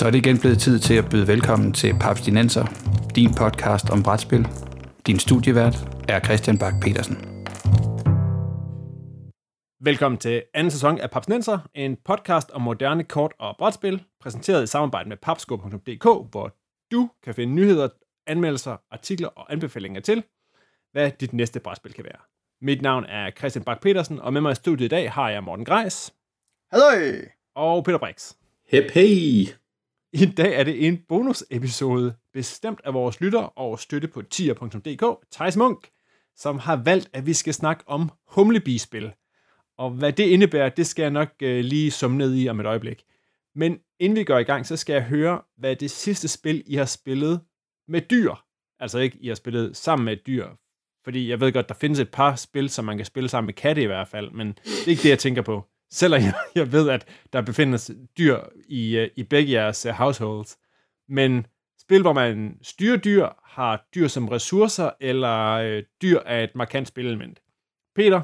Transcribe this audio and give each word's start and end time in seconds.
Så 0.00 0.06
er 0.06 0.10
det 0.10 0.18
igen 0.18 0.38
blevet 0.38 0.58
tid 0.58 0.78
til 0.78 0.94
at 0.94 1.04
byde 1.10 1.26
velkommen 1.26 1.72
til 1.72 1.94
Paps 2.00 2.20
Dinenser, 2.20 2.64
din 3.16 3.34
podcast 3.34 3.90
om 3.90 4.02
brætspil. 4.02 4.48
Din 5.06 5.18
studievært 5.18 5.76
er 6.08 6.20
Christian 6.20 6.58
Bak 6.58 6.74
petersen 6.82 7.16
Velkommen 9.80 10.18
til 10.18 10.42
anden 10.54 10.70
sæson 10.70 10.98
af 10.98 11.10
Papsnenser, 11.10 11.58
en 11.74 11.96
podcast 12.04 12.50
om 12.50 12.62
moderne 12.62 13.04
kort- 13.04 13.32
og 13.38 13.56
brætspil, 13.58 14.04
præsenteret 14.20 14.62
i 14.62 14.66
samarbejde 14.66 15.08
med 15.08 15.16
papsko.dk, 15.16 16.04
hvor 16.30 16.56
du 16.92 17.10
kan 17.22 17.34
finde 17.34 17.54
nyheder, 17.54 17.88
anmeldelser, 18.26 18.76
artikler 18.90 19.28
og 19.28 19.52
anbefalinger 19.52 20.00
til, 20.00 20.24
hvad 20.92 21.10
dit 21.20 21.32
næste 21.32 21.60
brætspil 21.60 21.92
kan 21.92 22.04
være. 22.04 22.20
Mit 22.62 22.82
navn 22.82 23.04
er 23.04 23.30
Christian 23.30 23.64
Bak 23.64 23.80
petersen 23.82 24.20
og 24.20 24.32
med 24.32 24.40
mig 24.40 24.52
i 24.52 24.54
studiet 24.54 24.86
i 24.86 24.88
dag 24.88 25.12
har 25.12 25.30
jeg 25.30 25.44
Morten 25.44 25.64
Greis. 25.64 26.14
Hallo! 26.72 27.16
Og 27.54 27.84
Peter 27.84 27.98
Brix. 27.98 28.34
Hep 28.68 28.90
hey! 28.90 29.59
I 30.12 30.26
dag 30.26 30.54
er 30.54 30.64
det 30.64 30.86
en 30.86 30.98
bonusepisode, 31.08 32.14
bestemt 32.32 32.80
af 32.84 32.94
vores 32.94 33.20
lytter 33.20 33.40
og 33.40 33.80
støtte 33.80 34.08
på 34.08 34.22
tier.dk, 34.22 35.30
Thijs 35.32 35.56
Munk, 35.56 35.88
som 36.36 36.58
har 36.58 36.76
valgt, 36.76 37.10
at 37.12 37.26
vi 37.26 37.32
skal 37.32 37.54
snakke 37.54 37.84
om 37.86 38.10
humlebispil. 38.28 39.12
Og 39.78 39.90
hvad 39.90 40.12
det 40.12 40.26
indebærer, 40.26 40.68
det 40.68 40.86
skal 40.86 41.02
jeg 41.02 41.10
nok 41.10 41.28
øh, 41.42 41.64
lige 41.64 41.90
summe 41.90 42.18
ned 42.18 42.36
i 42.36 42.48
om 42.48 42.60
et 42.60 42.66
øjeblik. 42.66 43.02
Men 43.54 43.78
inden 44.00 44.18
vi 44.18 44.24
går 44.24 44.38
i 44.38 44.42
gang, 44.42 44.66
så 44.66 44.76
skal 44.76 44.92
jeg 44.92 45.02
høre, 45.02 45.42
hvad 45.56 45.76
det 45.76 45.90
sidste 45.90 46.28
spil, 46.28 46.62
I 46.66 46.74
har 46.74 46.84
spillet 46.84 47.40
med 47.88 48.00
dyr. 48.00 48.34
Altså 48.80 48.98
ikke, 48.98 49.18
I 49.20 49.28
har 49.28 49.34
spillet 49.34 49.76
sammen 49.76 50.04
med 50.04 50.12
et 50.12 50.26
dyr. 50.26 50.46
Fordi 51.04 51.30
jeg 51.30 51.40
ved 51.40 51.52
godt, 51.52 51.68
der 51.68 51.74
findes 51.74 51.98
et 51.98 52.10
par 52.10 52.36
spil, 52.36 52.68
som 52.68 52.84
man 52.84 52.96
kan 52.96 53.06
spille 53.06 53.28
sammen 53.28 53.46
med 53.46 53.54
katte 53.54 53.82
i 53.82 53.86
hvert 53.86 54.08
fald, 54.08 54.30
men 54.30 54.48
det 54.48 54.86
er 54.86 54.90
ikke 54.90 55.02
det, 55.02 55.10
jeg 55.10 55.18
tænker 55.18 55.42
på 55.42 55.69
selvom 55.90 56.20
jeg, 56.20 56.34
jeg 56.54 56.72
ved, 56.72 56.90
at 56.90 57.06
der 57.32 57.40
befinder 57.40 57.78
sig 57.78 57.94
dyr 58.18 58.38
i, 58.68 58.96
øh, 58.96 59.08
i 59.16 59.22
begge 59.22 59.52
jeres 59.52 59.86
uh, 59.86 59.92
households. 59.92 60.58
Men 61.08 61.46
spil, 61.80 62.02
hvor 62.02 62.12
man 62.12 62.56
styrer 62.62 62.96
dyr, 62.96 63.26
har 63.44 63.88
dyr 63.94 64.08
som 64.08 64.28
ressourcer, 64.28 64.90
eller 65.00 65.50
øh, 65.50 65.82
dyr 66.02 66.18
er 66.26 66.44
et 66.44 66.50
markant 66.54 66.88
spilelement. 66.88 67.38
Peter, 67.96 68.20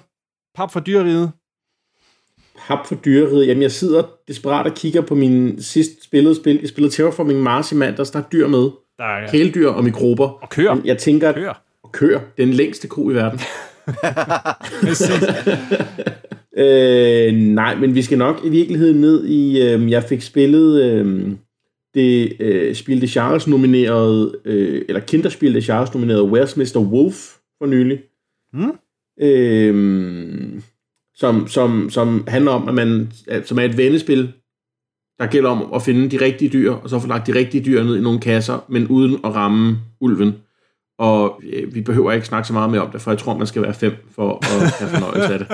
pap 0.55 0.73
for 0.73 0.81
dyreriget. 0.81 1.33
Pap 2.67 2.86
for 2.86 2.95
dyreriget. 2.95 3.47
Jamen, 3.47 3.62
jeg 3.62 3.73
sidder 3.73 4.03
desperat 4.28 4.67
og 4.67 4.75
kigger 4.75 5.01
på 5.01 5.14
min 5.14 5.62
sidst 5.62 6.05
spillede 6.05 6.36
spil. 6.36 6.58
Jeg 6.61 6.69
spillede 6.69 6.95
Terraforming 6.95 7.42
Mars 7.42 7.73
i 7.73 7.75
mandags. 7.75 8.11
Der 8.11 8.19
er 8.19 8.28
dyr 8.33 8.48
med. 8.48 8.70
Der 8.98 9.05
er 9.05 9.30
Kæledyr 9.30 9.69
og 9.69 9.84
mikrober. 9.84 10.28
Og 10.28 10.48
køer. 10.48 10.80
Jeg 10.84 10.98
tænker, 10.98 11.28
at 11.28 11.34
køer. 11.34 11.62
Og 11.83 11.92
køer. 11.92 12.20
Den 12.39 12.51
længste 12.51 12.89
ko 12.89 13.11
i 13.11 13.14
verden. 13.14 13.41
øh, 16.56 17.32
nej, 17.34 17.74
men 17.74 17.94
vi 17.94 18.02
skal 18.02 18.18
nok 18.18 18.40
i 18.44 18.48
virkeligheden 18.48 19.00
ned 19.00 19.26
i... 19.26 19.62
Øh, 19.62 19.90
jeg 19.90 20.02
fik 20.02 20.22
spillet 20.22 20.82
øh, 20.82 21.32
det 21.94 22.36
øh, 22.40 22.74
Spil 22.74 23.00
de 23.00 23.08
Charles 23.08 23.46
nominerede, 23.48 24.38
øh, 24.44 24.84
eller 24.88 25.00
Kinderspil 25.00 25.54
de 25.54 25.60
Charles 25.60 25.94
nominerede 25.94 26.22
Where's 26.22 26.58
Mr. 26.58 26.80
Wolf 26.80 27.34
for 27.58 27.66
nylig. 27.66 28.00
Mm. 28.52 28.72
Øh, 29.20 30.62
som, 31.14 31.48
som, 31.48 31.90
som 31.90 32.24
handler 32.28 32.50
om, 32.50 32.68
at 32.68 32.74
man, 32.74 33.12
som 33.44 33.58
er 33.58 33.62
et 33.62 33.77
vennespil, 33.77 34.32
der 35.18 35.27
gælder 35.27 35.50
om 35.50 35.72
at 35.74 35.82
finde 35.82 36.10
de 36.10 36.24
rigtige 36.24 36.48
dyr, 36.52 36.72
og 36.72 36.90
så 36.90 37.00
få 37.00 37.06
lagt 37.06 37.27
de 37.27 37.34
rigtige 37.34 37.64
dyr 37.64 37.82
ned 37.82 37.96
i 37.96 38.00
nogle 38.00 38.20
kasser, 38.20 38.64
men 38.68 38.88
uden 38.88 39.14
at 39.24 39.34
ramme 39.34 39.77
ulven. 40.00 40.34
Og 40.98 41.42
øh, 41.52 41.75
vi 41.75 41.80
behøver 41.80 42.12
ikke 42.12 42.27
snakke 42.27 42.47
så 42.47 42.52
meget 42.52 42.70
mere 42.70 42.80
om 42.80 42.91
det, 42.91 43.00
for 43.00 43.11
jeg 43.11 43.19
tror, 43.19 43.39
man 43.39 43.47
skal 43.47 43.62
være 43.62 43.75
fem 43.75 43.92
for 44.14 44.39
at 44.42 44.70
have 44.78 44.91
fornøjelse 44.91 45.34
af 45.34 45.39
det. 45.39 45.48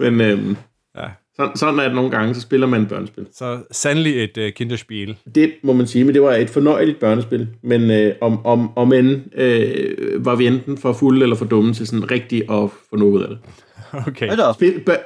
Men 0.12 0.20
øhm, 0.20 0.56
ja. 0.96 1.04
sådan, 1.36 1.56
sådan 1.56 1.78
er 1.78 1.84
det 1.84 1.94
nogle 1.94 2.10
gange, 2.10 2.34
så 2.34 2.40
spiller 2.40 2.66
man 2.66 2.82
et 2.82 2.88
børnespil. 2.88 3.26
Så 3.32 3.58
sandelig 3.70 4.24
et 4.24 4.38
uh, 4.38 4.52
kinderspil. 4.56 5.16
Det 5.34 5.52
må 5.62 5.72
man 5.72 5.86
sige, 5.86 6.04
men 6.04 6.14
det 6.14 6.22
var 6.22 6.32
et 6.32 6.50
fornøjeligt 6.50 7.00
børnespil. 7.00 7.48
Men 7.62 7.90
øh, 7.90 8.14
om, 8.20 8.46
om, 8.46 8.78
om 8.78 8.92
end 8.92 9.38
øh, 9.40 10.24
var 10.24 10.34
vi 10.34 10.46
enten 10.46 10.78
for 10.78 10.92
fulde 10.92 11.22
eller 11.22 11.36
for 11.36 11.44
dumme 11.44 11.74
til 11.74 11.86
sådan 11.86 12.10
rigtigt 12.10 12.42
at 12.42 12.70
få 12.90 12.96
noget 12.96 13.22
af 13.22 13.28
det. 13.28 13.38
Okay. 14.08 14.30
Spil, 14.54 14.80
bør, 14.80 14.96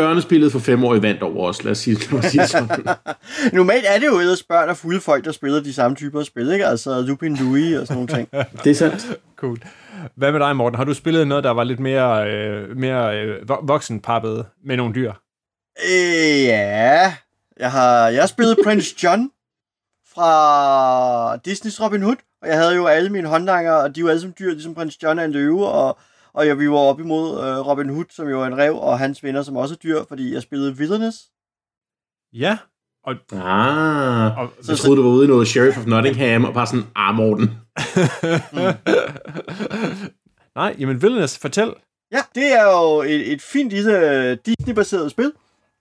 børnespillet 0.00 0.52
for 0.52 0.58
fem 0.58 0.84
år 0.84 0.94
i 0.94 1.02
vandt 1.02 1.22
over 1.22 1.48
os, 1.48 1.64
lad 1.64 1.70
os 1.70 1.78
sige, 1.78 1.96
lad 2.12 2.24
os 2.24 2.24
sige 2.24 2.46
sådan. 2.46 2.68
Normalt 3.52 3.84
er 3.88 3.98
det 3.98 4.06
jo 4.06 4.18
ellers 4.18 4.42
børn 4.42 4.68
og 4.68 4.76
fulde 4.76 5.00
folk, 5.00 5.24
der 5.24 5.32
spiller 5.32 5.60
de 5.60 5.72
samme 5.72 5.96
typer 5.96 6.20
af 6.20 6.26
spil, 6.26 6.52
ikke? 6.52 6.66
Altså 6.66 7.00
Lupin 7.00 7.36
Louis 7.36 7.76
og 7.76 7.86
sådan 7.86 7.96
nogle 7.96 8.14
ting. 8.14 8.28
det 8.64 8.70
er 8.70 8.74
sandt. 8.74 9.18
Cool. 9.36 9.58
Hvad 10.16 10.32
med 10.32 10.40
dig, 10.40 10.56
Morten? 10.56 10.76
Har 10.76 10.84
du 10.84 10.94
spillet 10.94 11.28
noget, 11.28 11.44
der 11.44 11.50
var 11.50 11.64
lidt 11.64 11.80
mere, 11.80 12.30
øh, 12.30 12.76
mere 12.76 13.20
øh, 13.20 13.48
voksenpappet 13.48 14.46
med 14.64 14.76
nogle 14.76 14.94
dyr? 14.94 15.12
Øh, 15.84 16.44
ja. 16.44 17.14
Jeg 17.60 17.72
har, 17.72 18.08
jeg 18.08 18.22
har 18.22 18.26
spillet 18.26 18.58
Prince 18.64 18.94
John 19.02 19.30
fra 20.14 21.36
Disney's 21.36 21.84
Robin 21.84 22.02
Hood, 22.02 22.16
og 22.42 22.48
jeg 22.48 22.58
havde 22.58 22.74
jo 22.74 22.86
alle 22.86 23.10
mine 23.10 23.28
håndlanger, 23.28 23.72
og 23.72 23.96
de 23.96 24.04
var 24.04 24.10
alle 24.10 24.22
som 24.22 24.34
dyr, 24.38 24.50
ligesom 24.50 24.74
Prince 24.74 24.98
John 25.02 25.18
er 25.18 25.24
en 25.24 25.32
løve, 25.32 25.68
og 25.68 25.98
og 26.32 26.46
jeg, 26.46 26.58
vi 26.58 26.70
var 26.70 26.76
op 26.76 27.00
imod 27.00 27.30
øh, 27.30 27.66
Robin 27.66 27.88
Hood, 27.88 28.04
som 28.10 28.28
jo 28.28 28.42
er 28.42 28.46
en 28.46 28.58
rev, 28.58 28.76
og 28.76 28.98
hans 28.98 29.24
venner, 29.24 29.42
som 29.42 29.56
også 29.56 29.74
er 29.74 29.78
dyr, 29.78 30.04
fordi 30.08 30.34
jeg 30.34 30.42
spillede 30.42 30.72
Wilderness. 30.72 31.18
Ja. 32.32 32.58
Og, 33.04 33.14
ah, 33.32 34.38
og, 34.38 34.50
jeg 34.68 34.78
troede, 34.78 34.96
du 34.96 35.02
var 35.02 35.10
ude 35.10 35.24
i 35.24 35.28
noget 35.28 35.48
Sheriff 35.48 35.78
of 35.78 35.86
Nottingham, 35.86 36.44
og 36.44 36.54
bare 36.54 36.66
sådan, 36.66 36.84
ah, 36.96 37.14
Morten. 37.14 37.50
mm. 38.52 38.58
Nej, 40.60 40.76
jamen 40.78 40.96
Wilderness, 40.96 41.38
fortæl. 41.38 41.72
Ja, 42.12 42.20
det 42.34 42.52
er 42.52 42.64
jo 42.64 43.02
et, 43.02 43.32
et 43.32 43.42
fint 43.42 43.70
lille 43.70 44.34
Disney-baseret 44.34 45.10
spil, 45.10 45.32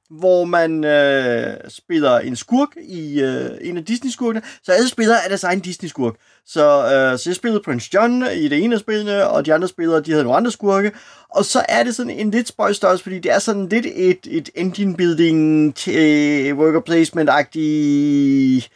hvor 0.10 0.46
man 0.46 0.84
øh, 0.84 1.58
spiller 1.70 2.20
en 2.20 2.36
skurk 2.36 2.70
i 2.82 3.22
øh, 3.22 3.50
en 3.62 3.78
af 3.78 3.86
Disney-skurkene. 3.86 4.42
Så 4.64 4.72
alle 4.72 4.90
spillere 4.90 5.18
er 5.24 5.28
deres 5.28 5.44
egen 5.44 5.60
Disney-skurk. 5.60 6.16
Så, 6.46 6.84
øh, 6.84 7.20
så 7.20 7.30
jeg 7.30 7.36
spillede 7.36 7.62
Prince 7.66 7.90
John 7.94 8.26
i 8.36 8.48
det 8.48 8.64
ene 8.64 8.76
af 8.76 8.80
spillene, 8.80 9.28
og 9.28 9.46
de 9.46 9.54
andre 9.54 9.68
spillere, 9.68 10.02
de 10.02 10.12
havde 10.12 10.24
nogle 10.24 10.38
andre 10.38 10.52
skurke. 10.52 10.92
Og 11.30 11.46
så 11.46 11.66
er 11.70 11.84
det 11.84 11.96
sådan 11.96 12.12
en 12.12 12.32
lidt 12.32 12.48
spøj 12.48 12.74
størrelse, 12.74 13.04
fordi 13.04 13.20
det 13.20 13.32
er 13.32 13.40
sådan 13.40 13.70
lidt 13.70 13.86
et, 13.96 14.28
et 14.28 14.50
engine 14.56 14.96
building, 14.96 15.68
øh, 15.90 16.50
t- 16.50 16.54
worker 16.54 16.82
placement-agtigt 16.82 18.70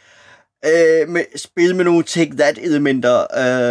øh, 0.66 1.08
med, 1.08 1.24
spil 1.36 1.76
med 1.76 1.84
nogle 1.84 2.04
take 2.04 2.36
that 2.36 2.58
elementer. 2.62 3.26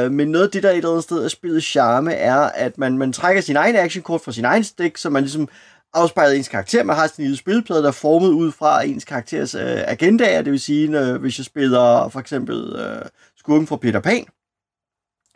Øh, 0.06 0.12
men 0.12 0.28
noget 0.28 0.46
af 0.46 0.52
det, 0.52 0.64
der 0.64 0.70
et 0.70 0.78
eller 0.78 0.90
andet 0.90 1.04
sted 1.04 1.24
er 1.24 1.28
spillet 1.28 1.64
charme, 1.64 2.14
er, 2.14 2.36
at 2.36 2.78
man, 2.78 2.98
man 2.98 3.14
trækker 3.14 3.42
sin 3.42 3.56
egen 3.56 3.76
action 3.76 4.04
kort 4.04 4.22
fra 4.22 4.32
sin 4.32 4.46
egen 4.46 4.64
stik, 4.64 4.98
så 4.98 5.10
man 5.10 5.24
ligesom 5.24 5.48
afspejler 5.94 6.36
ens 6.36 6.48
karakter. 6.48 6.84
Man 6.84 6.96
har 6.96 7.08
sin 7.08 7.24
lille 7.24 7.38
spilplade, 7.38 7.82
der 7.82 7.88
er 7.88 7.92
formet 7.92 8.30
ud 8.30 8.52
fra 8.52 8.84
ens 8.86 9.06
karakteres 9.06 9.56
øh, 9.56 9.82
agendaer. 9.88 10.42
Det 10.42 10.52
vil 10.52 10.60
sige, 10.60 10.88
når, 10.88 11.18
hvis 11.18 11.38
jeg 11.38 11.46
spiller 11.46 12.10
for 12.10 12.20
eksempel 12.20 12.76
øh, 12.76 13.06
skurken 13.44 13.68
fra 13.68 13.76
Peter 13.76 14.00
Pan, 14.00 14.26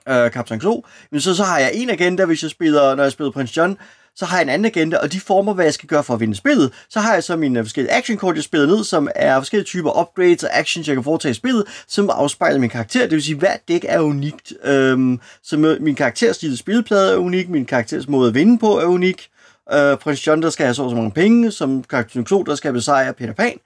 øh, 0.10 0.32
Kaptajn 0.32 0.60
Klo, 0.60 0.82
men 1.12 1.22
så, 1.22 1.36
så 1.36 1.44
har 1.44 1.60
jeg 1.60 1.72
en 1.74 1.90
agenda, 1.90 2.26
hvis 2.26 2.44
jeg 2.44 2.52
spiller, 2.52 2.96
når 2.96 3.04
jeg 3.04 3.12
spiller 3.12 3.32
Prince 3.32 3.54
John, 3.58 3.78
så 4.16 4.26
har 4.26 4.38
jeg 4.38 4.44
en 4.44 4.50
anden 4.50 4.66
agenda, 4.66 4.98
og 4.98 5.14
de 5.14 5.20
former, 5.20 5.54
hvad 5.54 5.66
jeg 5.66 5.74
skal 5.74 5.90
gøre 5.90 6.04
for 6.04 6.14
at 6.14 6.20
vinde 6.20 6.36
spillet. 6.36 6.74
Så 6.90 7.00
har 7.00 7.14
jeg 7.14 7.24
så 7.24 7.36
mine 7.36 7.60
øh, 7.60 7.66
forskellige 7.66 7.94
actionkort, 7.94 8.36
jeg 8.36 8.44
spiller 8.44 8.68
ned, 8.68 8.84
som 8.84 9.08
er 9.16 9.40
forskellige 9.40 9.66
typer 9.66 10.00
upgrades 10.02 10.44
og 10.44 10.50
actions, 10.60 10.88
jeg 10.88 10.96
kan 10.96 11.04
foretage 11.04 11.32
i 11.32 11.34
spillet, 11.34 11.64
som 11.88 12.10
afspejler 12.10 12.60
min 12.60 12.70
karakter. 12.70 13.02
Det 13.02 13.12
vil 13.12 13.24
sige, 13.24 13.36
at 13.36 13.40
hver 13.40 13.58
dæk 13.68 13.86
er 13.88 14.00
unikt. 14.00 14.54
Øhm, 14.64 15.20
så 15.44 15.78
min 15.80 15.96
karakterstil 15.96 16.48
lille 16.48 16.58
spilplade 16.58 17.14
er 17.14 17.18
unik, 17.18 17.50
min 17.50 17.66
karakters 17.66 18.08
måde 18.08 18.28
at 18.28 18.34
vinde 18.34 18.60
på 18.60 18.80
er 18.80 18.86
unik. 18.86 19.28
Øh, 19.74 19.98
Prins 19.98 20.28
John, 20.28 20.42
der 20.42 20.50
skal 20.50 20.66
have 20.66 20.74
så, 20.74 20.90
så 20.90 20.96
mange 20.96 21.12
penge, 21.12 21.52
som 21.52 21.84
Kaptajn 21.84 22.26
Klo, 22.26 22.44
der 22.44 22.56
skal 22.56 22.74
besejre 22.74 23.14
Peter 23.14 23.34
Pan 23.34 23.60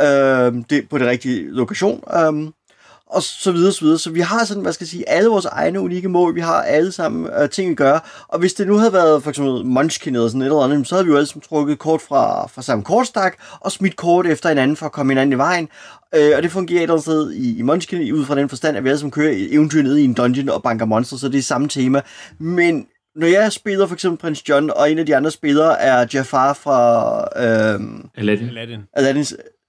øh, 0.00 0.64
det, 0.70 0.88
på 0.88 0.98
det 0.98 1.06
rigtige 1.06 1.50
lokation. 1.50 2.04
Øh, 2.14 2.50
og 3.10 3.22
så 3.22 3.52
videre, 3.52 3.72
så 3.72 3.80
videre. 3.80 3.98
Så 3.98 4.10
vi 4.10 4.20
har 4.20 4.44
sådan, 4.44 4.62
hvad 4.62 4.72
skal 4.72 4.84
jeg 4.84 4.88
sige, 4.88 5.08
alle 5.08 5.30
vores 5.30 5.44
egne 5.44 5.80
unikke 5.80 6.08
mål. 6.08 6.34
Vi 6.34 6.40
har 6.40 6.62
alle 6.62 6.92
sammen 6.92 7.28
øh, 7.40 7.50
ting, 7.50 7.70
vi 7.70 7.74
gør. 7.74 8.26
Og 8.28 8.38
hvis 8.38 8.54
det 8.54 8.66
nu 8.66 8.76
havde 8.76 8.92
været 8.92 9.22
for 9.22 9.30
eksempel 9.30 9.66
Munchkin 9.66 10.14
eller 10.14 10.28
sådan 10.28 10.42
et 10.42 10.46
eller 10.46 10.58
andet, 10.58 10.88
så 10.88 10.94
havde 10.94 11.04
vi 11.06 11.10
jo 11.10 11.16
alle 11.16 11.26
sammen 11.26 11.42
trukket 11.48 11.78
kort 11.78 12.00
fra, 12.00 12.46
fra 12.46 12.62
samme 12.62 12.84
kortstak 12.84 13.36
og 13.60 13.72
smidt 13.72 13.96
kort 13.96 14.26
efter 14.26 14.48
hinanden 14.48 14.76
for 14.76 14.86
at 14.86 14.92
komme 14.92 15.10
hinanden 15.12 15.32
i 15.32 15.38
vejen. 15.38 15.68
Øh, 16.14 16.32
og 16.36 16.42
det 16.42 16.50
fungerer 16.50 16.78
et 16.78 16.82
eller 16.82 16.94
andet 16.94 17.04
sted 17.04 17.32
i, 17.32 17.58
i 17.58 17.62
Munchkin, 17.62 18.12
ud 18.12 18.24
fra 18.24 18.34
den 18.34 18.48
forstand, 18.48 18.76
at 18.76 18.84
vi 18.84 18.88
alle 18.88 18.98
sammen 18.98 19.10
kører 19.10 19.34
eventyr 19.50 19.82
ned 19.82 19.96
i 19.96 20.04
en 20.04 20.14
dungeon 20.14 20.48
og 20.48 20.62
banker 20.62 20.84
monster, 20.84 21.16
så 21.16 21.28
det 21.28 21.38
er 21.38 21.42
samme 21.42 21.68
tema. 21.68 22.00
Men 22.38 22.86
når 23.16 23.26
jeg 23.26 23.52
spiller 23.52 23.86
for 23.86 23.94
eksempel 23.94 24.18
Prins 24.18 24.48
John, 24.48 24.70
og 24.76 24.90
en 24.90 24.98
af 24.98 25.06
de 25.06 25.16
andre 25.16 25.30
spillere 25.30 25.80
er 25.80 26.06
Jafar 26.14 26.52
fra... 26.52 27.18
Øh, 27.36 27.80
Aladdin. 28.16 28.48
Aladdin. 28.48 28.80
Aladdin. 28.92 29.24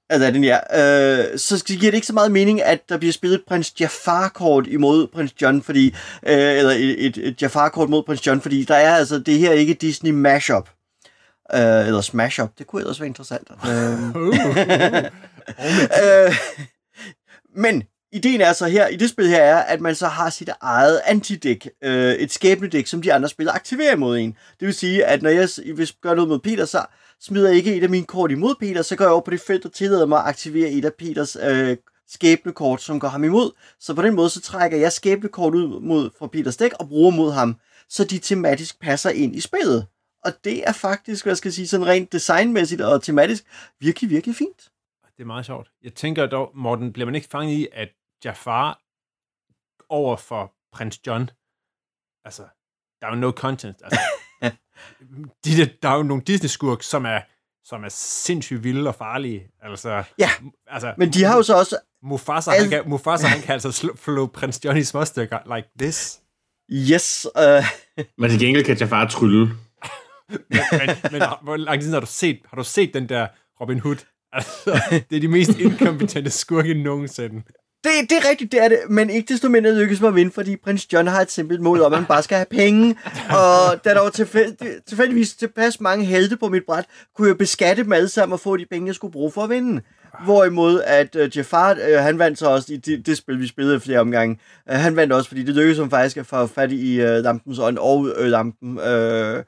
Aladdin, 0.09 0.43
ja. 0.43 0.57
Øh, 0.73 1.39
så 1.39 1.63
giver 1.65 1.91
det 1.91 1.93
ikke 1.93 2.07
så 2.07 2.13
meget 2.13 2.31
mening, 2.31 2.61
at 2.61 2.89
der 2.89 2.97
bliver 2.97 3.13
spillet 3.13 3.43
prins 3.47 3.73
Jafar-kort 3.79 4.67
imod 4.67 5.07
prins 5.07 5.41
John, 5.41 5.61
fordi, 5.61 5.95
øh, 6.23 6.57
eller 6.57 6.71
et, 6.71 7.05
et, 7.05 7.17
et 7.17 7.41
Jafar-kort 7.41 7.89
mod 7.89 8.03
prins 8.03 8.27
John, 8.27 8.41
fordi 8.41 8.63
der 8.63 8.75
er 8.75 8.95
altså 8.95 9.19
det 9.19 9.39
her 9.39 9.51
ikke 9.51 9.73
Disney 9.73 10.11
mashup. 10.11 10.69
Øh, 11.53 11.87
eller 11.87 12.01
smash-up. 12.01 12.49
Det 12.57 12.67
kunne 12.67 12.81
ellers 12.81 12.99
være 12.99 13.07
interessant. 13.07 13.47
øh, 13.69 14.15
uh, 14.15 14.27
uh, 14.27 14.27
uh. 14.27 15.03
øh, 16.03 16.35
men 17.55 17.83
ideen 18.11 18.41
er 18.41 18.53
så 18.53 18.65
her, 18.65 18.87
i 18.87 18.95
det 18.95 19.09
spil 19.09 19.27
her, 19.27 19.43
er, 19.43 19.57
at 19.57 19.81
man 19.81 19.95
så 19.95 20.07
har 20.07 20.29
sit 20.29 20.49
eget 20.61 21.01
antidæk, 21.05 21.69
øh, 21.83 22.13
et 22.13 22.31
skæbnedæk, 22.31 22.87
som 22.87 23.01
de 23.01 23.13
andre 23.13 23.29
spillere 23.29 23.55
aktiverer 23.55 23.93
imod 23.93 24.17
en. 24.17 24.35
Det 24.59 24.65
vil 24.65 24.73
sige, 24.73 25.05
at 25.05 25.21
når 25.21 25.29
jeg 25.29 25.49
hvis 25.75 25.91
gør 25.91 26.13
noget 26.15 26.29
mod 26.29 26.39
Peter, 26.39 26.65
så 26.65 26.85
smider 27.21 27.51
ikke 27.51 27.75
et 27.75 27.83
af 27.83 27.89
mine 27.89 28.05
kort 28.05 28.31
imod 28.31 28.55
Peter, 28.59 28.81
så 28.81 28.95
går 28.95 29.05
jeg 29.05 29.11
over 29.11 29.21
på 29.21 29.31
det 29.31 29.41
felt, 29.41 29.63
der 29.63 29.69
tillader 29.69 30.05
mig 30.05 30.19
at 30.19 30.25
aktivere 30.25 30.69
et 30.69 30.85
af 30.85 30.93
Peters 30.93 31.35
øh, 31.35 31.77
skæbnekort, 32.07 32.81
som 32.81 32.99
går 32.99 33.07
ham 33.07 33.23
imod. 33.23 33.51
Så 33.79 33.95
på 33.95 34.01
den 34.01 34.15
måde, 34.15 34.29
så 34.29 34.41
trækker 34.41 34.77
jeg 34.77 34.91
skæbnekort 34.91 35.55
ud 35.55 35.81
mod, 35.81 36.09
fra 36.19 36.27
Peters 36.27 36.57
dæk 36.57 36.71
og 36.79 36.87
bruger 36.89 37.11
mod 37.11 37.31
ham, 37.31 37.59
så 37.89 38.03
de 38.03 38.19
tematisk 38.19 38.79
passer 38.79 39.09
ind 39.09 39.35
i 39.35 39.41
spillet. 39.41 39.87
Og 40.25 40.31
det 40.43 40.67
er 40.67 40.71
faktisk, 40.71 41.25
hvad 41.25 41.35
skal 41.35 41.49
jeg 41.49 41.53
sige, 41.53 41.67
sådan 41.67 41.87
rent 41.87 42.11
designmæssigt 42.11 42.81
og 42.81 43.03
tematisk 43.03 43.43
virkelig, 43.79 44.09
virkelig 44.09 44.35
fint. 44.35 44.71
Det 45.17 45.23
er 45.23 45.27
meget 45.27 45.45
sjovt. 45.45 45.71
Jeg 45.83 45.93
tænker 45.93 46.25
dog, 46.25 46.51
Morten, 46.55 46.93
bliver 46.93 47.05
man 47.05 47.15
ikke 47.15 47.27
fanget 47.31 47.53
i, 47.53 47.67
at 47.71 47.89
Jafar 48.25 48.81
over 49.89 50.15
for 50.15 50.53
prins 50.71 51.07
John, 51.07 51.29
altså, 52.25 52.43
der 53.01 53.07
er 53.07 53.11
jo 53.11 53.15
no 53.15 53.31
content. 53.31 53.81
Altså, 53.83 53.99
de, 55.45 55.57
der, 55.57 55.67
der 55.81 55.89
er 55.89 55.95
jo 55.95 56.03
nogle 56.03 56.23
Disney-skurk, 56.23 56.83
som 56.83 57.05
er, 57.05 57.19
som 57.65 57.83
er 57.83 57.89
sindssygt 57.89 58.63
vilde 58.63 58.89
og 58.89 58.95
farlige. 58.95 59.47
Altså, 59.63 60.03
Ja, 60.19 60.29
altså, 60.67 60.93
Men 60.97 61.13
de 61.13 61.23
har 61.23 61.35
jo 61.35 61.43
så 61.43 61.57
også... 61.57 61.77
Mufasa, 62.03 62.51
Al- 62.51 62.61
han 62.61 62.69
kan, 62.69 62.83
Mufasa, 62.89 63.27
han 63.27 63.41
kan 63.41 63.53
altså 63.53 63.71
slå, 63.71 63.95
flå 63.95 64.27
prins 64.27 64.65
John 64.65 64.77
i 64.77 64.83
småstykker 64.83 65.55
like 65.55 65.67
this. 65.79 66.19
Yes, 66.71 67.27
øh, 67.37 67.63
Men 68.17 68.29
til 68.29 68.39
gengæld 68.39 68.63
kan 68.65 68.77
jeg 68.79 68.89
bare 68.89 69.09
trylle. 69.09 69.39
Men, 70.29 70.59
men, 70.71 70.89
men 71.11 71.21
hvor 71.43 71.57
lang 71.57 71.81
tid 71.81 71.93
har 71.93 71.99
du 71.99 72.05
set, 72.05 72.39
har 72.49 72.57
du 72.57 72.63
set 72.63 72.93
den 72.93 73.09
der 73.09 73.27
Robin 73.61 73.79
Hood? 73.79 74.05
Altså, 74.31 75.01
det 75.09 75.15
er 75.15 75.19
de 75.19 75.27
mest 75.27 75.59
inkompetente 75.59 76.29
skurke 76.29 76.73
nogensinde 76.73 77.43
det, 77.87 78.09
det 78.09 78.17
er 78.17 78.29
rigtigt, 78.29 78.51
det 78.51 78.63
er 78.63 78.67
det, 78.67 78.79
men 78.89 79.09
ikke 79.09 79.33
desto 79.33 79.49
mindre 79.49 79.75
lykkes 79.75 80.01
mig 80.01 80.07
at 80.07 80.15
vinde, 80.15 80.31
fordi 80.31 80.55
prins 80.55 80.93
John 80.93 81.07
har 81.07 81.21
et 81.21 81.31
simpelt 81.31 81.61
mål 81.61 81.81
om, 81.81 81.93
at 81.93 81.99
han 81.99 82.07
bare 82.07 82.23
skal 82.23 82.35
have 82.35 82.45
penge, 82.51 82.95
og 83.29 83.85
da 83.85 83.89
der 83.89 84.01
var 84.01 84.09
tilfældig, 84.09 84.67
tilfældigvis 84.87 85.35
tilpas 85.35 85.81
mange 85.81 86.05
helte 86.05 86.37
på 86.37 86.49
mit 86.49 86.63
bræt, 86.65 86.85
kunne 87.15 87.27
jeg 87.27 87.37
beskatte 87.37 87.83
dem 87.83 87.93
alle 87.93 88.09
sammen 88.09 88.33
og 88.33 88.39
få 88.39 88.57
de 88.57 88.65
penge, 88.71 88.87
jeg 88.87 88.95
skulle 88.95 89.11
bruge 89.11 89.31
for 89.31 89.41
at 89.41 89.49
vinde. 89.49 89.81
Hvorimod 90.25 90.81
at 90.85 91.15
uh, 91.15 91.37
Jafar, 91.37 91.71
uh, 91.71 92.03
han 92.03 92.19
vandt 92.19 92.39
så 92.39 92.47
også 92.49 92.73
i 92.73 92.77
det, 92.77 93.05
det 93.05 93.17
spil, 93.17 93.39
vi 93.39 93.47
spillede 93.47 93.79
flere 93.79 93.99
omgange. 93.99 94.39
Uh, 94.71 94.75
han 94.75 94.95
vandt 94.95 95.13
også, 95.13 95.27
fordi 95.27 95.43
det 95.43 95.55
lykkedes 95.55 95.77
ham 95.77 95.89
faktisk 95.89 96.17
at 96.17 96.25
få 96.25 96.47
fat 96.47 96.71
i 96.71 97.01
uh, 97.01 97.07
lampens 97.07 97.59
ånd 97.59 97.77
og 97.77 97.99
uh, 97.99 98.25
lampen, 98.25 98.79
uh, 98.79 99.43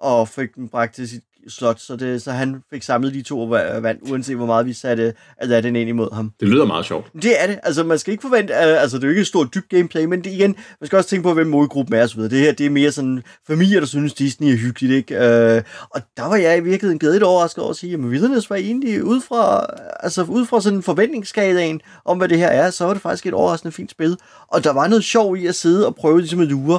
og 0.00 0.28
fik 0.28 0.54
den 0.54 0.68
bragt 0.68 0.94
til 0.94 1.08
sit 1.08 1.22
slot, 1.48 1.80
så, 1.80 1.96
det, 1.96 2.22
så 2.22 2.30
han 2.30 2.62
fik 2.72 2.82
samlet 2.82 3.14
de 3.14 3.22
to 3.22 3.40
og 3.40 3.58
va- 3.58 3.78
vandt, 3.78 4.10
uanset 4.10 4.36
hvor 4.36 4.46
meget 4.46 4.66
vi 4.66 4.72
satte 4.72 5.14
Aladdin 5.38 5.76
ind 5.76 5.88
imod 5.88 6.14
ham. 6.14 6.32
Det 6.40 6.48
lyder 6.48 6.64
meget 6.64 6.86
sjovt. 6.86 7.06
Det 7.22 7.42
er 7.42 7.46
det. 7.46 7.58
Altså, 7.62 7.84
man 7.84 7.98
skal 7.98 8.12
ikke 8.12 8.22
forvente, 8.22 8.52
uh, 8.52 8.82
altså, 8.82 8.96
det 8.96 9.04
er 9.04 9.08
jo 9.08 9.10
ikke 9.10 9.20
et 9.20 9.26
stort 9.26 9.54
dybt 9.54 9.68
gameplay, 9.68 10.04
men 10.04 10.24
det 10.24 10.30
igen, 10.30 10.56
man 10.80 10.86
skal 10.86 10.96
også 10.96 11.10
tænke 11.10 11.22
på, 11.22 11.34
hvem 11.34 11.46
målgruppen 11.46 11.94
er 11.94 12.06
så 12.06 12.14
videre. 12.16 12.30
Det 12.30 12.38
her, 12.38 12.52
det 12.52 12.66
er 12.66 12.70
mere 12.70 12.92
sådan 12.92 13.22
familier, 13.46 13.80
der 13.80 13.86
synes, 13.86 14.14
Disney 14.14 14.52
er 14.52 14.56
hyggeligt, 14.56 14.92
ikke? 14.92 15.14
Uh, 15.16 15.62
og 15.90 16.00
der 16.16 16.28
var 16.28 16.36
jeg 16.36 16.56
i 16.56 16.60
virkeligheden 16.60 16.98
glædeligt 16.98 17.24
overrasket 17.24 17.62
over 17.62 17.70
at 17.70 17.76
sige, 17.76 17.94
at 17.94 18.00
Wilderness 18.00 18.50
var 18.50 18.56
egentlig 18.56 19.04
ud 19.04 19.20
fra, 19.20 19.66
altså, 20.00 20.22
ud 20.22 20.46
fra 20.46 20.60
sådan 20.60 20.76
en 20.78 20.82
forventningsskalaen 20.82 21.80
om, 22.04 22.18
hvad 22.18 22.28
det 22.28 22.38
her 22.38 22.48
er, 22.48 22.70
så 22.70 22.84
var 22.84 22.92
det 22.92 23.02
faktisk 23.02 23.26
et 23.26 23.34
overraskende 23.34 23.72
fint 23.72 23.90
spil. 23.90 24.16
Og 24.48 24.64
der 24.64 24.72
var 24.72 24.88
noget 24.88 25.04
sjov 25.04 25.36
i 25.36 25.46
at 25.46 25.54
sidde 25.54 25.86
og 25.86 25.94
prøve 25.96 26.18
ligesom 26.18 26.40
at 26.40 26.46
lure, 26.46 26.78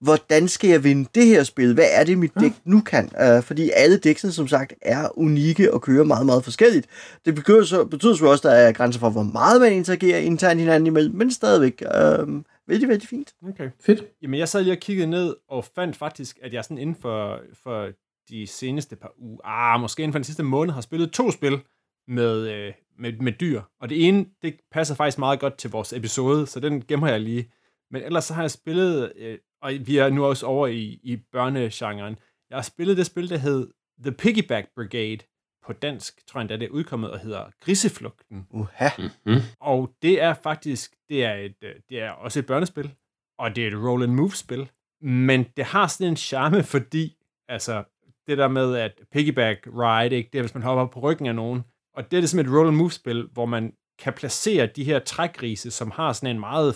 hvordan 0.00 0.48
skal 0.48 0.70
jeg 0.70 0.84
vinde 0.84 1.08
det 1.14 1.26
her 1.26 1.42
spil? 1.42 1.74
Hvad 1.74 1.88
er 1.92 2.04
det, 2.04 2.18
mit 2.18 2.32
dæk 2.40 2.52
nu 2.64 2.80
kan? 2.80 3.04
Uh, 3.04 3.42
fordi 3.42 3.70
alle 3.74 3.98
dæksene, 3.98 4.32
som 4.32 4.48
sagt, 4.48 4.74
er 4.82 5.18
unikke 5.18 5.74
og 5.74 5.82
kører 5.82 6.04
meget, 6.04 6.26
meget 6.26 6.44
forskelligt. 6.44 6.86
Det 7.24 7.34
betyder 7.34 7.64
så, 7.64 7.84
betyder 7.84 8.14
så 8.14 8.26
også, 8.26 8.48
at 8.48 8.52
der 8.52 8.58
er 8.58 8.72
grænser 8.72 9.00
for, 9.00 9.10
hvor 9.10 9.22
meget 9.22 9.60
man 9.60 9.72
interagerer 9.72 10.18
internt 10.18 10.60
hinanden 10.60 10.86
imellem, 10.86 11.14
men 11.14 11.30
stadigvæk 11.30 11.82
uh, 11.82 12.42
vældig, 12.68 12.88
vældig 12.88 13.08
fint. 13.08 13.34
Okay. 13.48 13.70
Fedt. 13.80 14.04
Jamen, 14.22 14.40
jeg 14.40 14.48
sad 14.48 14.62
lige 14.62 14.74
og 14.74 14.78
kiggede 14.78 15.10
ned 15.10 15.36
og 15.48 15.64
fandt 15.74 15.96
faktisk, 15.96 16.38
at 16.42 16.52
jeg 16.52 16.64
sådan 16.64 16.78
inden 16.78 16.96
for, 17.00 17.40
for 17.62 17.88
de 18.28 18.46
seneste 18.46 18.96
par 18.96 19.12
uger, 19.18 19.40
ah, 19.44 19.80
måske 19.80 20.02
inden 20.02 20.12
for 20.12 20.18
den 20.18 20.24
sidste 20.24 20.42
måned, 20.42 20.74
har 20.74 20.80
spillet 20.80 21.12
to 21.12 21.30
spil 21.30 21.60
med, 22.08 22.48
øh, 22.48 22.72
med, 22.98 23.12
med 23.12 23.32
dyr. 23.32 23.62
Og 23.80 23.88
det 23.88 24.08
ene, 24.08 24.26
det 24.42 24.56
passer 24.72 24.94
faktisk 24.94 25.18
meget 25.18 25.40
godt 25.40 25.58
til 25.58 25.70
vores 25.70 25.92
episode, 25.92 26.46
så 26.46 26.60
den 26.60 26.84
gemmer 26.88 27.08
jeg 27.08 27.20
lige. 27.20 27.52
Men 27.90 28.02
ellers 28.02 28.24
så 28.24 28.34
har 28.34 28.42
jeg 28.42 28.50
spillet, 28.50 29.12
øh, 29.16 29.38
og 29.62 29.72
vi 29.80 29.96
er 29.96 30.10
nu 30.10 30.24
også 30.24 30.46
over 30.46 30.66
i, 30.66 31.00
i 31.02 31.16
børnegenren, 31.32 32.18
jeg 32.50 32.56
har 32.56 32.62
spillet 32.62 32.96
det 32.96 33.06
spil, 33.06 33.30
der 33.30 33.36
hed 33.36 33.70
The 34.02 34.12
Piggyback 34.12 34.68
Brigade 34.74 35.18
på 35.66 35.72
dansk, 35.72 36.26
tror 36.26 36.40
jeg 36.40 36.42
endda 36.42 36.56
det 36.56 36.64
er 36.64 36.70
udkommet, 36.70 37.10
og 37.10 37.18
hedder 37.18 37.44
Griseflugten. 37.60 38.46
Uha. 38.50 38.88
Mm. 39.26 39.40
Og 39.60 39.92
det 40.02 40.22
er 40.22 40.34
faktisk, 40.34 40.96
det 41.08 41.24
er, 41.24 41.34
et, 41.34 41.56
øh, 41.64 41.74
det 41.88 42.00
er 42.00 42.10
også 42.10 42.38
et 42.38 42.46
børnespil, 42.46 42.94
og 43.38 43.56
det 43.56 43.64
er 43.64 43.68
et 43.68 43.84
roll 43.84 44.02
and 44.02 44.12
move 44.12 44.34
spil, 44.34 44.70
men 45.00 45.46
det 45.56 45.64
har 45.64 45.86
sådan 45.86 46.10
en 46.10 46.16
charme, 46.16 46.62
fordi, 46.62 47.16
altså, 47.48 47.84
det 48.26 48.38
der 48.38 48.48
med 48.48 48.76
at 48.76 48.92
piggyback 49.12 49.66
ride, 49.66 50.16
ikke, 50.16 50.30
det 50.32 50.38
er, 50.38 50.42
hvis 50.42 50.54
man 50.54 50.62
hopper 50.62 50.86
på 50.86 51.00
ryggen 51.00 51.26
af 51.26 51.34
nogen, 51.34 51.62
og 51.94 52.10
det 52.10 52.16
er 52.16 52.20
det 52.20 52.30
som 52.30 52.40
et 52.40 52.48
roll 52.48 52.68
and 52.68 52.76
move 52.76 52.90
spil, 52.90 53.28
hvor 53.32 53.46
man 53.46 53.72
kan 53.98 54.12
placere 54.12 54.66
de 54.66 54.84
her 54.84 54.98
trækgrise, 54.98 55.70
som 55.70 55.90
har 55.90 56.12
sådan 56.12 56.36
en 56.36 56.40
meget 56.40 56.74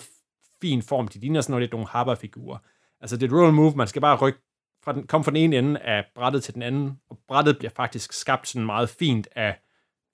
fin 0.61 0.81
form, 0.81 1.07
de 1.07 1.19
ligner 1.19 1.41
sådan 1.41 1.51
noget 1.51 1.61
lidt 1.61 1.71
nogle 1.71 1.87
hopperfigurer. 1.87 2.57
Altså, 3.01 3.17
det 3.17 3.31
er 3.31 3.35
et 3.35 3.41
roll 3.41 3.53
move, 3.53 3.75
man 3.75 3.87
skal 3.87 4.01
bare 4.01 4.17
rykke 4.17 4.39
fra 4.83 4.93
den, 4.93 5.07
komme 5.07 5.23
fra 5.23 5.31
den 5.31 5.37
ene 5.37 5.57
ende 5.57 5.79
af 5.79 6.05
brættet 6.15 6.43
til 6.43 6.53
den 6.53 6.61
anden, 6.61 6.99
og 7.09 7.19
brættet 7.27 7.57
bliver 7.57 7.71
faktisk 7.75 8.13
skabt 8.13 8.47
sådan 8.47 8.65
meget 8.65 8.89
fint 8.89 9.27
af 9.35 9.59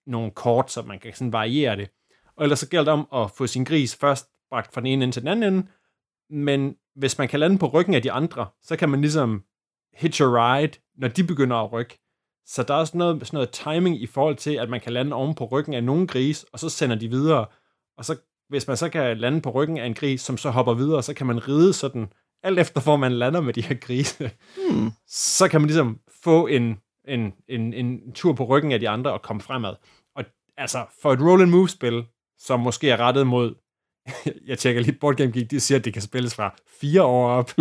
nogle 0.08 0.32
kort, 0.32 0.72
så 0.72 0.82
man 0.82 1.00
kan 1.00 1.14
sådan 1.14 1.34
variere 1.34 1.76
det. 1.76 1.90
Og 2.36 2.44
ellers 2.44 2.60
så 2.60 2.70
gælder 2.70 2.84
det 2.84 2.94
om 2.94 3.24
at 3.24 3.32
få 3.32 3.48
sin 3.48 3.64
gris 3.64 3.96
først 3.96 4.30
bragt 4.50 4.74
fra 4.74 4.82
den 4.82 4.88
ene 4.88 5.04
ende 5.04 5.16
til 5.16 5.22
den 5.22 5.30
anden 5.30 5.54
ende, 5.54 5.68
men 6.30 6.76
hvis 6.96 7.18
man 7.18 7.28
kan 7.28 7.40
lande 7.40 7.58
på 7.58 7.68
ryggen 7.68 7.94
af 7.94 8.02
de 8.02 8.12
andre, 8.12 8.48
så 8.62 8.76
kan 8.76 8.90
man 8.90 9.02
ligesom 9.02 9.44
hitch 9.94 10.22
a 10.22 10.26
ride, 10.26 10.78
når 10.96 11.08
de 11.08 11.24
begynder 11.24 11.56
at 11.56 11.72
rykke. 11.72 12.00
Så 12.46 12.64
der 12.64 12.74
er 12.74 12.78
også 12.78 12.98
noget, 12.98 13.28
sådan 13.28 13.38
noget 13.38 13.50
timing 13.50 14.02
i 14.02 14.06
forhold 14.08 14.36
til, 14.36 14.56
at 14.56 14.70
man 14.70 14.82
kan 14.82 14.94
lande 14.94 15.16
oven 15.16 15.36
på 15.36 15.46
ryggen 15.46 15.74
af 15.74 15.84
nogle 15.84 16.08
gris, 16.08 16.44
og 16.44 16.60
så 16.60 16.70
sender 16.70 16.96
de 16.96 17.10
videre. 17.10 17.46
Og 17.98 18.06
så, 18.06 18.18
hvis 18.50 18.68
man 18.68 18.78
så 18.78 18.90
kan 18.90 19.18
lande 19.18 19.42
på 19.42 19.50
ryggen 19.50 19.78
af 19.78 19.86
en 19.86 19.94
gris, 19.94 20.22
som 20.22 20.38
så 20.38 20.50
hopper 20.50 20.74
videre, 20.74 21.04
så 21.04 21.14
kan 21.14 21.28
man 21.28 21.48
ride 21.48 21.74
sådan, 21.74 22.08
alt 22.44 22.60
efter 22.60 22.82
hvor 22.82 22.98
man 22.98 23.12
lander 23.12 23.42
med 23.42 23.54
de 23.54 23.62
her 23.62 23.76
grise, 23.76 24.32
Hmm. 24.70 24.92
så 25.08 25.48
kan 25.48 25.62
man 25.62 25.68
ligesom 25.68 26.00
få 26.24 26.48
en, 26.48 26.80
en, 27.08 27.34
en, 27.50 27.74
en 27.74 28.14
tur 28.14 28.34
på 28.34 28.44
ryggen 28.46 28.72
af 28.72 28.80
de 28.80 28.90
andre 28.90 29.14
og 29.14 29.22
komme 29.22 29.42
fremad. 29.42 29.76
Og 30.16 30.26
altså, 30.58 30.86
for 31.02 31.14
et 31.14 31.22
roll 31.22 31.42
and 31.42 31.52
move 31.52 31.70
spil, 31.70 32.06
som 32.38 32.60
måske 32.60 32.90
er 32.90 32.98
rettet 32.98 33.28
mod, 33.28 33.56
jeg 34.48 34.60
tjekker 34.60 34.82
lige 34.82 34.98
Board 35.00 35.16
Game 35.16 35.32
Geek, 35.32 35.52
de 35.52 35.60
siger, 35.60 35.80
at 35.80 35.86
det 35.86 35.94
kan 35.94 36.02
spilles 36.02 36.36
fra 36.36 36.56
fire 36.82 37.04
år 37.04 37.30
op, 37.30 37.50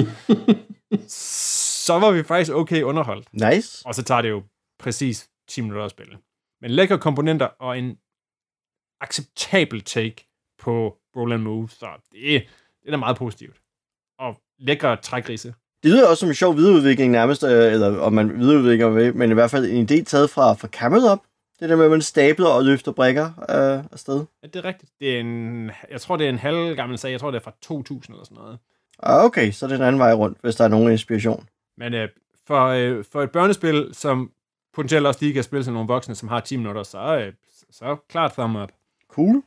så 1.86 1.98
var 1.98 2.10
vi 2.10 2.22
faktisk 2.22 2.52
okay 2.52 2.82
underholdt. 2.82 3.28
Nice. 3.32 3.82
Og 3.86 3.94
så 3.94 4.02
tager 4.02 4.22
det 4.22 4.30
jo 4.30 4.42
præcis 4.78 5.30
10 5.48 5.60
minutter 5.60 5.84
at 5.84 5.90
spille. 5.90 6.18
Men 6.60 6.70
lækre 6.70 6.98
komponenter 6.98 7.46
og 7.46 7.78
en 7.78 7.96
acceptabel 9.00 9.82
take 9.82 10.25
på 10.58 10.96
roll 11.16 11.32
and 11.32 11.42
move, 11.42 11.68
så 11.70 11.86
det, 12.12 12.46
det 12.84 12.92
er 12.92 12.96
meget 12.96 13.16
positivt. 13.16 13.56
Og 14.18 14.36
lækre 14.58 14.96
trækrise. 14.96 15.54
Det 15.82 15.90
lyder 15.90 16.08
også 16.08 16.20
som 16.20 16.28
en 16.28 16.34
sjov 16.34 16.56
videreudvikling 16.56 17.12
nærmest, 17.12 17.44
øh, 17.44 17.72
eller 17.72 18.00
om 18.00 18.12
man 18.12 18.38
videreudvikler 18.38 18.90
med, 18.90 19.12
men 19.12 19.30
i 19.30 19.34
hvert 19.34 19.50
fald 19.50 19.66
en 19.66 19.88
idé 19.90 20.04
taget 20.04 20.30
fra, 20.30 20.52
fra 20.52 20.68
Camelot. 20.68 21.18
Det 21.60 21.68
der 21.68 21.76
med, 21.76 21.84
at 21.84 21.90
man 21.90 22.02
stabler 22.02 22.48
og 22.48 22.64
løfter 22.64 22.92
brækker 22.92 23.24
øh, 23.26 23.84
afsted. 23.92 24.24
Ja, 24.42 24.48
det 24.48 24.56
er 24.56 24.64
rigtigt. 24.64 24.92
Det 25.00 25.16
er 25.16 25.20
en, 25.20 25.70
jeg 25.90 26.00
tror, 26.00 26.16
det 26.16 26.26
er 26.26 26.30
en 26.30 26.38
halv 26.38 26.76
gammel 26.76 26.98
sag. 26.98 27.10
Jeg 27.10 27.20
tror, 27.20 27.30
det 27.30 27.38
er 27.38 27.42
fra 27.42 27.52
2000 27.62 28.14
eller 28.14 28.24
sådan 28.24 28.36
noget. 28.36 28.58
Ah, 29.02 29.24
okay, 29.24 29.50
så 29.50 29.66
er 29.66 29.68
det 29.68 29.78
den 29.78 29.86
anden 29.86 29.98
vej 29.98 30.12
rundt, 30.12 30.38
hvis 30.42 30.56
der 30.56 30.64
er 30.64 30.68
nogen 30.68 30.92
inspiration. 30.92 31.48
Men 31.76 31.94
øh, 31.94 32.08
for, 32.46 32.66
øh, 32.66 33.04
for 33.12 33.22
et 33.22 33.30
børnespil, 33.30 33.88
som 33.92 34.32
potentielt 34.74 35.06
også 35.06 35.20
lige 35.22 35.32
kan 35.32 35.42
spille 35.42 35.64
som 35.64 35.74
nogle 35.74 35.88
voksne, 35.88 36.14
som 36.14 36.28
har 36.28 36.40
10 36.40 36.56
minutter, 36.56 36.82
så, 36.82 36.98
øh, 36.98 37.32
så 37.70 37.96
klart 38.08 38.32
thumb 38.32 38.56
up. 38.56 38.72
Cool. 39.08 39.42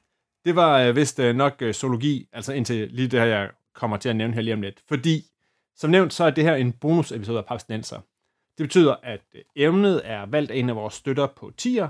Det 0.46 0.56
var 0.56 0.80
øh, 0.80 0.96
vist 0.96 1.20
øh, 1.20 1.36
nok 1.36 1.56
øh, 1.62 1.74
zoologi, 1.74 2.28
altså 2.34 2.54
indtil 2.54 2.88
lige 2.92 3.08
det 3.08 3.20
her, 3.20 3.28
jeg 3.28 3.50
kommer 3.76 3.98
til 3.98 4.10
at 4.10 4.16
nævne 4.16 4.34
her 4.34 4.42
lige 4.42 4.54
om 4.54 4.62
lidt. 4.62 4.82
Fordi, 4.88 5.24
som 5.76 5.90
nævnt, 5.90 6.14
så 6.14 6.24
er 6.24 6.30
det 6.30 6.44
her 6.44 6.56
en 6.56 6.72
bonusepisode 6.72 7.38
af 7.38 7.46
Papsnenser. 7.46 8.00
Det 8.58 8.64
betyder, 8.64 8.96
at 9.04 9.22
øh, 9.36 9.42
emnet 9.56 10.02
er 10.04 10.26
valgt 10.26 10.52
af 10.52 10.56
en 10.56 10.70
af 10.70 10.76
vores 10.76 10.94
støtter 10.94 11.28
på 11.28 11.52
tier, 11.58 11.90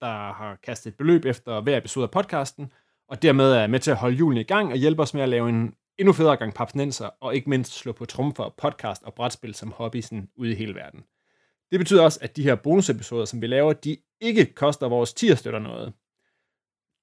der 0.00 0.32
har 0.32 0.58
kastet 0.62 0.90
et 0.90 0.96
beløb 0.96 1.24
efter 1.24 1.60
hver 1.60 1.76
episode 1.76 2.02
af 2.04 2.10
podcasten, 2.10 2.72
og 3.08 3.22
dermed 3.22 3.52
er 3.52 3.66
med 3.66 3.80
til 3.80 3.90
at 3.90 3.96
holde 3.96 4.16
julen 4.16 4.38
i 4.38 4.42
gang 4.42 4.70
og 4.70 4.76
hjælpe 4.76 5.02
os 5.02 5.14
med 5.14 5.22
at 5.22 5.28
lave 5.28 5.48
en 5.48 5.74
endnu 5.98 6.12
federe 6.12 6.36
gang 6.36 6.54
papsnenser, 6.54 7.10
og 7.20 7.34
ikke 7.34 7.50
mindst 7.50 7.72
slå 7.72 7.92
på 7.92 8.04
trumfer, 8.04 8.54
podcast 8.58 9.02
og 9.02 9.14
brætspil 9.14 9.54
som 9.54 9.72
hobby 9.72 10.00
sådan 10.00 10.28
ude 10.36 10.52
i 10.52 10.54
hele 10.54 10.74
verden. 10.74 11.04
Det 11.70 11.78
betyder 11.78 12.02
også, 12.02 12.18
at 12.22 12.36
de 12.36 12.42
her 12.42 12.54
bonusepisoder, 12.54 13.24
som 13.24 13.42
vi 13.42 13.46
laver, 13.46 13.72
de 13.72 13.96
ikke 14.20 14.54
koster 14.54 14.88
vores 14.88 15.14
tierstøtter 15.14 15.58
noget. 15.58 15.92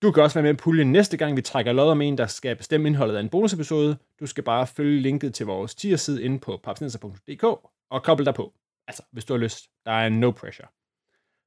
Du 0.03 0.11
kan 0.11 0.23
også 0.23 0.33
være 0.33 0.43
med 0.43 0.53
i 0.53 0.57
puljen 0.57 0.91
næste 0.91 1.17
gang, 1.17 1.35
vi 1.37 1.41
trækker 1.41 1.73
lod 1.73 1.91
om 1.91 2.01
en, 2.01 2.17
der 2.17 2.27
skal 2.27 2.55
bestemme 2.55 2.87
indholdet 2.87 3.15
af 3.15 3.19
en 3.19 3.29
bonusepisode. 3.29 3.97
Du 4.19 4.25
skal 4.25 4.43
bare 4.43 4.67
følge 4.67 5.01
linket 5.01 5.33
til 5.33 5.45
vores 5.45 5.75
tierside 5.75 6.23
inde 6.23 6.39
på 6.39 6.59
papsnenser.dk 6.63 7.43
og 7.91 8.03
koble 8.03 8.25
dig 8.25 8.33
på. 8.33 8.53
Altså, 8.87 9.03
hvis 9.11 9.25
du 9.25 9.33
har 9.33 9.39
lyst. 9.39 9.69
Der 9.85 9.91
er 9.91 10.09
no 10.09 10.31
pressure. 10.31 10.67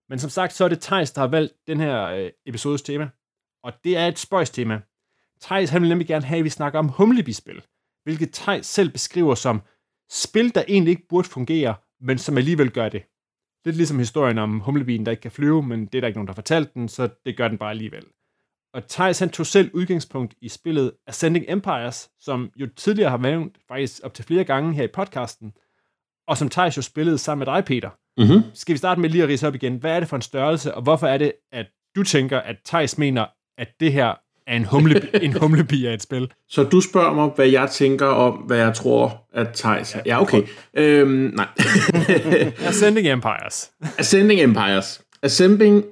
Men 0.09 0.19
som 0.19 0.31
sagt, 0.31 0.53
så 0.53 0.65
er 0.65 0.69
det 0.69 0.81
Thijs, 0.81 1.13
der 1.13 1.21
har 1.21 1.29
valgt 1.29 1.55
den 1.67 1.81
her 1.81 2.07
øh, 2.07 2.31
episodes 2.47 2.83
tema. 2.83 3.09
Og 3.63 3.73
det 3.85 3.97
er 3.97 4.07
et 4.07 4.19
spøjs 4.19 4.51
tema. 4.51 4.81
Thijs, 5.41 5.71
han 5.71 5.83
vil 5.83 5.89
nemlig 5.89 6.07
gerne 6.07 6.25
have, 6.25 6.39
at 6.39 6.45
vi 6.45 6.51
snakker 6.51 6.79
om 6.79 6.89
humlebispil, 6.89 7.63
hvilket 8.05 8.33
Thijs 8.33 8.67
selv 8.67 8.91
beskriver 8.91 9.35
som 9.35 9.63
spil, 10.11 10.55
der 10.55 10.65
egentlig 10.69 10.91
ikke 10.91 11.09
burde 11.09 11.29
fungere, 11.29 11.75
men 12.01 12.19
som 12.19 12.37
alligevel 12.37 12.71
gør 12.71 12.89
det. 12.89 13.03
Lidt 13.65 13.77
ligesom 13.77 13.99
historien 13.99 14.39
om 14.39 14.61
humlebien, 14.61 15.07
der 15.07 15.11
ikke 15.11 15.21
kan 15.21 15.31
flyve, 15.31 15.63
men 15.63 15.87
det 15.87 15.95
er 15.95 16.01
der 16.01 16.09
ikke 16.09 16.19
nogen, 16.19 16.27
der 16.27 16.33
har 16.33 16.43
fortalt 16.43 16.75
den, 16.75 16.89
så 16.89 17.09
det 17.27 17.37
gør 17.37 17.49
den 17.49 17.59
bare 17.59 17.71
alligevel. 17.71 18.07
Og 18.77 18.89
Thijs 18.89 19.19
han 19.19 19.29
tog 19.29 19.47
selv 19.47 19.71
udgangspunkt 19.75 20.35
i 20.43 20.49
spillet 20.49 20.93
Ascending 21.07 21.45
Empires, 21.49 22.09
som 22.21 22.51
jo 22.57 22.69
tidligere 22.77 23.11
har 23.11 23.19
været 23.19 23.51
faktisk 23.69 24.01
op 24.05 24.15
til 24.15 24.25
flere 24.25 24.45
gange 24.45 24.75
her 24.75 24.85
i 24.85 24.89
podcasten, 24.95 25.53
og 26.29 26.39
som 26.39 26.49
Thijs 26.49 26.77
jo 26.77 26.83
spillede 26.83 27.19
sammen 27.19 27.47
med 27.47 27.55
dig, 27.55 27.65
Peter. 27.65 27.91
Mm-hmm. 28.17 28.43
Skal 28.55 28.73
vi 28.73 28.79
starte 28.79 29.01
med 29.01 29.11
lige 29.11 29.23
at 29.23 29.29
rise 29.29 29.47
op 29.47 29.55
igen? 29.55 29.77
Hvad 29.77 29.91
er 29.91 30.01
det 30.01 30.09
for 30.09 30.17
en 30.17 30.23
størrelse, 30.23 30.75
og 30.75 30.83
hvorfor 30.83 31.07
er 31.07 31.19
det, 31.19 31.33
at 31.53 31.67
du 31.97 32.03
tænker, 32.03 32.39
at 32.39 32.57
Thijs 32.67 32.99
mener, 32.99 33.27
at 33.59 33.69
det 33.81 33.93
her 33.93 34.15
er 34.47 34.57
en, 34.57 34.65
humle, 34.65 35.09
en 35.25 35.33
humlebi 35.33 35.87
af 35.87 35.95
et 35.95 36.03
spil? 36.03 36.33
Så 36.49 36.63
du 36.63 36.81
spørger 36.81 37.15
mig, 37.15 37.29
hvad 37.37 37.49
jeg 37.49 37.71
tænker 37.71 38.07
om, 38.07 38.35
hvad 38.35 38.59
jeg 38.59 38.75
tror, 38.75 39.27
at 39.35 39.49
Thijs 39.55 39.95
er. 39.95 40.01
Ja, 40.07 40.23
okay. 40.23 40.43
Øhm, 40.75 41.11
nej. 41.35 41.49
Ascending 42.69 43.09
Empires. 43.09 43.71
Ascending 43.99 44.41
Empires. 44.41 45.01
Ascending, 45.23 45.85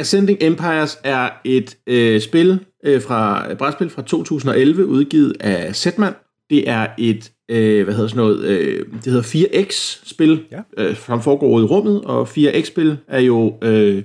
Ascending 0.00 0.38
Empires 0.42 0.98
er 1.04 1.30
et 1.44 1.76
øh, 1.86 2.20
spil 2.20 2.64
øh, 2.84 3.02
fra 3.02 3.50
et 3.52 3.58
brætspil 3.58 3.90
fra 3.90 4.02
2011, 4.02 4.86
udgivet 4.86 5.36
af 5.40 5.76
Zetman. 5.76 6.12
Det 6.50 6.68
er 6.68 6.86
et, 6.98 7.32
øh, 7.50 7.84
hvad 7.84 7.94
hedder 7.94 8.08
sådan 8.08 8.24
noget, 8.24 8.44
øh, 8.44 8.86
det 9.04 9.12
hedder 9.12 9.22
4X-spil, 9.22 10.44
Ja. 10.52 10.60
øh, 10.78 10.96
som 10.96 11.22
foregår 11.22 11.60
i 11.60 11.62
rummet, 11.62 12.04
og 12.04 12.28
4X-spil 12.28 12.98
er 13.08 13.20
jo, 13.20 13.58
øh, 13.62 14.02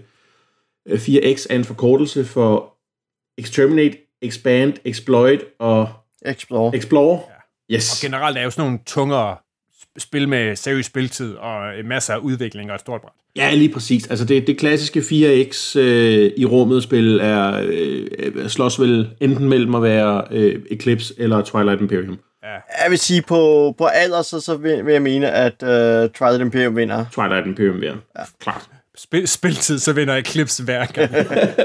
4X 0.89 1.45
er 1.49 1.55
en 1.55 1.63
forkortelse 1.63 2.25
for 2.25 2.73
Exterminate, 3.41 3.97
Expand, 4.21 4.73
Exploit 4.85 5.39
og 5.59 5.89
Explore. 6.25 6.75
Explore. 6.75 7.19
Og 7.19 7.31
Yes. 7.71 8.01
generelt 8.01 8.37
er 8.37 8.43
jo 8.43 8.49
sådan 8.49 8.65
nogle 8.69 8.79
tungere 8.85 9.35
spil 9.97 10.29
med 10.29 10.55
seriøs 10.55 10.85
spiltid 10.85 11.35
og 11.35 11.77
øh, 11.77 11.85
masser 11.85 12.13
af 12.13 12.17
udvikling 12.17 12.69
og 12.69 12.75
et 12.75 12.81
stort 12.81 13.01
bræt. 13.01 13.11
Ja, 13.35 13.53
lige 13.53 13.73
præcis. 13.73 14.07
Altså 14.07 14.25
det, 14.25 14.47
det 14.47 14.57
klassiske 14.57 14.99
4X 14.99 15.79
øh, 15.79 16.31
i 16.37 16.45
rummet 16.45 16.83
spil 16.83 17.19
er 17.19 17.63
øh, 17.67 18.47
slås 18.47 18.79
vel 18.79 19.09
enten 19.21 19.49
mellem 19.49 19.75
at 19.75 19.83
være 19.83 20.23
øh, 20.31 20.61
Eclipse 20.71 21.13
eller 21.17 21.41
Twilight 21.41 21.81
Imperium. 21.81 22.19
Jeg 22.83 22.89
vil 22.89 22.99
sige, 22.99 23.21
på, 23.21 23.73
på 23.77 23.85
alder, 23.85 24.21
så, 24.21 24.39
så 24.39 24.57
vil, 24.57 24.85
vil 24.85 24.91
jeg 24.91 25.01
mene, 25.01 25.31
at 25.31 25.63
uh, 25.63 26.11
Twilight 26.11 26.41
Imperium 26.41 26.75
vinder. 26.75 27.05
Twilight 27.11 27.47
Imperium, 27.47 27.83
ja. 27.83 27.93
ja. 28.17 28.23
Klart. 28.39 28.69
Spil, 28.97 29.27
spiltid, 29.27 29.79
så 29.79 29.93
vinder 29.93 30.15
Eclipse 30.15 30.63
hver 30.63 30.85
gang. 30.85 31.11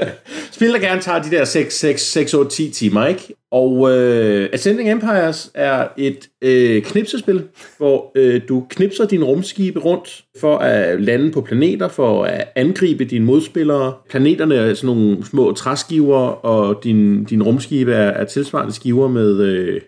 Spil, 0.51 0.73
der 0.73 0.79
gerne 0.79 1.01
tager 1.01 1.21
de 1.21 1.31
der 1.31 1.45
6, 1.45 1.79
6, 1.79 2.01
6 2.01 2.33
8, 2.33 2.51
10 2.51 2.69
timer, 2.69 3.07
ikke? 3.07 3.33
Og 3.51 3.91
øh, 3.91 4.49
Ascending 4.53 4.91
Empires 4.91 5.51
er 5.53 5.87
et 5.97 6.29
øh, 6.41 6.83
knipsespil, 6.83 7.43
hvor 7.77 8.11
øh, 8.15 8.41
du 8.49 8.65
knipser 8.69 9.05
dine 9.05 9.25
rumskibe 9.25 9.79
rundt 9.79 10.23
for 10.39 10.57
at 10.57 11.01
lande 11.01 11.31
på 11.31 11.41
planeter, 11.41 11.87
for 11.87 12.23
at 12.23 12.47
angribe 12.55 13.05
dine 13.05 13.25
modspillere. 13.25 13.93
Planeterne 14.09 14.55
er 14.55 14.73
sådan 14.73 14.95
nogle 14.95 15.25
små 15.25 15.51
træskiver, 15.51 16.19
og 16.45 16.83
din, 16.83 17.23
din 17.23 17.43
rumskibe 17.43 17.93
er, 17.93 18.09
er 18.09 18.25
tilsvarende 18.25 18.73
skiver 18.73 19.07
med, 19.07 19.41
øh, 19.41 19.81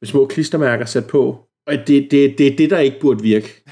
med 0.00 0.06
små 0.06 0.26
klistermærker 0.26 0.84
sat 0.84 1.06
på. 1.06 1.38
Og 1.66 1.74
det, 1.86 2.08
det, 2.10 2.38
det 2.38 2.46
er 2.46 2.56
det, 2.56 2.70
der 2.70 2.78
ikke 2.78 3.00
burde 3.00 3.22
virke. 3.22 3.62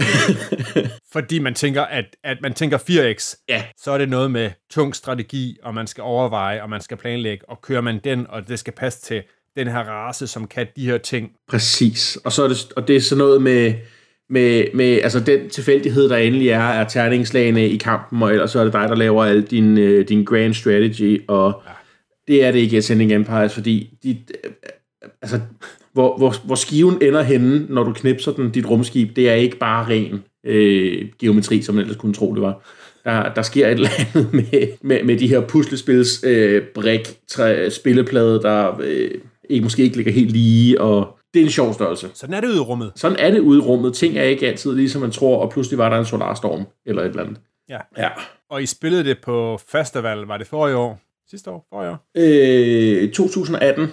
Fordi 1.12 1.38
man 1.38 1.54
tænker, 1.54 1.82
at, 1.82 2.04
at 2.24 2.38
man 2.42 2.54
tænker 2.54 2.78
4X, 2.78 3.44
Ja. 3.48 3.64
så 3.78 3.90
er 3.90 3.98
det 3.98 4.08
noget 4.08 4.30
med 4.30 4.50
tung 4.70 4.94
strategi, 4.94 5.56
og 5.62 5.74
man 5.74 5.86
skal 5.86 6.02
overveje, 6.02 6.62
og 6.62 6.70
man 6.70 6.80
skal 6.80 6.96
planlægge, 6.96 7.48
og 7.48 7.60
kører 7.62 7.80
man 7.80 8.00
den, 8.04 8.26
og 8.28 8.48
det 8.48 8.58
skal 8.58 8.72
passe 8.72 9.00
til 9.00 9.22
den 9.56 9.66
her 9.66 9.78
race, 9.78 10.26
som 10.26 10.46
kan 10.46 10.66
de 10.76 10.86
her 10.86 10.98
ting. 10.98 11.30
Præcis. 11.48 12.18
Og, 12.24 12.32
så 12.32 12.44
er 12.44 12.48
det, 12.48 12.72
og 12.76 12.88
det 12.88 12.96
er 12.96 13.00
sådan 13.00 13.18
noget 13.18 13.42
med, 13.42 13.74
med, 14.30 14.64
med 14.74 15.00
altså 15.02 15.20
den 15.20 15.50
tilfældighed, 15.50 16.08
der 16.08 16.16
endelig 16.16 16.48
er, 16.48 16.58
er 16.60 16.88
terningslagene 16.88 17.68
i 17.68 17.76
kampen, 17.76 18.22
og 18.22 18.30
ellers 18.30 18.50
så 18.50 18.60
er 18.60 18.64
det 18.64 18.72
dig, 18.72 18.88
der 18.88 18.94
laver 18.94 19.24
al 19.24 19.42
din, 19.42 19.78
øh, 19.78 20.08
din 20.08 20.24
grand 20.24 20.54
strategy, 20.54 21.24
og 21.28 21.62
ja. 21.66 21.72
det 22.28 22.44
er 22.44 22.52
det 22.52 22.58
ikke 22.58 22.74
i 22.74 22.78
Ascending 22.78 23.12
Empires, 23.12 23.54
fordi 23.54 23.98
de, 24.02 24.10
øh, 24.44 24.50
altså, 25.22 25.40
hvor, 25.92 26.16
hvor, 26.16 26.34
hvor 26.44 26.54
skiven 26.54 26.98
ender 27.02 27.22
henne, 27.22 27.66
når 27.68 27.82
du 27.82 27.92
knipser 27.92 28.32
den, 28.32 28.50
dit 28.50 28.70
rumskib, 28.70 29.16
det 29.16 29.28
er 29.28 29.34
ikke 29.34 29.58
bare 29.58 29.86
ren 29.88 30.24
øh, 30.46 31.08
geometri, 31.18 31.62
som 31.62 31.74
man 31.74 31.82
ellers 31.82 31.96
kunne 31.96 32.14
tro, 32.14 32.34
det 32.34 32.42
var. 32.42 32.62
Der, 33.04 33.34
der 33.34 33.42
sker 33.42 33.66
et 33.66 33.72
eller 33.72 33.88
andet 33.98 34.32
med, 34.52 34.68
med, 34.80 35.04
med 35.04 35.16
de 35.18 35.28
her 35.28 35.40
puslespils 35.40 36.24
øh, 36.24 36.62
brik, 36.74 37.18
træ, 37.28 37.68
spilleplade, 37.68 38.42
der 38.42 38.80
øh, 38.82 39.10
ikke, 39.50 39.62
måske 39.62 39.82
ikke 39.82 39.96
ligger 39.96 40.12
helt 40.12 40.30
lige, 40.30 40.80
og 40.80 41.18
det 41.34 41.40
er 41.40 41.44
en 41.44 41.50
sjov 41.50 41.74
størrelse. 41.74 42.08
Sådan 42.14 42.34
er 42.34 42.40
det 42.40 42.48
ude 42.48 42.56
i 42.56 42.60
rummet. 42.60 42.92
Sådan 42.96 43.16
er 43.18 43.30
det 43.30 43.40
ude 43.40 43.58
i 43.58 43.62
rummet. 43.62 43.94
Ting 43.94 44.18
er 44.18 44.22
ikke 44.22 44.48
altid 44.48 44.74
ligesom 44.74 45.00
man 45.00 45.10
tror, 45.10 45.38
og 45.38 45.50
pludselig 45.50 45.78
var 45.78 45.90
der 45.90 45.98
en 45.98 46.04
solarstorm, 46.04 46.66
eller 46.86 47.02
et 47.02 47.08
eller 47.08 47.22
andet. 47.22 47.40
Ja. 47.68 47.78
Ja. 47.98 48.08
Og 48.50 48.62
I 48.62 48.66
spillede 48.66 49.04
det 49.04 49.18
på 49.24 49.60
festival, 49.68 50.18
var 50.18 50.36
det 50.36 50.46
forrige 50.46 50.76
år? 50.76 51.00
Sidste 51.30 51.50
år? 51.50 51.66
Forrige 51.72 51.90
år? 51.90 52.10
Øh, 52.16 53.10
2018. 53.12 53.88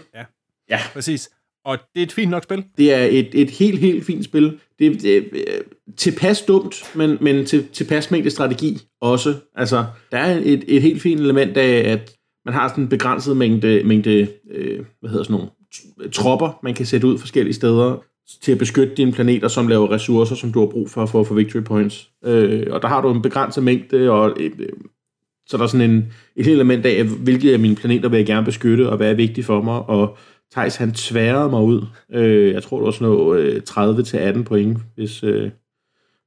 Præcis. 0.93 1.29
Og 1.67 1.77
det 1.93 2.01
er 2.01 2.05
et 2.05 2.11
fint 2.11 2.31
nok 2.31 2.43
spil. 2.43 2.63
Det 2.77 2.93
er 2.93 3.03
et, 3.03 3.29
et 3.33 3.49
helt, 3.49 3.79
helt 3.79 4.05
fint 4.05 4.25
spil. 4.25 4.59
Det 4.79 4.87
er 4.87 4.91
det, 4.91 5.17
er 5.17 5.21
øh, 5.33 5.63
tilpas 5.97 6.41
dumt, 6.41 6.95
men, 6.95 7.17
men 7.21 7.45
til, 7.45 7.67
tilpas 7.67 8.11
mængde 8.11 8.29
strategi 8.29 8.77
også. 9.01 9.35
Altså, 9.55 9.85
der 10.11 10.17
er 10.17 10.39
et, 10.43 10.63
et 10.67 10.81
helt 10.81 11.01
fint 11.01 11.21
element 11.21 11.57
af, 11.57 11.91
at 11.91 12.15
man 12.45 12.53
har 12.53 12.67
sådan 12.67 12.83
en 12.83 12.89
begrænset 12.89 13.37
mængde, 13.37 13.83
mængde 13.83 14.27
øh, 14.51 14.85
hvad 14.99 15.09
hedder 15.09 15.23
sådan 15.23 15.33
nogle, 15.33 15.49
tropper, 16.11 16.59
man 16.63 16.73
kan 16.73 16.85
sætte 16.85 17.07
ud 17.07 17.17
forskellige 17.17 17.53
steder 17.53 18.03
til 18.41 18.51
at 18.51 18.57
beskytte 18.57 18.95
dine 18.95 19.11
planeter, 19.11 19.47
som 19.47 19.67
laver 19.67 19.91
ressourcer, 19.91 20.35
som 20.35 20.51
du 20.51 20.59
har 20.59 20.67
brug 20.67 20.89
for 20.89 21.05
for 21.05 21.19
at 21.19 21.27
få 21.27 21.33
victory 21.33 21.63
points. 21.63 22.09
Øh, 22.25 22.67
og 22.69 22.81
der 22.81 22.87
har 22.87 23.01
du 23.01 23.11
en 23.11 23.21
begrænset 23.21 23.63
mængde, 23.63 24.11
og 24.11 24.37
øh, 24.39 24.51
øh 24.59 24.69
så 25.49 25.57
der 25.57 25.63
er 25.63 25.67
sådan 25.67 25.89
en, 25.89 25.97
et 26.35 26.45
helt 26.45 26.55
element 26.55 26.85
af, 26.85 27.03
hvilke 27.03 27.53
af 27.53 27.59
mine 27.59 27.75
planeter 27.75 28.09
vil 28.09 28.17
jeg 28.17 28.25
gerne 28.25 28.45
beskytte, 28.45 28.89
og 28.89 28.97
hvad 28.97 29.09
er 29.09 29.13
vigtigt 29.13 29.45
for 29.45 29.61
mig, 29.61 29.89
og 29.89 30.17
Thijs, 30.51 30.75
han 30.75 30.91
tværede 30.93 31.49
mig 31.49 31.61
ud. 31.61 31.85
Øh, 32.13 32.53
jeg 32.53 32.63
tror, 32.63 32.77
det 32.77 32.85
var 32.85 32.91
sådan 32.91 33.07
noget 33.07 33.39
øh, 33.39 33.61
30-18 34.39 34.43
point, 34.43 34.77
hvis 34.95 35.23
øh, 35.23 35.51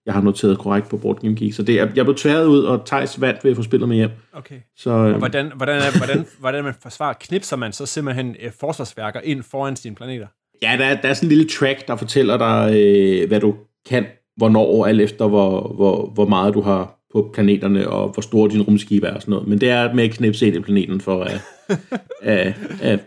jeg 0.07 0.15
har 0.15 0.21
noteret 0.21 0.59
korrekt 0.59 0.89
på 0.89 0.97
Board 0.97 1.21
Game 1.21 1.35
Geek. 1.37 1.55
Så 1.55 1.63
det, 1.63 1.81
er- 1.81 1.89
jeg 1.97 2.05
blev 2.05 2.17
tværet 2.17 2.47
ud, 2.47 2.63
og 2.65 2.87
Thijs 2.87 3.21
vandt 3.21 3.45
ved 3.45 3.51
at 3.51 3.57
få 3.57 3.63
spillet 3.63 3.89
med 3.89 3.97
hjem. 3.97 4.11
Okay. 4.33 4.55
Så 4.77 4.91
øh, 4.91 5.17
Hvordan, 5.17 5.53
hvordan, 5.57 5.77
er, 5.83 5.99
hvordan, 5.99 6.27
hvordan 6.41 6.65
man 6.65 6.75
forsvarer, 6.83 7.15
knipser 7.21 7.57
man 7.57 7.73
så 7.73 7.87
simpelthen 7.87 8.37
øh, 8.43 8.51
forsvarsværker 8.61 9.21
ind 9.25 9.43
foran 9.43 9.77
sine 9.77 9.95
planeter? 9.95 10.27
ja, 10.63 10.77
der, 10.79 10.85
er- 10.85 11.01
der 11.01 11.09
er 11.09 11.15
sådan 11.15 11.27
en 11.27 11.37
lille 11.37 11.49
track, 11.49 11.89
der 11.89 11.97
fortæller 11.97 12.37
dig, 12.39 12.75
øh, 12.81 13.29
hvad 13.29 13.41
du 13.41 13.55
kan, 13.89 14.07
hvornår, 14.37 14.87
alt 14.87 15.01
efter 15.01 15.29
hvor, 15.29 15.73
hvor, 15.75 16.11
hvor 16.15 16.27
meget 16.27 16.55
du 16.55 16.61
har 16.61 16.97
på 17.13 17.31
planeterne, 17.35 17.89
og 17.89 18.09
hvor 18.09 18.21
store 18.21 18.51
din 18.51 18.63
rumskib 18.63 19.03
er 19.05 19.11
og 19.15 19.21
sådan 19.21 19.33
noget. 19.33 19.49
Men 19.49 19.61
det 19.61 19.71
er 19.71 19.95
med 19.95 20.05
at 20.05 20.11
knipse 20.11 20.47
ind 20.47 20.57
i 20.57 20.61
planeten 20.61 21.01
for 21.01 21.23
at, 21.25 21.41
at, 22.23 22.55
at 22.83 23.01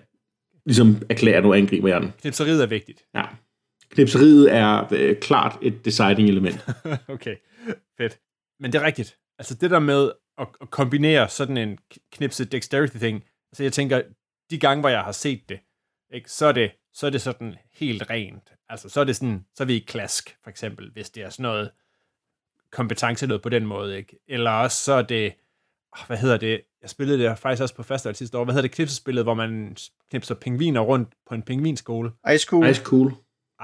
ligesom 0.66 1.02
erklære, 1.10 1.38
at 1.38 1.44
nu 1.44 1.54
angriber 1.54 1.88
jeg 1.88 2.02
den. 2.02 2.14
Knipseriet 2.22 2.64
er 2.64 2.68
vigtigt. 2.68 3.06
Ja. 3.16 3.26
Knipseriet 3.90 4.54
er 4.54 4.94
øh, 4.94 5.20
klart 5.20 5.58
et 5.62 5.86
deciding 5.86 6.30
element. 6.30 6.66
okay, 7.08 7.36
fedt. 7.98 8.20
Men 8.60 8.74
det 8.74 8.82
er 8.82 8.86
rigtigt. 8.86 9.18
Altså 9.40 9.56
det 9.56 9.72
der 9.72 9.80
med 9.80 10.12
at, 10.38 10.48
at 10.62 10.70
kombinere 10.70 11.30
sådan 11.30 11.58
en 11.58 11.78
knipset 12.12 12.52
dexterity 12.52 12.98
ting, 12.98 13.24
altså 13.52 13.64
jeg 13.64 13.74
tænker, 13.74 14.02
de 14.50 14.60
gange, 14.60 14.80
hvor 14.80 14.90
jeg 14.90 15.02
har 15.02 15.12
set 15.12 15.50
det, 15.50 15.60
ikke, 16.14 16.32
så, 16.32 16.46
er 16.46 16.52
det, 16.52 16.72
så 16.94 17.06
er 17.06 17.10
det 17.10 17.22
sådan 17.22 17.56
helt 17.74 18.10
rent. 18.10 18.54
Altså 18.70 18.90
så 18.90 19.00
er 19.00 19.04
det 19.04 19.16
sådan, 19.16 19.46
så 19.56 19.64
er 19.64 19.68
vi 19.68 19.76
i 19.76 19.86
klask, 19.88 20.38
for 20.44 20.50
eksempel, 20.50 20.92
hvis 20.92 21.10
det 21.10 21.24
er 21.24 21.30
sådan 21.30 21.44
noget 21.44 21.72
kompetence 22.72 23.28
noget 23.28 23.42
på 23.42 23.50
den 23.50 23.66
måde, 23.66 23.98
ikke? 23.98 24.20
Eller 24.28 24.52
også 24.52 24.84
så 24.84 24.94
er 24.94 25.02
det, 25.02 25.34
hvad 26.08 26.18
hedder 26.18 26.38
det, 26.38 26.62
jeg 26.84 26.90
spillede 26.90 27.24
det 27.24 27.40
faktisk 27.40 27.62
også 27.62 27.76
på 27.76 27.84
festival 27.84 28.16
sidste 28.16 28.38
år, 28.38 28.44
hvad 28.44 28.54
hedder 28.54 28.68
det 28.68 28.76
knipsespillet, 28.76 29.24
hvor 29.24 29.34
man 29.34 29.78
knipser 30.10 30.36
pingviner 30.36 30.82
rundt 30.82 31.10
på 31.28 31.36
en 31.36 31.42
pingvinskole? 31.42 32.12
Ice 32.34 32.48
Cool. 32.48 32.68
Nice 32.68 32.82
cool. 32.84 33.14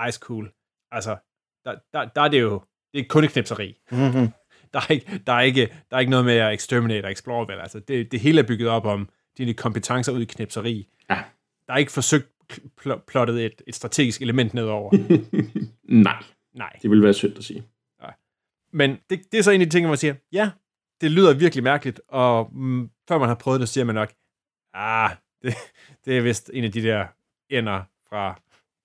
Ice 0.07 0.19
Cool. 0.19 0.51
Altså, 0.91 1.17
der, 1.65 1.75
der, 1.93 2.05
der 2.05 2.21
er 2.21 2.27
det 2.27 2.41
jo, 2.41 2.61
det 2.93 2.99
er 2.99 3.05
kun 3.09 3.23
et 3.23 3.31
knipseri. 3.31 3.77
Mm-hmm. 3.91 4.27
Der 4.73 4.79
er, 4.79 4.91
ikke, 4.91 5.21
der, 5.27 5.33
er 5.33 5.41
ikke, 5.41 5.75
der 5.89 5.95
er 5.95 5.99
ikke 5.99 6.09
noget 6.09 6.25
med 6.25 6.33
at 6.33 6.53
exterminate 6.53 7.05
og 7.05 7.11
explore, 7.11 7.47
vel? 7.47 7.59
Altså, 7.59 7.79
det, 7.79 8.11
det 8.11 8.19
hele 8.19 8.39
er 8.41 8.47
bygget 8.47 8.69
op 8.69 8.85
om 8.85 9.09
dine 9.37 9.53
kompetencer 9.53 10.11
ud 10.11 10.21
i 10.21 10.25
knipseri. 10.25 10.87
Ja. 11.09 11.23
Der 11.67 11.73
er 11.73 11.77
ikke 11.77 11.91
forsøgt 11.91 12.27
pl- 12.81 13.05
plottet 13.07 13.45
et, 13.45 13.61
et 13.67 13.75
strategisk 13.75 14.21
element 14.21 14.53
nedover. 14.53 14.91
Nej, 16.03 16.23
Nej. 16.53 16.79
det 16.81 16.89
ville 16.89 17.03
være 17.03 17.13
synd 17.13 17.37
at 17.37 17.43
sige. 17.43 17.63
Men 18.73 18.97
det, 19.09 19.21
det 19.31 19.37
er 19.37 19.41
så 19.43 19.51
en 19.51 19.61
af 19.61 19.67
de 19.67 19.71
ting, 19.71 19.85
hvor 19.85 19.91
man 19.91 19.97
siger, 19.97 20.15
ja, 20.31 20.51
det 21.01 21.11
lyder 21.11 21.33
virkelig 21.33 21.63
mærkeligt, 21.63 22.01
og 22.07 22.49
mm, 22.53 22.89
før 23.09 23.17
man 23.17 23.27
har 23.27 23.35
prøvet 23.35 23.59
det, 23.59 23.69
siger 23.69 23.85
man 23.85 23.95
nok, 23.95 24.11
ah, 24.73 25.11
det, 25.41 25.53
det 26.05 26.17
er 26.17 26.21
vist 26.21 26.51
en 26.53 26.63
af 26.63 26.71
de 26.71 26.83
der 26.83 27.05
ender 27.49 27.81
fra 28.09 28.41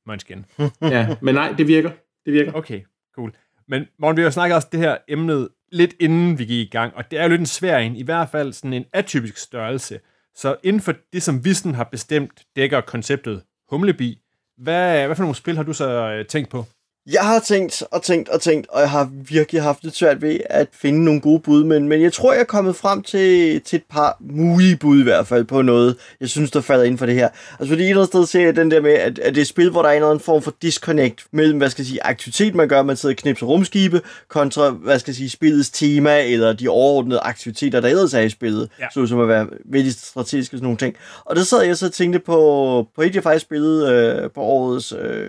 Munchkin. 0.06 0.44
Ja, 0.94 1.16
men 1.20 1.34
nej, 1.34 1.54
det 1.58 1.68
virker. 1.68 1.90
Det 2.24 2.32
virker. 2.32 2.52
Okay, 2.52 2.82
cool. 3.14 3.32
Men 3.68 3.86
Morten, 3.98 4.16
vi 4.16 4.22
har 4.22 4.26
jo 4.26 4.30
snakket 4.30 4.56
også 4.56 4.68
det 4.72 4.80
her 4.80 4.96
emnet 5.08 5.48
lidt 5.72 5.94
inden 6.00 6.38
vi 6.38 6.44
gik 6.44 6.66
i 6.66 6.70
gang, 6.70 6.94
og 6.94 7.10
det 7.10 7.18
er 7.18 7.22
jo 7.22 7.28
lidt 7.28 7.40
en 7.40 7.46
svær 7.46 7.78
en, 7.78 7.96
i 7.96 8.02
hvert 8.02 8.28
fald 8.28 8.52
sådan 8.52 8.72
en 8.72 8.84
atypisk 8.92 9.36
størrelse, 9.36 10.00
Så 10.34 10.56
inden 10.62 10.82
for 10.82 10.94
det, 11.12 11.22
som 11.22 11.44
vi 11.44 11.54
sådan 11.54 11.74
har 11.74 11.84
bestemt, 11.84 12.42
dækker 12.56 12.80
konceptet 12.80 13.42
Humlebi, 13.70 14.20
hvad, 14.56 15.06
hvad 15.06 15.16
for 15.16 15.22
nogle 15.22 15.34
spil 15.34 15.56
har 15.56 15.62
du 15.62 15.72
så 15.72 16.10
øh, 16.10 16.26
tænkt 16.26 16.50
på? 16.50 16.64
Jeg 17.12 17.22
har 17.22 17.40
tænkt 17.40 17.82
og 17.90 18.02
tænkt 18.02 18.28
og 18.28 18.40
tænkt, 18.40 18.66
og 18.70 18.80
jeg 18.80 18.90
har 18.90 19.10
virkelig 19.28 19.62
haft 19.62 19.82
det 19.82 19.94
svært 19.96 20.22
ved 20.22 20.40
at 20.50 20.68
finde 20.72 21.04
nogle 21.04 21.20
gode 21.20 21.40
bud, 21.40 21.64
men, 21.64 21.88
men 21.88 22.02
jeg 22.02 22.12
tror, 22.12 22.32
jeg 22.32 22.40
er 22.40 22.44
kommet 22.44 22.76
frem 22.76 23.02
til, 23.02 23.60
til 23.60 23.76
et 23.76 23.82
par 23.90 24.16
mulige 24.20 24.76
bud 24.76 25.00
i 25.00 25.02
hvert 25.02 25.26
fald 25.26 25.44
på 25.44 25.62
noget, 25.62 25.96
jeg 26.20 26.28
synes, 26.28 26.50
der 26.50 26.60
falder 26.60 26.84
ind 26.84 26.98
for 26.98 27.06
det 27.06 27.14
her. 27.14 27.28
Altså 27.60 27.68
fordi 27.72 27.82
et 27.82 27.88
eller 27.88 28.00
andet 28.02 28.08
sted 28.08 28.26
ser 28.26 28.40
jeg 28.44 28.56
den 28.56 28.70
der 28.70 28.80
med, 28.80 28.92
at, 28.92 29.18
at 29.18 29.34
det 29.34 29.36
er 29.36 29.42
et 29.42 29.46
spil, 29.48 29.70
hvor 29.70 29.82
der 29.82 29.88
er 29.88 29.92
en 29.92 29.96
eller 29.96 30.08
anden 30.08 30.24
form 30.24 30.42
for 30.42 30.54
disconnect 30.62 31.24
mellem, 31.32 31.58
hvad 31.58 31.70
skal 31.70 31.82
jeg 31.82 31.86
sige, 31.86 32.04
aktivitet, 32.06 32.54
man 32.54 32.68
gør, 32.68 32.82
man 32.82 32.96
sidder 32.96 33.12
og 33.12 33.16
knipser 33.16 33.46
rumskibe, 33.46 34.00
kontra, 34.28 34.70
hvad 34.70 34.98
skal 34.98 35.10
jeg 35.10 35.16
sige, 35.16 35.30
spillets 35.30 35.70
tema, 35.70 36.24
eller 36.24 36.52
de 36.52 36.68
overordnede 36.68 37.20
aktiviteter, 37.20 37.80
der 37.80 37.88
ellers 37.88 38.14
er 38.14 38.20
i 38.20 38.28
spillet, 38.30 38.68
Ja. 38.80 38.86
så 38.94 39.06
som 39.06 39.20
at 39.20 39.28
være 39.28 39.46
vældig 39.64 39.92
strategiske 39.92 40.54
og 40.54 40.58
sådan 40.58 40.64
nogle 40.64 40.78
ting. 40.78 40.94
Og 41.24 41.36
der 41.36 41.42
sad 41.42 41.62
jeg 41.62 41.76
så 41.76 41.86
og 41.86 41.92
tænkte 41.92 42.18
på, 42.18 42.86
på 42.96 43.02
et, 43.02 43.14
jeg 43.14 43.22
faktisk 43.22 43.44
spillede 43.44 43.90
øh, 44.24 44.30
på 44.30 44.40
årets 44.40 44.92
øh, 45.00 45.28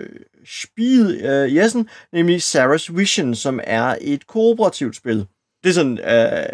spil 0.62 1.20
øh, 1.24 1.56
Jessen, 1.56 1.88
nemlig 2.12 2.36
Sarah's 2.36 2.92
Vision, 2.96 3.34
som 3.34 3.60
er 3.64 3.96
et 4.00 4.26
kooperativt 4.26 4.96
spil. 4.96 5.26
Det 5.64 5.68
er 5.68 5.74
sådan, 5.74 5.98
øh, 5.98 6.46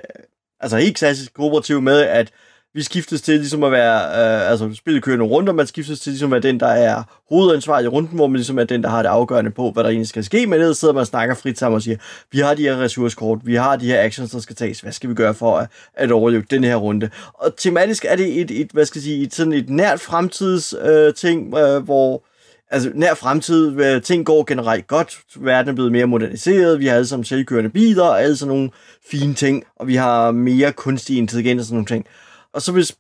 altså 0.61 0.77
helt 0.77 0.97
klassisk 0.97 1.35
kooperativt 1.35 1.83
med, 1.83 2.01
at 2.01 2.33
vi 2.75 2.83
skiftes 2.83 3.23
til 3.23 3.35
ligesom 3.35 3.65
at 3.65 3.73
være, 3.73 4.01
øh, 4.05 4.51
altså 4.51 4.75
spillet 4.75 5.03
kører 5.03 5.17
nogle 5.17 5.35
runder, 5.35 5.53
man 5.53 5.67
skiftes 5.67 6.01
til 6.01 6.11
ligesom 6.11 6.33
at 6.33 6.33
være 6.33 6.53
den, 6.53 6.61
der 6.61 6.67
er 6.67 7.03
hovedansvarlig 7.29 7.87
i 7.87 7.89
runden, 7.89 8.17
hvor 8.17 8.27
man 8.27 8.37
ligesom 8.37 8.59
er 8.59 8.65
den, 8.65 8.83
der 8.83 8.89
har 8.89 9.03
det 9.03 9.09
afgørende 9.09 9.51
på, 9.51 9.71
hvad 9.71 9.83
der 9.85 9.91
egentlig 9.91 10.09
skal 10.09 10.25
ske, 10.25 10.47
men 10.47 10.61
ellers 10.61 10.79
sidder 10.79 10.95
man 10.95 11.01
og 11.01 11.07
snakker 11.07 11.35
frit 11.35 11.59
sammen 11.59 11.77
og 11.77 11.83
siger, 11.83 11.97
vi 12.33 12.39
har 12.39 12.55
de 12.55 12.63
her 12.63 12.81
ressourcekort, 12.81 13.39
vi 13.45 13.55
har 13.55 13.77
de 13.77 13.87
her 13.87 14.03
actions, 14.03 14.31
der 14.31 14.39
skal 14.39 14.57
tages, 14.57 14.81
hvad 14.81 14.93
skal 14.93 15.11
vi 15.11 15.15
gøre 15.15 15.35
for 15.35 15.59
at, 15.59 15.69
at 15.95 16.13
overleve 16.13 16.45
den 16.51 16.65
her 16.65 16.77
runde? 16.77 17.11
Og 17.35 17.57
tematisk 17.57 18.05
er 18.09 18.17
det 18.17 18.41
et, 18.41 18.51
et 18.51 18.71
hvad 18.73 18.85
skal 18.87 18.99
jeg 18.99 19.05
sige, 19.05 19.23
et, 19.23 19.35
sådan 19.35 19.53
et 19.53 19.71
nært 19.71 20.01
fremtids 20.01 20.75
øh, 20.83 21.15
ting, 21.15 21.55
øh, 21.57 21.85
hvor 21.85 22.25
altså 22.73 22.91
nær 22.95 23.15
fremtid, 23.15 23.81
øh, 23.81 24.03
ting 24.03 24.27
går 24.27 24.45
generelt 24.45 24.87
godt, 24.87 25.21
verden 25.37 25.69
er 25.69 25.75
blevet 25.75 25.93
mere 25.93 26.07
moderniseret, 26.07 26.79
vi 26.79 26.87
har 26.87 26.95
alle 26.95 27.07
sammen 27.07 27.25
selvkørende 27.25 27.71
biler, 27.71 28.03
og 28.03 28.23
alle 28.23 28.37
sådan 28.37 28.55
nogle 28.55 28.71
fine 29.11 29.35
ting, 29.35 29.65
og 29.77 29.87
vi 29.87 29.95
har 29.95 30.31
mere 30.31 30.73
kunstig 30.73 31.19
intelligens 31.19 31.61
og 31.61 31.65
sådan 31.65 31.75
nogle 31.75 31.87
ting. 31.87 32.07
Og 32.53 32.63
så 32.63 32.73
hvis, 32.73 32.95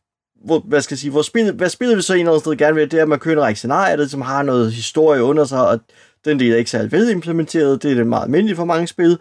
hvor, 0.44 0.58
hvad 0.58 0.80
skal 0.80 0.94
jeg 0.94 0.98
sige, 0.98 1.10
hvor 1.10 1.22
spillet, 1.22 1.54
hvad 1.54 1.68
spillet 1.68 1.96
vi 1.96 2.02
så 2.02 2.12
en 2.12 2.18
eller 2.18 2.32
anden 2.32 2.40
sted 2.40 2.56
gerne 2.56 2.74
vil, 2.74 2.90
det 2.90 2.98
er, 2.98 3.02
at 3.02 3.08
man 3.08 3.18
kører 3.18 3.36
en 3.36 3.42
række 3.42 3.58
scenarier, 3.58 3.96
der 3.96 4.06
som 4.06 4.20
har 4.20 4.42
noget 4.42 4.72
historie 4.72 5.22
under 5.22 5.44
sig, 5.44 5.68
og 5.68 5.80
den 6.24 6.40
del 6.40 6.52
er 6.52 6.56
ikke 6.56 6.70
særlig 6.70 6.92
velimplementeret, 6.92 7.82
det 7.82 7.90
er 7.90 7.94
det 7.94 8.06
meget 8.06 8.24
almindeligt 8.24 8.56
for 8.56 8.64
mange 8.64 8.86
spil. 8.86 9.18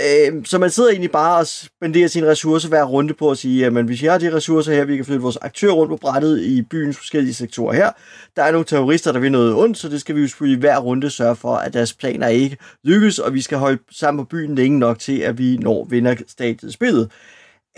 Øh, 0.00 0.44
så 0.44 0.58
man 0.58 0.70
sidder 0.70 0.90
egentlig 0.90 1.10
bare 1.10 1.38
og 1.38 1.46
spenderer 1.46 2.08
sine 2.08 2.26
ressourcer 2.26 2.68
hver 2.68 2.84
runde 2.84 3.14
på 3.14 3.30
at 3.30 3.38
sige, 3.38 3.66
at 3.66 3.72
hvis 3.72 4.02
jeg 4.02 4.12
har 4.12 4.18
de 4.18 4.34
ressourcer 4.34 4.72
her, 4.72 4.84
vi 4.84 4.96
kan 4.96 5.04
flytte 5.04 5.22
vores 5.22 5.36
aktører 5.36 5.72
rundt 5.72 5.90
på 5.90 5.96
brættet 5.96 6.40
i 6.40 6.62
byens 6.62 6.96
forskellige 6.96 7.34
sektorer 7.34 7.74
her. 7.74 7.90
Der 8.36 8.42
er 8.42 8.52
nogle 8.52 8.64
terrorister, 8.64 9.12
der 9.12 9.18
vil 9.18 9.32
noget 9.32 9.54
ondt, 9.54 9.78
så 9.78 9.88
det 9.88 10.00
skal 10.00 10.16
vi 10.16 10.20
jo 10.20 10.26
selvfølgelig 10.26 10.58
hver 10.58 10.78
runde 10.78 11.10
sørge 11.10 11.36
for, 11.36 11.54
at 11.54 11.72
deres 11.72 11.92
planer 11.92 12.28
ikke 12.28 12.56
lykkes, 12.84 13.18
og 13.18 13.34
vi 13.34 13.40
skal 13.40 13.58
holde 13.58 13.78
sammen 13.90 14.24
på 14.24 14.28
byen 14.28 14.54
længe 14.54 14.78
nok 14.78 14.98
til, 14.98 15.18
at 15.18 15.38
vi 15.38 15.56
når 15.56 15.84
vinder 15.84 16.14
stadiet 16.28 16.72
spillet. 16.72 17.10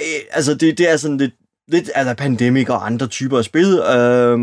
Øh, 0.00 0.21
altså, 0.30 0.54
det, 0.54 0.78
det 0.78 0.90
er 0.90 0.97
sådan 0.97 1.18
lidt, 1.18 1.35
lidt 1.68 1.90
altså 1.94 2.14
Pandemic 2.14 2.68
og 2.68 2.87
andre 2.87 3.06
typer 3.06 3.38
af 3.38 3.44
spil. 3.44 3.78
Øh, 3.78 4.38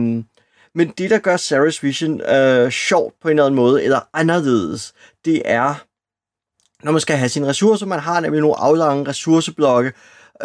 men 0.76 0.94
det, 0.98 1.10
der 1.10 1.18
gør 1.18 1.38
Sarah's 1.38 1.80
Vision 1.82 2.22
øh, 2.22 2.72
sjovt 2.72 3.14
på 3.22 3.28
en 3.28 3.32
eller 3.32 3.46
anden 3.46 3.56
måde, 3.56 3.84
eller 3.84 4.00
anderledes, 4.14 4.94
det 5.26 5.42
er, 5.46 5.84
når 6.84 6.92
man 6.92 7.02
skal 7.02 7.18
have 7.18 7.30
sine 7.30 7.48
ressourcer, 7.48 7.86
man 7.86 8.00
har 8.00 8.20
nemlig 8.20 8.42
nogle 8.42 8.60
aflange 8.60 9.08
ressourceblokke, 9.08 9.92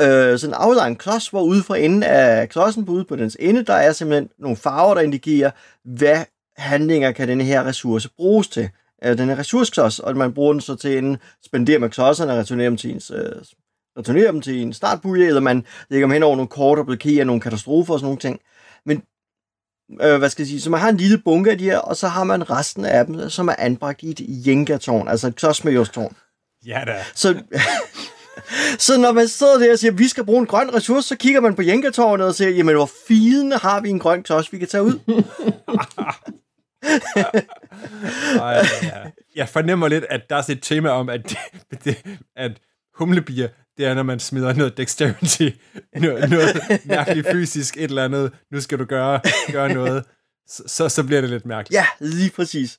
øh, 0.01 0.39
sådan 0.39 0.51
en 0.51 0.55
aflang 0.55 0.99
klods, 0.99 1.29
hvor 1.29 1.43
ude 1.43 1.63
for 1.63 1.75
enden 1.75 2.03
af 2.03 2.49
klodsen, 2.49 2.85
på 2.85 2.93
ude 2.93 3.05
på 3.05 3.17
dens 3.17 3.37
ende, 3.41 3.63
der 3.65 3.75
er 3.75 3.93
simpelthen 3.93 4.29
nogle 4.39 4.57
farver, 4.57 4.95
der 4.95 5.01
indikerer, 5.01 5.51
hvad 5.85 6.25
handlinger 6.57 7.13
kan 7.13 7.29
denne 7.29 7.45
her 7.45 7.65
ressource 7.65 8.09
bruges 8.17 8.49
til. 8.49 8.69
Øh, 9.05 9.19
den 9.19 9.29
her 9.29 9.39
ressourceklods, 9.39 9.99
og 9.99 10.17
man 10.17 10.33
bruger 10.33 10.53
den 10.53 10.61
så 10.61 10.75
til 10.75 10.99
en 10.99 11.19
spendere 11.47 11.79
med 11.79 11.91
klodserne 11.91 12.33
og 12.33 12.39
returnere 12.39 12.67
dem 12.67 12.77
til 12.77 12.91
ens 12.91 13.11
øh, 13.11 13.33
returnere 13.99 14.33
dem 14.33 14.41
til 14.41 14.63
en 14.63 14.73
startpulje, 14.73 15.27
eller 15.27 15.41
man 15.41 15.67
lægger 15.91 16.07
dem 16.07 16.13
hen 16.13 16.23
over 16.23 16.37
nogle 16.37 16.49
kort 16.49 16.79
og 16.79 16.87
blokerer 16.87 17.25
nogle 17.25 17.41
katastrofer 17.41 17.95
og 17.95 18.01
sådan 18.01 18.07
nogle 18.07 18.21
ting. 18.21 18.41
Men, 18.87 19.03
øh, 20.01 20.19
hvad 20.19 20.31
skal 20.31 20.43
jeg 20.43 20.49
sige, 20.49 20.61
så 20.61 20.71
man 20.71 20.81
har 20.81 20.89
en 20.89 20.97
lille 20.97 21.19
bunke 21.19 21.51
af 21.51 21.59
de 21.59 21.65
her, 21.65 21.79
og 21.79 21.97
så 21.97 22.09
har 22.09 22.25
man 22.25 22.51
resten 22.51 22.85
af 22.85 23.07
dem, 23.07 23.31
som 23.31 23.49
er 23.49 23.55
anbragt 23.59 24.03
i 24.03 24.11
et 24.11 24.47
jenga 24.47 24.79
altså 25.09 25.27
et 25.27 25.37
klodsmajorstårn. 25.37 26.17
Ja 26.67 26.83
da. 26.87 27.05
Så, 27.15 27.43
så 28.87 29.01
når 29.01 29.13
man 29.13 29.29
sidder 29.29 29.59
der 29.59 29.73
og 29.73 29.79
siger, 29.79 29.93
at 29.93 29.99
vi 29.99 30.09
skal 30.09 30.25
bruge 30.25 30.41
en 30.41 30.47
grøn 30.47 30.75
ressource, 30.75 31.09
så 31.09 31.17
kigger 31.17 31.41
man 31.41 31.55
på 31.55 31.63
Jenga-tårnet 31.63 32.27
og 32.27 32.35
siger, 32.35 32.51
jamen 32.51 32.75
hvor 32.75 32.91
fine 33.09 33.59
har 33.59 33.81
vi 33.81 33.89
en 33.89 33.99
grøn 33.99 34.23
klods, 34.23 34.53
vi 34.53 34.59
kan 34.59 34.69
tage 34.69 34.83
ud? 34.83 34.99
Ej, 38.41 38.67
ja. 38.83 39.11
Jeg 39.37 39.49
fornemmer 39.49 39.89
lidt, 39.89 40.05
at 40.11 40.21
der 40.31 40.37
er 40.37 40.43
et 40.49 40.59
tema 40.63 40.89
om, 40.89 41.09
at, 41.09 41.23
det, 41.31 41.39
det, 41.85 42.19
at 42.37 42.53
humlebier, 42.95 43.49
det 43.77 43.87
er, 43.87 43.95
når 43.95 44.03
man 44.03 44.21
smider 44.21 44.53
noget 44.53 44.77
dexterity, 44.77 45.49
noget, 45.97 46.31
noget 46.31 46.81
mærkeligt 46.85 47.31
fysisk, 47.31 47.77
et 47.77 47.83
eller 47.83 48.05
andet, 48.05 48.33
nu 48.53 48.61
skal 48.61 48.79
du 48.79 48.85
gøre, 48.85 49.21
gøre 49.53 49.73
noget, 49.73 50.05
så, 50.49 50.63
så, 50.67 50.89
så 50.89 51.05
bliver 51.05 51.21
det 51.21 51.31
lidt 51.31 51.47
mærkeligt. 51.47 51.79
Ja, 51.81 51.87
lige 52.01 52.31
præcis. 52.31 52.79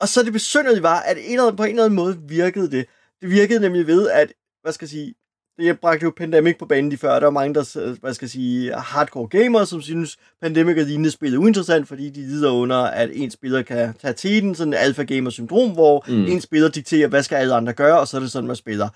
Og 0.00 0.08
så 0.08 0.22
det 0.22 0.32
besynderlige 0.32 0.82
var, 0.82 1.00
at 1.00 1.16
en 1.16 1.24
eller 1.24 1.42
anden, 1.42 1.56
på 1.56 1.64
en 1.64 1.70
eller 1.70 1.84
anden 1.84 1.96
måde 1.96 2.18
virkede 2.28 2.70
det. 2.70 2.86
Det 3.20 3.30
virkede 3.30 3.60
nemlig 3.60 3.86
ved, 3.86 4.08
at, 4.10 4.32
hvad 4.62 4.72
skal 4.72 4.84
jeg 4.84 4.90
sige, 4.90 5.14
jeg 5.58 5.78
bragte 5.78 6.04
jo 6.04 6.12
Pandemic 6.16 6.58
på 6.58 6.66
banen 6.66 6.88
lige 6.88 6.98
før, 6.98 7.12
der 7.12 7.26
var 7.26 7.30
mange, 7.30 7.54
der, 7.54 7.96
hvad 8.00 8.14
skal 8.14 8.24
jeg 8.24 8.30
sige, 8.30 8.74
hardcore 8.74 9.28
gamere, 9.28 9.66
som 9.66 9.82
synes, 9.82 10.16
Pandemic 10.42 10.76
og 10.78 10.84
lignende 10.84 11.10
spil 11.10 11.34
er 11.34 11.38
uinteressant, 11.38 11.88
fordi 11.88 12.10
de 12.10 12.20
lider 12.20 12.50
under, 12.50 12.76
at 12.76 13.10
en 13.12 13.30
spiller 13.30 13.62
kan 13.62 13.94
tage 13.94 14.12
tiden, 14.14 14.54
sådan 14.54 14.72
en 14.72 14.78
alfa-gamer-syndrom, 14.78 15.70
hvor 15.70 16.04
mm. 16.08 16.24
en 16.24 16.40
spiller 16.40 16.68
dikterer, 16.68 17.08
hvad 17.08 17.22
skal 17.22 17.36
alle 17.36 17.54
andre 17.54 17.72
gøre, 17.72 18.00
og 18.00 18.08
så 18.08 18.16
er 18.16 18.20
det 18.20 18.30
sådan, 18.30 18.46
man 18.46 18.56
spiller. 18.56 18.88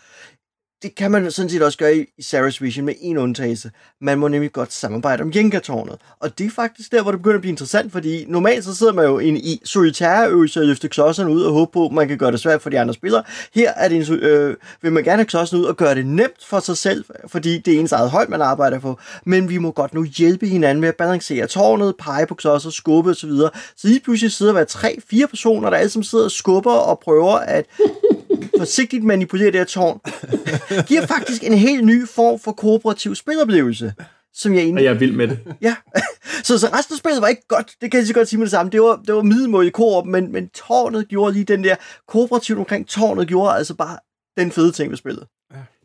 Det 0.84 0.94
kan 0.94 1.10
man 1.10 1.30
sådan 1.30 1.48
set 1.48 1.62
også 1.62 1.78
gøre 1.78 1.96
i, 1.96 2.00
i 2.00 2.22
Sarah's 2.22 2.58
Vision 2.60 2.86
med 2.86 2.94
en 3.00 3.18
undtagelse. 3.18 3.70
Man 4.00 4.18
må 4.18 4.28
nemlig 4.28 4.52
godt 4.52 4.72
samarbejde 4.72 5.22
om 5.22 5.32
Jenga-tårnet. 5.34 5.96
Og 6.20 6.38
det 6.38 6.46
er 6.46 6.50
faktisk 6.50 6.92
der, 6.92 7.02
hvor 7.02 7.10
det 7.10 7.20
begynder 7.20 7.34
at 7.34 7.40
blive 7.40 7.50
interessant, 7.50 7.92
fordi 7.92 8.24
normalt 8.28 8.64
så 8.64 8.74
sidder 8.74 8.92
man 8.92 9.04
jo 9.04 9.18
en 9.18 9.36
i 9.36 9.60
solitæreøvelse 9.64 10.60
og 10.60 10.66
løfte 10.66 10.88
klodserne 10.88 11.30
ud 11.30 11.42
og 11.42 11.52
håbe 11.52 11.72
på, 11.72 11.86
at 11.86 11.92
man 11.92 12.08
kan 12.08 12.18
gøre 12.18 12.32
det 12.32 12.40
svært 12.40 12.62
for 12.62 12.70
de 12.70 12.80
andre 12.80 12.94
spillere. 12.94 13.22
Her 13.54 13.72
er 13.76 13.88
det 13.88 14.10
en, 14.10 14.14
øh, 14.14 14.56
vil 14.82 14.92
man 14.92 15.04
gerne 15.04 15.16
have 15.16 15.26
klodserne 15.26 15.62
ud 15.62 15.66
og 15.66 15.76
gøre 15.76 15.94
det 15.94 16.06
nemt 16.06 16.46
for 16.46 16.60
sig 16.60 16.76
selv, 16.76 17.04
fordi 17.28 17.58
det 17.58 17.74
er 17.74 17.80
ens 17.80 17.92
eget 17.92 18.10
hold, 18.10 18.28
man 18.28 18.42
arbejder 18.42 18.78
på. 18.78 18.98
Men 19.24 19.48
vi 19.48 19.58
må 19.58 19.70
godt 19.70 19.94
nu 19.94 20.04
hjælpe 20.04 20.46
hinanden 20.46 20.80
med 20.80 20.88
at 20.88 20.96
balancere 20.96 21.46
tårnet, 21.46 21.94
pege 21.98 22.26
på 22.26 22.34
klodser, 22.34 22.70
skubbe 22.70 23.10
osv. 23.10 23.30
Så, 23.30 23.50
så 23.76 23.88
lige 23.88 24.00
pludselig 24.00 24.32
sidder 24.32 24.52
der 24.52 24.64
tre, 24.64 24.98
fire 25.10 25.26
personer, 25.26 25.70
der 25.70 25.76
alle 25.76 25.90
sammen 25.90 26.04
sidder 26.04 26.24
og 26.24 26.30
skubber 26.30 26.72
og 26.72 26.98
prøver 26.98 27.34
at 27.34 27.66
forsigtigt 28.58 29.04
manipulere 29.04 29.46
det 29.46 29.54
her 29.54 29.64
tårn, 29.64 30.00
giver 30.88 31.06
faktisk 31.06 31.44
en 31.44 31.52
helt 31.54 31.84
ny 31.86 32.08
form 32.08 32.38
for 32.40 32.52
kooperativ 32.52 33.14
spiloplevelse, 33.14 33.92
som 34.34 34.52
jeg 34.52 34.58
Og 34.60 34.64
egentlig... 34.64 34.84
jeg 34.84 34.90
er 34.94 34.98
vild 34.98 35.12
med 35.12 35.28
det. 35.28 35.38
Ja, 35.62 35.76
så, 36.42 36.58
så 36.58 36.66
resten 36.78 36.92
af 36.94 36.98
spillet 36.98 37.22
var 37.22 37.28
ikke 37.28 37.46
godt, 37.48 37.72
det 37.80 37.90
kan 37.90 37.98
jeg 37.98 38.06
så 38.06 38.14
godt 38.14 38.28
sige 38.28 38.38
med 38.38 38.46
det 38.46 38.50
samme. 38.50 38.72
Det 38.72 38.80
var, 38.82 39.02
det 39.06 39.14
var 39.14 39.22
middelmål 39.22 39.66
i 39.66 39.70
koop, 39.70 40.06
men, 40.06 40.32
men 40.32 40.48
tårnet 40.48 41.08
gjorde 41.08 41.32
lige 41.32 41.44
den 41.44 41.64
der 41.64 41.74
kooperativt 42.08 42.58
omkring 42.58 42.88
tårnet, 42.88 43.28
gjorde 43.28 43.54
altså 43.56 43.74
bare 43.74 43.98
den 44.36 44.50
fede 44.52 44.72
ting 44.72 44.90
ved 44.90 44.96
spillet. 44.96 45.24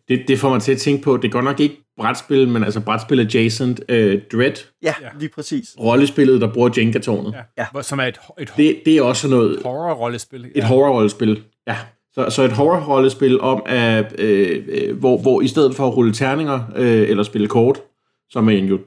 det. 0.08 0.24
Det 0.28 0.40
får 0.40 0.50
mig 0.50 0.62
til 0.62 0.72
at 0.72 0.78
tænke 0.78 1.04
på, 1.04 1.18
det 1.18 1.26
er 1.28 1.32
godt 1.32 1.46
nok 1.46 1.60
ikke 1.60 1.78
brætspil, 1.98 2.48
men 2.48 2.64
altså 2.64 2.80
brætspil 2.80 3.20
adjacent 3.20 3.80
uh, 3.80 3.96
Dread, 3.96 4.22
Ja, 4.32 4.54
Ja. 4.84 4.94
ja. 5.02 5.08
lige 5.20 5.30
præcis. 5.30 5.70
rollespillet, 5.80 6.42
der 6.42 6.54
bruger 6.54 6.70
Jenga-tårnet. 6.78 7.34
Ja. 7.58 7.66
Ja. 7.76 7.82
Som 7.82 8.00
er 8.00 8.04
et, 8.04 8.20
et, 8.40 8.54
Det, 8.58 8.82
det 8.86 8.98
er 8.98 9.02
også 9.02 9.28
noget, 9.28 9.60
horror-rollespil. 9.64 10.52
et 10.56 10.64
horror-rollespil. 10.64 11.44
Ja. 11.68 11.78
Så, 12.14 12.30
så 12.30 12.44
et 12.44 12.52
horror-rollespil 12.52 13.40
om, 13.42 13.62
at, 13.66 14.16
øh, 14.20 14.64
øh, 14.68 14.98
hvor, 14.98 15.18
hvor 15.18 15.42
i 15.42 15.48
stedet 15.48 15.76
for 15.76 15.88
at 15.88 15.98
rulle 15.98 16.14
terninger 16.14 16.60
øh, 16.76 17.10
eller 17.10 17.24
spille 17.24 17.48
kort, 17.48 17.82
som 18.30 18.44
man 18.44 18.66
jo 18.66 18.80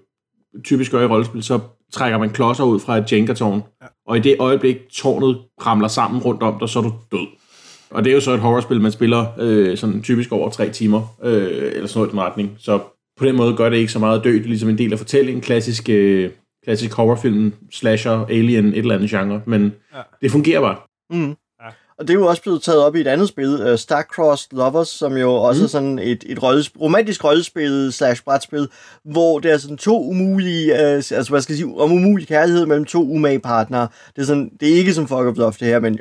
typisk 0.65 0.91
gør 0.93 1.03
i 1.03 1.07
rollespil, 1.07 1.43
så 1.43 1.59
trækker 1.93 2.19
man 2.19 2.31
klodser 2.31 2.65
ud 2.65 2.81
fra 2.81 2.99
et 2.99 3.13
Jenga-tårn. 3.13 3.63
Ja. 3.83 3.87
Og 4.07 4.17
i 4.17 4.21
det 4.21 4.37
øjeblik, 4.39 4.77
tårnet 4.93 5.39
ramler 5.67 5.89
sammen 5.89 6.23
rundt 6.23 6.43
om 6.43 6.59
dig, 6.59 6.69
så 6.69 6.79
er 6.79 6.83
du 6.83 6.93
død. 7.13 7.27
Og 7.91 8.05
det 8.05 8.11
er 8.11 8.15
jo 8.15 8.21
så 8.21 8.33
et 8.33 8.41
horrorspil, 8.41 8.81
man 8.81 8.93
spiller 8.93 9.27
øh, 9.39 9.77
sådan 9.77 10.03
typisk 10.03 10.33
over 10.33 10.51
tre 10.51 10.71
timer, 10.71 11.17
øh, 11.23 11.73
eller 11.73 11.87
sådan 11.87 11.99
noget 11.99 12.09
i 12.09 12.11
den 12.11 12.21
retning. 12.21 12.55
Så 12.59 12.79
på 13.19 13.25
den 13.27 13.37
måde 13.37 13.57
gør 13.57 13.69
det 13.69 13.77
ikke 13.77 13.93
så 13.93 13.99
meget 13.99 14.25
død. 14.25 14.33
Det 14.33 14.43
er 14.43 14.49
ligesom 14.49 14.69
en 14.69 14.79
del 14.79 14.93
af 14.93 14.99
fortællingen. 14.99 15.43
Klassisk, 15.43 15.89
øh, 15.89 16.31
klassisk 16.65 16.93
horrorfilm, 16.93 17.53
slasher, 17.71 18.27
alien, 18.31 18.67
et 18.67 18.79
eller 18.79 18.95
andet 18.95 19.11
genre. 19.11 19.43
Men 19.47 19.75
ja. 19.95 20.01
det 20.23 20.31
fungerer 20.31 20.61
bare. 20.61 20.77
Mm. 21.11 21.35
Og 21.99 22.09
det 22.09 22.15
er 22.15 22.19
jo 22.19 22.27
også 22.27 22.43
blevet 22.43 22.63
taget 22.63 22.85
op 22.85 22.97
i 22.97 23.01
et 23.01 23.07
andet 23.07 23.29
spil, 23.29 23.71
uh, 23.73 23.79
Starcrossed 23.79 24.49
Lovers, 24.57 24.89
som 24.89 25.17
jo 25.17 25.33
også 25.35 25.61
Mm. 25.61 25.65
er 25.65 25.69
sådan 25.69 25.99
et, 25.99 26.25
et 26.27 26.39
rollesp- 26.39 26.81
romantisk 26.81 27.25
rollespil 27.25 27.93
slash 27.93 28.23
brætspil, 28.25 28.69
hvor 29.05 29.39
det 29.39 29.51
er 29.53 29.59
sådan 29.59 29.77
to 29.77 30.03
umulige, 30.09 30.73
uh, 30.73 30.79
altså 30.81 31.27
hvad 31.31 31.41
skal 31.41 31.53
jeg 31.53 31.59
sige, 31.59 31.81
om 31.81 31.93
umulig 31.93 32.29
kærlighed 32.29 32.67
mellem 32.67 32.85
to 32.85 33.03
umage 33.11 33.39
partnere. 33.41 33.89
Det 34.17 34.23
er, 34.23 34.27
sådan, 34.27 34.51
det 34.61 34.69
er 34.73 34.75
ikke 34.77 34.95
som 34.95 35.09
Fuck 35.09 35.19
of 35.21 35.37
Love 35.37 35.53
det 35.53 35.69
her, 35.69 35.81
men 35.81 35.99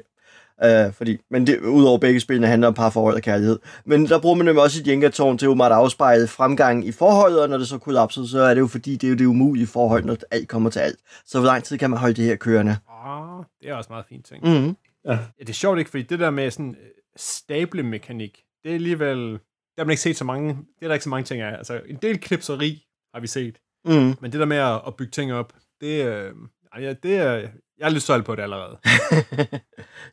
Uh, 0.65 0.93
fordi, 0.93 1.17
men 1.31 1.47
det, 1.47 1.59
udover 1.59 1.97
begge 1.97 2.19
spillene 2.19 2.47
handler 2.47 2.67
om 2.67 2.73
parforhold 2.73 3.15
og 3.15 3.21
kærlighed. 3.21 3.59
Men 3.85 4.07
der 4.09 4.19
bruger 4.19 4.35
man 4.35 4.45
nemlig 4.45 4.63
også 4.63 4.79
et 4.81 4.87
Jenga-tårn 4.87 5.37
til 5.37 5.45
at 5.45 5.71
afspejle 5.71 6.27
fremgang 6.27 6.87
i 6.87 6.91
forholdet, 6.91 7.41
og 7.41 7.49
når 7.49 7.57
det 7.57 7.67
så 7.67 7.77
kollapser, 7.77 8.25
så 8.25 8.39
er 8.41 8.53
det 8.53 8.61
jo 8.61 8.67
fordi, 8.67 8.95
det 8.95 9.03
er 9.07 9.09
jo 9.11 9.15
det 9.17 9.25
umulige 9.25 9.67
forhold, 9.67 10.03
når 10.05 10.17
alt 10.31 10.47
kommer 10.47 10.69
til 10.69 10.79
alt. 10.79 10.95
Så 11.25 11.39
hvor 11.39 11.47
lang 11.47 11.63
tid 11.63 11.77
kan 11.77 11.89
man 11.89 11.99
holde 11.99 12.13
det 12.13 12.25
her 12.25 12.35
kørende? 12.35 12.77
Ah, 13.05 13.43
det 13.61 13.69
er 13.69 13.75
også 13.75 13.87
meget 13.89 14.05
fint 14.09 14.25
ting. 14.25 14.43
Mm-hmm. 14.47 14.75
Ja, 15.05 15.19
det 15.39 15.49
er 15.49 15.53
sjovt 15.53 15.79
ikke, 15.79 15.91
fordi 15.91 16.03
det 16.03 16.19
der 16.19 16.29
med 16.29 16.51
sådan 16.51 16.75
øh, 16.81 16.89
stable-mekanik, 17.17 18.41
det 18.63 18.69
er 18.69 18.75
alligevel, 18.75 19.17
der 19.31 19.81
har 19.81 19.85
man 19.85 19.91
ikke 19.91 20.01
set 20.01 20.17
så 20.17 20.23
mange, 20.23 20.47
det 20.49 20.81
er 20.81 20.87
der 20.87 20.93
ikke 20.93 21.03
så 21.03 21.09
mange 21.09 21.23
ting 21.25 21.41
af. 21.41 21.57
Altså, 21.57 21.81
en 21.87 21.95
del 21.95 22.19
knipseri 22.19 22.83
har 23.13 23.21
vi 23.21 23.27
set, 23.27 23.57
Mm. 23.85 23.93
men 24.21 24.31
det 24.31 24.33
der 24.33 24.45
med 24.45 24.57
at, 24.57 24.81
at 24.87 24.95
bygge 24.95 25.11
ting 25.11 25.33
op, 25.33 25.53
det, 25.81 26.05
øh, 26.05 26.33
ja, 26.79 26.93
det 26.93 27.15
er, 27.17 27.33
jeg 27.77 27.85
er 27.85 27.89
lidt 27.89 28.03
solgt 28.03 28.25
på 28.25 28.35
det 28.35 28.43
allerede. 28.43 28.77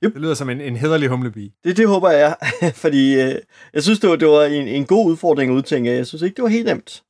Yep. 0.04 0.12
Det 0.14 0.20
lyder 0.22 0.34
som 0.34 0.50
en, 0.50 0.60
en 0.60 0.76
hederlig 0.76 1.08
humlebi. 1.08 1.52
Det, 1.64 1.76
det 1.76 1.88
håber 1.88 2.10
jeg, 2.10 2.36
fordi 2.84 3.20
øh, 3.20 3.34
jeg 3.74 3.82
synes, 3.82 4.00
det 4.00 4.10
var, 4.10 4.16
det 4.16 4.28
var 4.28 4.44
en, 4.44 4.68
en 4.68 4.86
god 4.86 5.10
udfordring 5.10 5.52
at 5.52 5.54
udtænke. 5.56 5.90
Jeg 5.90 6.06
synes 6.06 6.22
ikke, 6.22 6.34
det 6.36 6.42
var 6.42 6.48
helt 6.48 6.66
nemt. 6.66 7.02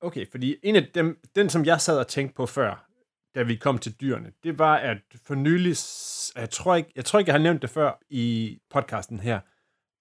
Okay, 0.00 0.26
fordi 0.30 0.56
en 0.62 0.76
af 0.76 0.86
dem, 0.94 1.18
den 1.36 1.48
som 1.48 1.64
jeg 1.64 1.80
sad 1.80 1.98
og 1.98 2.06
tænkte 2.08 2.34
på 2.34 2.46
før, 2.46 2.87
da 3.34 3.42
vi 3.42 3.56
kom 3.56 3.78
til 3.78 3.92
dyrene, 4.00 4.32
det 4.42 4.58
var, 4.58 4.76
at 4.76 4.98
for 5.26 5.34
nylig, 5.34 5.76
jeg 6.36 6.50
tror 6.50 6.76
ikke, 6.76 6.92
jeg, 6.96 7.04
tror 7.04 7.18
ikke, 7.18 7.28
jeg 7.28 7.34
har 7.34 7.42
nævnt 7.42 7.62
det 7.62 7.70
før 7.70 7.98
i 8.10 8.58
podcasten 8.70 9.20
her, 9.20 9.40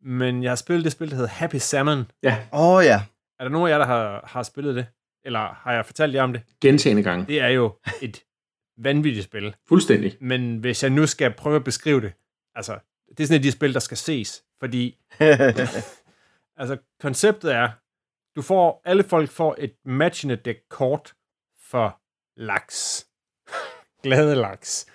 men 0.02 0.44
jeg 0.44 0.52
har 0.52 0.56
spillet 0.56 0.84
det 0.84 0.92
spil, 0.92 1.10
der 1.10 1.16
hedder 1.16 1.30
Happy 1.30 1.56
Salmon. 1.56 2.12
Åh 2.54 2.60
oh, 2.60 2.86
ja. 2.86 3.02
Er 3.40 3.44
der 3.44 3.50
nogen 3.50 3.68
af 3.68 3.72
jer, 3.72 3.78
der 3.78 3.86
har, 3.86 4.24
har 4.28 4.44
spillet 4.44 4.76
det? 4.76 4.86
Eller 5.26 5.40
har 5.40 5.74
jeg 5.74 5.86
fortalt 5.86 6.14
jer 6.14 6.24
om 6.24 6.34
det? 6.34 6.42
Gentagende 6.62 7.04
gange. 7.04 7.26
Det 7.26 7.42
er 7.42 7.48
jo 7.48 7.76
et 8.02 8.24
vanvittigt 8.78 9.26
spil. 9.26 9.56
Fuldstændig. 9.68 10.18
Men 10.22 10.58
hvis 10.58 10.84
jeg 10.84 10.92
nu 10.92 11.06
skal 11.06 11.34
prøve 11.34 11.56
at 11.56 11.64
beskrive 11.64 12.02
det, 12.02 12.14
altså, 12.56 12.80
det 13.10 13.20
er 13.20 13.28
sådan 13.28 13.36
et 13.36 13.40
af 13.40 13.44
de 13.44 13.52
spil, 13.52 13.74
der 13.74 13.80
skal 13.80 13.98
ses, 13.98 14.44
fordi 14.60 14.98
altså, 16.60 16.78
konceptet 17.00 17.54
er, 17.54 17.70
du 18.36 18.42
får, 18.42 18.82
alle 18.86 19.04
folk 19.04 19.30
får 19.30 19.56
et 19.60 19.74
matchende 19.86 20.36
dæk 20.36 20.58
kort 20.70 21.14
for 21.70 22.02
laks. 22.38 23.07
Glade 24.04 24.36
laks. 24.36 24.86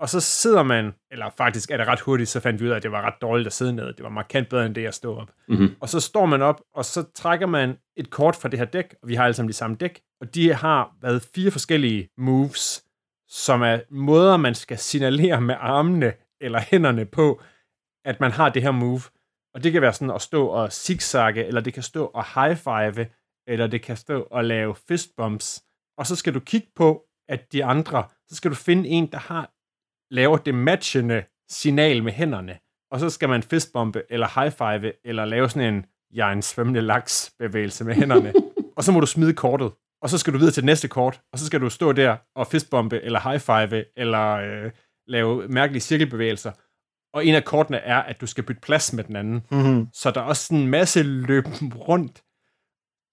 Og 0.00 0.08
så 0.08 0.20
sidder 0.20 0.62
man, 0.62 0.94
eller 1.10 1.30
faktisk 1.36 1.70
er 1.70 1.76
det 1.76 1.86
ret 1.86 2.00
hurtigt, 2.00 2.28
så 2.28 2.40
fandt 2.40 2.60
vi 2.60 2.66
ud 2.66 2.70
af, 2.70 2.76
at 2.76 2.82
det 2.82 2.92
var 2.92 3.02
ret 3.02 3.14
dårligt 3.20 3.46
at 3.46 3.52
sidde 3.52 3.72
ned. 3.72 3.92
Det 3.92 4.02
var 4.02 4.08
markant 4.08 4.48
bedre 4.48 4.66
end 4.66 4.74
det 4.74 4.86
at 4.86 4.94
stå 4.94 5.16
op. 5.16 5.30
Mm-hmm. 5.48 5.76
Og 5.80 5.88
så 5.88 6.00
står 6.00 6.26
man 6.26 6.42
op, 6.42 6.60
og 6.74 6.84
så 6.84 7.04
trækker 7.14 7.46
man 7.46 7.76
et 7.96 8.10
kort 8.10 8.36
fra 8.36 8.48
det 8.48 8.58
her 8.58 8.66
dæk, 8.66 8.94
og 9.02 9.08
vi 9.08 9.14
har 9.14 9.24
alle 9.24 9.34
sammen 9.34 9.48
de 9.48 9.54
samme 9.54 9.76
dæk, 9.76 10.00
og 10.20 10.34
de 10.34 10.52
har 10.52 10.96
været 11.02 11.28
fire 11.34 11.50
forskellige 11.50 12.08
moves, 12.18 12.84
som 13.28 13.62
er 13.62 13.80
måder, 13.90 14.36
man 14.36 14.54
skal 14.54 14.78
signalere 14.78 15.40
med 15.40 15.54
armene 15.58 16.12
eller 16.40 16.60
hænderne 16.60 17.04
på, 17.04 17.42
at 18.04 18.20
man 18.20 18.30
har 18.30 18.48
det 18.48 18.62
her 18.62 18.70
move. 18.70 19.00
Og 19.54 19.64
det 19.64 19.72
kan 19.72 19.82
være 19.82 19.92
sådan 19.92 20.14
at 20.14 20.22
stå 20.22 20.46
og 20.46 20.72
zigzagge, 20.72 21.44
eller 21.44 21.60
det 21.60 21.74
kan 21.74 21.82
stå 21.82 22.04
og 22.04 22.24
high-five, 22.24 23.06
eller 23.48 23.66
det 23.66 23.82
kan 23.82 23.96
stå 23.96 24.22
og 24.22 24.44
lave 24.44 24.74
fist 24.88 25.16
bumps. 25.16 25.62
Og 25.98 26.06
så 26.06 26.16
skal 26.16 26.34
du 26.34 26.40
kigge 26.40 26.68
på, 26.76 27.05
at 27.28 27.52
de 27.52 27.64
andre, 27.64 28.04
så 28.28 28.36
skal 28.36 28.50
du 28.50 28.56
finde 28.56 28.88
en, 28.88 29.06
der 29.06 29.18
har 29.18 29.50
laver 30.10 30.36
det 30.36 30.54
matchende 30.54 31.24
signal 31.48 32.02
med 32.02 32.12
hænderne. 32.12 32.58
Og 32.90 33.00
så 33.00 33.10
skal 33.10 33.28
man 33.28 33.42
fistbombe, 33.42 34.02
eller 34.10 34.40
high-five, 34.40 34.92
eller 35.04 35.24
lave 35.24 35.48
sådan 35.48 35.74
en, 35.74 35.86
jeg 36.14 36.28
er 36.28 36.32
en 36.32 36.42
svømmende 36.42 36.80
laks 36.80 37.34
bevægelse 37.38 37.84
med 37.84 37.94
hænderne. 37.94 38.32
og 38.76 38.84
så 38.84 38.92
må 38.92 39.00
du 39.00 39.06
smide 39.06 39.34
kortet. 39.34 39.72
Og 40.02 40.10
så 40.10 40.18
skal 40.18 40.32
du 40.32 40.38
videre 40.38 40.52
til 40.52 40.62
det 40.62 40.66
næste 40.66 40.88
kort, 40.88 41.20
og 41.32 41.38
så 41.38 41.46
skal 41.46 41.60
du 41.60 41.70
stå 41.70 41.92
der 41.92 42.16
og 42.34 42.46
fistbombe, 42.46 43.02
eller 43.02 43.20
high-five, 43.20 43.84
eller 43.96 44.30
øh, 44.30 44.70
lave 45.06 45.48
mærkelige 45.48 45.80
cirkelbevægelser. 45.80 46.52
Og 47.14 47.26
en 47.26 47.34
af 47.34 47.44
kortene 47.44 47.78
er, 47.78 47.98
at 47.98 48.20
du 48.20 48.26
skal 48.26 48.44
bytte 48.44 48.60
plads 48.60 48.92
med 48.92 49.04
den 49.04 49.16
anden. 49.16 49.46
mm-hmm. 49.50 49.88
Så 49.92 50.10
der 50.10 50.20
er 50.20 50.24
også 50.24 50.46
sådan 50.46 50.58
en 50.58 50.68
masse 50.68 51.02
løb 51.02 51.44
rundt. 51.88 52.22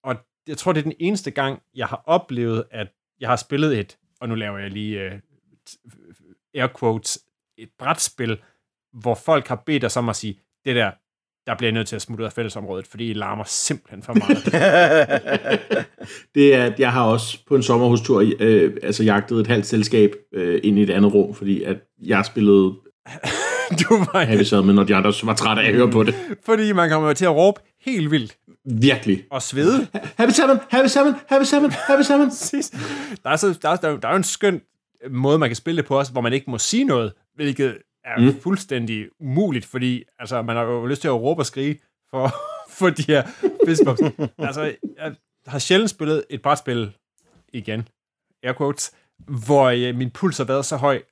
Og 0.04 0.16
jeg 0.46 0.58
tror, 0.58 0.72
det 0.72 0.78
er 0.78 0.82
den 0.82 0.96
eneste 1.00 1.30
gang, 1.30 1.62
jeg 1.74 1.86
har 1.86 2.02
oplevet, 2.06 2.64
at 2.70 2.88
jeg 3.20 3.28
har 3.28 3.36
spillet 3.36 3.78
et, 3.78 3.98
og 4.24 4.28
nu 4.28 4.34
laver 4.34 4.58
jeg 4.58 4.70
lige 4.70 5.06
uh, 5.06 5.12
air 6.54 6.68
quotes, 6.80 7.18
et 7.58 7.68
brætspil, 7.78 8.38
hvor 9.00 9.14
folk 9.14 9.48
har 9.48 9.62
bedt 9.66 9.84
os 9.84 9.96
om 9.96 10.08
at 10.08 10.16
sige, 10.16 10.40
det 10.64 10.76
der, 10.76 10.90
der 11.46 11.56
bliver 11.56 11.68
jeg 11.68 11.74
nødt 11.74 11.88
til 11.88 11.96
at 11.96 12.02
smutte 12.02 12.22
ud 12.22 12.26
af 12.26 12.32
fællesområdet, 12.32 12.86
fordi 12.86 13.10
I 13.10 13.12
larmer 13.12 13.44
simpelthen 13.46 14.02
for 14.02 14.14
meget. 14.14 14.44
Det 16.34 16.54
er, 16.54 16.64
at 16.64 16.80
jeg 16.80 16.92
har 16.92 17.04
også 17.04 17.38
på 17.46 17.56
en 17.56 17.62
sommerhustur 17.62 18.32
øh, 18.40 18.76
altså 18.82 19.04
jagtet 19.04 19.40
et 19.40 19.46
halvt 19.46 19.66
selskab 19.66 20.10
øh, 20.34 20.60
ind 20.64 20.78
i 20.78 20.82
et 20.82 20.90
andet 20.90 21.14
rum, 21.14 21.34
fordi 21.34 21.62
at 21.62 21.76
jeg 22.02 22.24
spillede 22.24 22.74
du 23.80 23.96
var, 23.96 24.24
Happy 24.24 24.42
Salmon, 24.42 24.78
og 24.78 24.88
de 24.88 24.94
andre 24.94 25.12
var 25.22 25.34
trætte 25.34 25.62
af 25.62 25.68
at 25.68 25.74
høre 25.74 25.90
på 25.90 26.02
det. 26.02 26.14
fordi 26.44 26.72
man 26.72 26.90
kommer 26.90 27.12
til 27.12 27.24
at 27.24 27.36
råbe 27.36 27.60
helt 27.80 28.10
vildt 28.10 28.36
Virkelig. 28.64 29.24
og 29.30 29.42
svede. 29.42 29.88
Happy 30.18 30.30
Salmon, 30.32 30.58
Happy 30.70 30.86
Salmon, 30.86 31.14
Happy 31.28 31.44
Salmon, 31.44 31.70
Happy. 31.70 32.02
Præcis. 32.28 32.70
Der 33.24 33.30
er, 33.30 33.36
så, 33.36 33.58
der, 33.62 33.68
er, 33.68 33.76
der, 33.76 34.08
er, 34.08 34.12
jo 34.12 34.16
en 34.16 34.24
skøn 34.24 34.60
måde, 35.10 35.38
man 35.38 35.48
kan 35.48 35.56
spille 35.56 35.76
det 35.82 35.88
på 35.88 35.98
også, 35.98 36.12
hvor 36.12 36.20
man 36.20 36.32
ikke 36.32 36.50
må 36.50 36.58
sige 36.58 36.84
noget, 36.84 37.12
hvilket 37.34 37.78
er 38.04 38.20
Mm. 38.20 38.40
fuldstændig 38.40 39.08
umuligt, 39.20 39.64
fordi 39.66 40.04
altså, 40.18 40.42
man 40.42 40.56
har 40.56 40.62
jo 40.64 40.86
lyst 40.86 41.00
til 41.00 41.08
at 41.08 41.14
råbe 41.14 41.40
og 41.42 41.46
skrige 41.46 41.80
for, 42.10 42.34
for 42.78 42.90
de 42.90 43.02
her 43.02 43.22
fistbumps. 43.66 44.00
altså, 44.38 44.74
jeg 44.98 45.14
har 45.46 45.58
sjældent 45.58 45.90
spillet 45.90 46.24
et 46.30 46.42
brætspil 46.42 46.92
igen, 47.52 47.88
air 48.42 48.52
quotes, 48.52 48.92
hvor 49.18 49.64
øh, 49.64 49.94
min 49.94 50.10
puls 50.10 50.36
har 50.38 50.44
været 50.44 50.64
så 50.64 50.76
høj, 50.76 51.02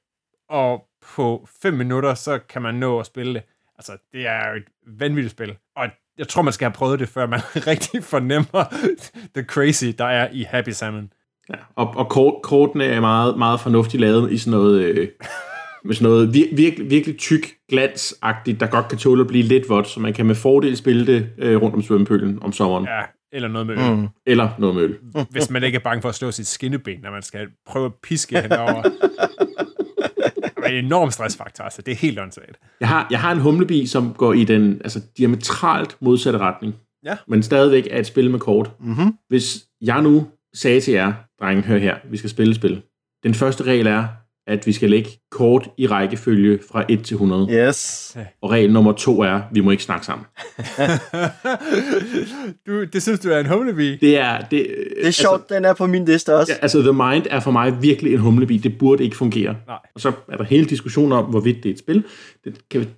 og 0.48 0.84
på 1.14 1.48
fem 1.62 1.74
minutter, 1.74 2.14
så 2.14 2.38
kan 2.38 2.62
man 2.62 2.74
nå 2.74 3.00
at 3.00 3.06
spille 3.06 3.34
det. 3.34 3.42
Altså, 3.78 3.96
det 4.12 4.26
er 4.26 4.48
jo 4.50 4.56
et 4.56 4.64
vanvittigt 4.86 5.32
spil, 5.32 5.56
og 5.76 5.88
jeg 6.18 6.28
tror, 6.28 6.42
man 6.42 6.52
skal 6.52 6.64
have 6.64 6.74
prøvet 6.74 7.00
det, 7.00 7.08
før 7.08 7.26
man 7.26 7.40
rigtig 7.72 8.04
fornemmer 8.04 8.64
the 9.34 9.44
crazy, 9.44 9.86
der 9.98 10.04
er 10.04 10.28
i 10.32 10.42
Happy 10.42 10.70
Salmon. 10.70 11.12
Ja, 11.50 11.54
og, 11.76 11.96
og 11.96 12.08
kort, 12.08 12.34
kortene 12.42 12.84
er 12.84 13.00
meget, 13.00 13.38
meget 13.38 13.60
fornuftigt 13.60 14.00
lavet 14.00 14.32
i 14.32 14.38
sådan 14.38 14.58
noget, 14.58 14.82
øh, 14.82 15.08
med 15.84 15.94
sådan 15.94 16.10
noget 16.10 16.34
vir, 16.34 16.46
virkelig, 16.56 16.90
virkelig 16.90 17.18
tyk, 17.18 17.46
glansagtigt, 17.68 18.60
der 18.60 18.66
godt 18.66 18.88
kan 18.88 18.98
tåle 18.98 19.20
at 19.20 19.26
blive 19.26 19.44
lidt 19.44 19.68
vådt, 19.68 19.88
så 19.88 20.00
man 20.00 20.12
kan 20.12 20.26
med 20.26 20.34
fordel 20.34 20.76
spille 20.76 21.06
det 21.06 21.30
øh, 21.38 21.62
rundt 21.62 21.76
om 21.76 21.82
svømmepølen 21.82 22.42
om 22.42 22.52
sommeren. 22.52 22.84
Ja. 22.84 23.02
Eller 23.32 23.48
noget 23.48 23.66
med 23.66 23.76
øl. 23.78 23.96
Mm. 23.96 24.08
Eller 24.26 24.48
noget 24.58 24.74
med 24.74 24.82
øl. 24.82 24.98
Hvis 25.30 25.50
man 25.50 25.62
ikke 25.62 25.76
er 25.76 25.80
bange 25.80 26.02
for 26.02 26.08
at 26.08 26.14
slå 26.14 26.30
sit 26.30 26.46
skinneben, 26.46 27.00
når 27.02 27.10
man 27.10 27.22
skal 27.22 27.46
prøve 27.66 27.86
at 27.86 27.92
piske 28.02 28.40
henover. 28.42 28.82
En 30.78 30.84
enorm 30.84 31.10
stressfaktor, 31.10 31.64
altså. 31.64 31.82
Det 31.82 31.92
er 31.92 31.96
helt 31.96 32.18
åndssvagt. 32.18 32.58
Jeg 32.80 32.88
har, 32.88 33.06
jeg 33.10 33.20
har 33.20 33.32
en 33.32 33.40
humlebi, 33.40 33.86
som 33.86 34.14
går 34.14 34.32
i 34.32 34.44
den 34.44 34.80
altså, 34.84 35.00
diametralt 35.18 35.96
modsatte 36.00 36.38
retning. 36.38 36.74
Ja. 37.04 37.16
Men 37.28 37.42
stadigvæk 37.42 37.88
er 37.90 37.98
et 37.98 38.06
spil 38.06 38.30
med 38.30 38.40
kort. 38.40 38.70
Mm-hmm. 38.80 39.16
Hvis 39.28 39.64
jeg 39.80 40.02
nu 40.02 40.26
sagde 40.54 40.80
til 40.80 40.94
jer, 40.94 41.12
drenge, 41.40 41.62
hør 41.62 41.78
her, 41.78 41.96
vi 42.10 42.16
skal 42.16 42.30
spille 42.30 42.54
spil. 42.54 42.82
Den 43.22 43.34
første 43.34 43.64
regel 43.64 43.86
er, 43.86 44.06
at 44.46 44.66
vi 44.66 44.72
skal 44.72 44.90
lægge 44.90 45.10
kort 45.30 45.68
i 45.76 45.86
rækkefølge 45.86 46.58
fra 46.72 46.84
1 46.88 47.04
til 47.04 47.14
100. 47.14 47.48
Yes. 47.52 48.16
Og 48.42 48.50
regel 48.50 48.72
nummer 48.72 48.92
to 48.92 49.20
er, 49.22 49.40
vi 49.52 49.60
må 49.60 49.70
ikke 49.70 49.82
snakke 49.82 50.06
sammen. 50.06 50.26
du, 52.66 52.84
det 52.84 53.02
synes 53.02 53.20
du 53.20 53.30
er 53.30 53.38
en 53.38 53.46
humlebi? 53.46 53.96
Det 53.96 54.18
er, 54.18 54.38
det, 54.38 54.50
Det 54.50 55.06
er 55.06 55.10
sjovt, 55.10 55.40
altså, 55.40 55.54
den 55.54 55.64
er 55.64 55.74
på 55.74 55.86
min 55.86 56.04
liste 56.04 56.36
også. 56.36 56.52
Ja, 56.52 56.58
altså, 56.62 56.82
The 56.82 56.92
Mind 56.92 57.26
er 57.30 57.40
for 57.40 57.50
mig 57.50 57.82
virkelig 57.82 58.12
en 58.12 58.18
humlebi. 58.18 58.56
Det 58.56 58.78
burde 58.78 59.04
ikke 59.04 59.16
fungere. 59.16 59.56
Nej. 59.66 59.78
Og 59.94 60.00
så 60.00 60.12
er 60.28 60.36
der 60.36 60.44
hele 60.44 60.64
diskussionen 60.64 61.12
om, 61.12 61.24
hvorvidt 61.24 61.62
det 61.62 61.68
er 61.68 61.72
et 61.72 61.78
spil. 61.78 62.04
Det 62.44 62.68
kan 62.70 62.80
vi, 62.80 62.88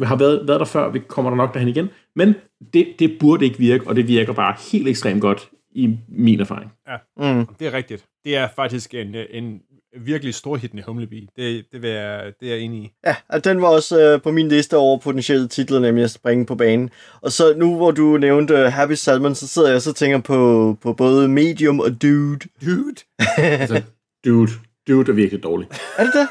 vi 0.00 0.04
har 0.04 0.16
været, 0.16 0.48
været 0.48 0.60
der 0.60 0.66
før, 0.66 0.90
vi 0.90 0.98
kommer 0.98 1.30
der 1.30 1.36
nok 1.36 1.54
derhen 1.54 1.68
igen. 1.68 1.88
Men 2.16 2.34
det, 2.72 2.86
det 2.98 3.16
burde 3.20 3.44
ikke 3.44 3.58
virke, 3.58 3.86
og 3.86 3.96
det 3.96 4.08
virker 4.08 4.32
bare 4.32 4.54
helt 4.72 4.88
ekstremt 4.88 5.20
godt 5.20 5.48
i 5.72 5.98
min 6.08 6.40
erfaring. 6.40 6.72
Mm. 7.16 7.46
Det 7.58 7.66
er 7.66 7.72
rigtigt. 7.72 8.04
Det 8.24 8.36
er 8.36 8.48
faktisk 8.56 8.94
en, 8.94 9.14
en 9.30 9.60
virkelig 9.96 10.34
storhitende 10.34 10.82
humlebi. 10.86 11.28
Det, 11.36 11.64
det, 11.72 11.82
vil 11.82 11.90
jeg, 11.90 12.32
det 12.40 12.48
er 12.48 12.54
jeg 12.54 12.64
enig 12.64 12.82
i. 12.82 12.90
Ja, 13.06 13.16
og 13.28 13.44
den 13.44 13.62
var 13.62 13.68
også 13.68 14.00
øh, 14.00 14.22
på 14.22 14.30
min 14.30 14.48
liste 14.48 14.76
over 14.76 14.98
potentielle 14.98 15.48
titler, 15.48 15.80
nemlig 15.80 16.04
at 16.04 16.10
springe 16.10 16.46
på 16.46 16.54
banen. 16.54 16.90
Og 17.22 17.32
så 17.32 17.54
nu, 17.56 17.76
hvor 17.76 17.90
du 17.90 18.16
nævnte 18.16 18.54
øh, 18.54 18.72
Happy 18.72 18.92
Salmon, 18.92 19.34
så 19.34 19.48
sidder 19.48 19.68
jeg 19.68 19.76
og 19.76 19.82
så 19.82 19.92
tænker 19.92 20.18
på, 20.18 20.76
på 20.82 20.92
både 20.92 21.28
Medium 21.28 21.80
og 21.80 22.02
Dude. 22.02 22.38
Dude. 22.64 22.94
Altså, 23.38 23.82
dude, 24.24 24.50
dude 24.88 25.10
er 25.10 25.14
virkelig 25.14 25.42
dårlig. 25.42 25.68
Er 25.98 26.04
det 26.04 26.12
det? 26.14 26.28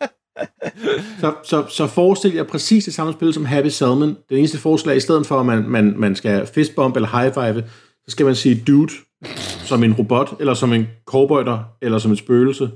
Så, 1.20 1.34
så, 1.44 1.66
så 1.68 1.86
forestil 1.86 2.34
jer 2.34 2.42
præcis 2.42 2.84
det 2.84 2.94
samme 2.94 3.12
spil 3.12 3.34
som 3.34 3.44
Happy 3.44 3.68
Salmon. 3.68 4.16
Den 4.28 4.38
eneste 4.38 4.58
forslag, 4.58 4.96
i 4.96 5.00
stedet 5.00 5.26
for 5.26 5.40
at 5.40 5.46
man, 5.46 5.68
man, 5.68 5.94
man 5.96 6.16
skal 6.16 6.46
fistbump 6.46 6.96
eller 6.96 7.20
high 7.20 7.34
five, 7.34 7.62
så 8.06 8.10
skal 8.10 8.26
man 8.26 8.34
sige 8.34 8.62
dude 8.66 8.92
som 9.64 9.84
en 9.84 9.92
robot, 9.92 10.40
eller 10.40 10.54
som 10.54 10.72
en 10.72 10.88
cowboyter, 11.06 11.64
eller 11.82 11.98
som 11.98 12.12
et 12.12 12.18
spøgelse. 12.18 12.70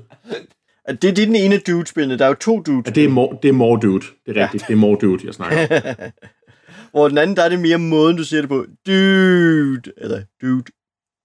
det, 0.87 1.01
det 1.01 1.19
er 1.19 1.25
den 1.25 1.35
ene 1.35 1.57
Dude-spillene. 1.57 2.19
Der 2.19 2.25
er 2.25 2.29
jo 2.29 2.35
to 2.35 2.61
Dude. 2.61 2.83
Ja, 2.85 2.91
det 2.91 3.03
er 3.05 3.09
more, 3.09 3.37
det 3.43 3.49
er 3.49 3.53
more 3.53 3.79
dude. 3.81 4.05
Det 4.25 4.37
er 4.37 4.43
rigtigt. 4.43 4.63
Det 4.67 4.73
er 4.73 4.77
more 4.77 4.97
dude, 5.01 5.25
jeg 5.25 5.33
snakker 5.33 5.57
om. 5.61 6.11
Hvor 6.91 7.07
den 7.07 7.17
anden, 7.17 7.35
der 7.35 7.43
er 7.43 7.49
det 7.49 7.59
mere 7.59 7.77
måden, 7.77 8.17
du 8.17 8.23
siger 8.23 8.41
det 8.41 8.49
på. 8.49 8.65
Dude. 8.87 9.91
Eller 9.97 10.21
Dude. 10.41 10.63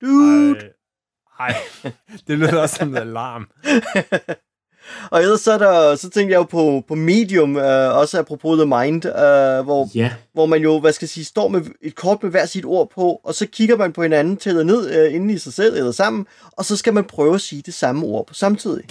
Dude. 0.03 0.59
Ej, 1.41 1.55
ej. 1.85 1.93
det 2.29 2.39
lyder 2.39 2.63
også 2.63 2.77
som 2.77 2.89
en 2.89 2.97
alarm. 2.97 3.51
Og 5.13 5.23
ellers 5.23 5.41
så, 5.41 5.53
er 5.53 5.59
der, 5.59 5.95
så 5.95 6.11
tænkte 6.11 6.33
jeg 6.33 6.39
jo 6.39 6.43
på, 6.45 6.85
på 6.89 6.95
Medium, 6.95 7.57
øh, 7.57 7.97
også 7.99 8.19
apropos 8.19 8.57
The 8.59 8.67
Mind, 8.67 9.07
øh, 9.07 9.65
hvor, 9.65 9.91
Ja, 9.95 10.11
hvor 10.33 10.47
man 10.47 10.63
jo, 10.63 10.81
hvad 10.81 10.93
skal 10.93 11.05
jeg 11.07 11.11
sige, 11.11 11.25
står 11.25 11.49
med 11.49 11.61
et 11.83 11.95
kort 11.95 12.23
med 12.23 12.31
hver 12.31 12.47
sit 12.47 12.65
ord 12.65 12.91
på, 12.95 13.21
og 13.25 13.35
så 13.35 13.47
kigger 13.47 13.77
man 13.77 13.93
på 13.93 14.03
hinanden, 14.03 14.37
tæller 14.37 14.63
ned 14.63 14.99
øh, 14.99 15.15
inde 15.15 15.35
i 15.35 15.39
sig 15.39 15.53
selv 15.53 15.77
eller 15.77 15.93
sammen, 15.93 16.27
og 16.53 16.65
så 16.65 16.77
skal 16.77 16.95
man 16.95 17.05
prøve 17.05 17.35
at 17.35 17.41
sige 17.41 17.63
det 17.67 17.75
samme 17.75 18.07
ord 18.07 18.27
på 18.27 18.35
samtidig. 18.35 18.85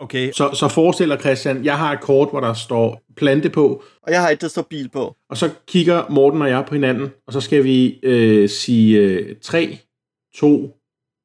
Okay, 0.00 0.32
så, 0.32 0.50
så 0.54 0.68
forestiller 0.68 1.16
Christian, 1.18 1.64
jeg 1.64 1.78
har 1.78 1.92
et 1.92 2.00
kort, 2.00 2.30
hvor 2.30 2.40
der 2.40 2.54
står 2.54 3.00
plante 3.16 3.50
på, 3.50 3.82
Og 4.02 4.12
jeg 4.12 4.20
har 4.20 4.30
et, 4.30 4.40
der 4.40 4.48
står 4.48 4.62
bil 4.62 4.88
på. 4.88 5.16
og 5.30 5.36
så 5.36 5.50
kigger 5.66 6.04
Morten 6.10 6.42
og 6.42 6.48
jeg 6.50 6.64
på 6.68 6.74
hinanden, 6.74 7.08
og 7.26 7.32
så 7.32 7.40
skal 7.40 7.64
vi 7.64 8.00
øh, 8.02 8.48
sige 8.48 8.98
øh, 8.98 9.36
3, 9.42 9.78
2, 10.36 10.76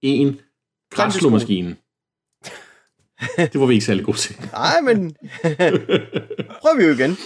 1, 0.04 0.38
græsslåmaskinen. 0.92 1.78
Det 3.38 3.60
var 3.60 3.66
vi 3.66 3.74
ikke 3.74 3.86
særlig 3.86 4.06
gode 4.06 4.18
til. 4.18 4.36
Nej, 4.52 4.82
men 4.84 5.16
prøver 6.62 6.78
vi 6.78 6.84
jo 6.84 6.90
igen. 6.94 7.18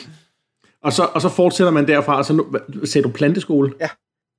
Og 0.83 0.93
så, 0.93 1.03
og 1.13 1.21
så 1.21 1.29
fortsætter 1.29 1.71
man 1.71 1.87
derfra, 1.87 2.17
og 2.17 2.25
så 2.25 2.33
nu, 2.33 2.45
sagde 2.85 3.03
du 3.07 3.11
planteskole? 3.11 3.73
Ja. 3.81 3.89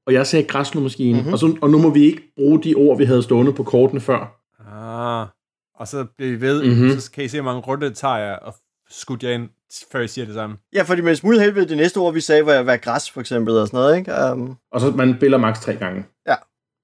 Og 0.06 0.12
jeg 0.12 0.26
sagde 0.26 0.44
græsslåmaskine, 0.46 1.10
Mhm. 1.12 1.18
mm-hmm. 1.18 1.32
og, 1.32 1.38
så, 1.38 1.56
og 1.62 1.70
nu 1.70 1.78
må 1.78 1.90
vi 1.90 2.04
ikke 2.04 2.22
bruge 2.36 2.62
de 2.62 2.74
ord, 2.74 2.98
vi 2.98 3.04
havde 3.04 3.22
stående 3.22 3.52
på 3.52 3.62
kortene 3.62 4.00
før. 4.00 4.40
Ah, 4.72 5.26
og 5.74 5.88
så 5.88 6.06
bliver 6.16 6.30
vi 6.32 6.40
ved, 6.40 6.62
Mhm. 6.64 6.76
mm-hmm. 6.78 7.00
så 7.00 7.10
kan 7.10 7.24
I 7.24 7.28
se, 7.28 7.40
hvor 7.40 7.52
mange 7.52 7.60
runder 7.66 7.90
tager 7.90 8.16
jeg, 8.16 8.38
og 8.42 8.54
skudt 8.90 9.22
jer 9.22 9.30
ind, 9.30 9.48
før 9.92 10.00
I 10.00 10.08
siger 10.08 10.24
det 10.24 10.34
samme. 10.34 10.56
Ja, 10.74 10.82
fordi 10.82 11.00
med 11.02 11.14
smule 11.14 11.40
helvede, 11.40 11.68
det 11.68 11.76
næste 11.76 11.98
ord, 11.98 12.14
vi 12.14 12.20
sagde, 12.20 12.46
var 12.46 12.52
at 12.52 12.66
være 12.66 12.78
græs, 12.78 13.10
for 13.10 13.20
eksempel, 13.20 13.56
og 13.58 13.66
sådan 13.66 13.78
noget, 13.78 13.96
ikke? 13.98 14.12
Um, 14.32 14.56
Og 14.72 14.80
så 14.80 14.90
man 14.90 15.14
spiller 15.16 15.38
maks 15.38 15.60
tre 15.60 15.74
gange. 15.76 16.04
Ja. 16.28 16.34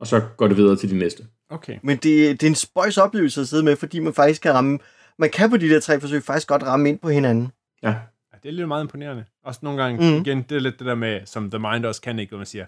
Og 0.00 0.06
så 0.06 0.20
går 0.36 0.48
det 0.48 0.56
videre 0.56 0.76
til 0.76 0.90
de 0.90 0.98
næste. 0.98 1.22
Okay. 1.54 1.78
men 1.82 1.96
det, 1.96 2.40
det 2.40 2.42
er 2.42 2.50
en 2.50 2.54
spøjs 2.54 2.98
oplevelse 2.98 3.40
at 3.40 3.48
sidde 3.48 3.62
med, 3.62 3.76
fordi 3.76 3.98
man 3.98 4.14
faktisk 4.14 4.42
kan 4.42 4.54
ramme, 4.54 4.78
man 5.18 5.30
kan 5.30 5.50
på 5.50 5.56
de 5.56 5.68
der 5.68 5.80
tre 5.80 6.00
forsøg 6.00 6.22
faktisk 6.22 6.48
godt 6.48 6.62
ramme 6.62 6.88
ind 6.88 6.98
på 6.98 7.08
hinanden. 7.08 7.52
Ja. 7.82 7.88
Ja, 8.32 8.38
det 8.42 8.48
er 8.48 8.52
lidt 8.52 8.68
meget 8.68 8.82
imponerende. 8.82 9.24
Også 9.44 9.60
nogle 9.62 9.82
gange, 9.82 10.10
mm. 10.10 10.20
igen, 10.20 10.42
det 10.42 10.56
er 10.56 10.60
lidt 10.60 10.78
det 10.78 10.86
der 10.86 10.94
med, 10.94 11.26
som 11.26 11.50
The 11.50 11.58
Mind 11.58 11.86
også 11.86 12.00
kan, 12.00 12.18
ikke, 12.18 12.30
hvor 12.30 12.38
man 12.38 12.46
siger, 12.46 12.66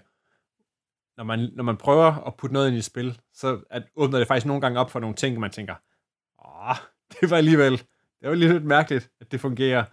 når 1.17 1.23
man, 1.23 1.49
når 1.53 1.63
man 1.63 1.77
prøver 1.77 2.27
at 2.27 2.35
putte 2.35 2.53
noget 2.53 2.67
ind 2.67 2.75
i 2.75 2.79
et 2.79 2.85
spil, 2.85 3.19
så 3.33 3.59
at, 3.69 3.83
åbner 3.95 4.17
det 4.17 4.27
faktisk 4.27 4.45
nogle 4.45 4.61
gange 4.61 4.79
op 4.79 4.91
for 4.91 4.99
nogle 4.99 5.15
ting, 5.15 5.39
man 5.39 5.51
tænker, 5.51 5.75
åh, 6.45 6.75
det 7.21 7.29
var 7.29 7.37
alligevel, 7.37 7.77
det 8.21 8.29
var 8.29 8.35
lige 8.35 8.53
lidt 8.53 8.65
mærkeligt, 8.65 9.09
at 9.21 9.31
det 9.31 9.41
fungerer, 9.41 9.83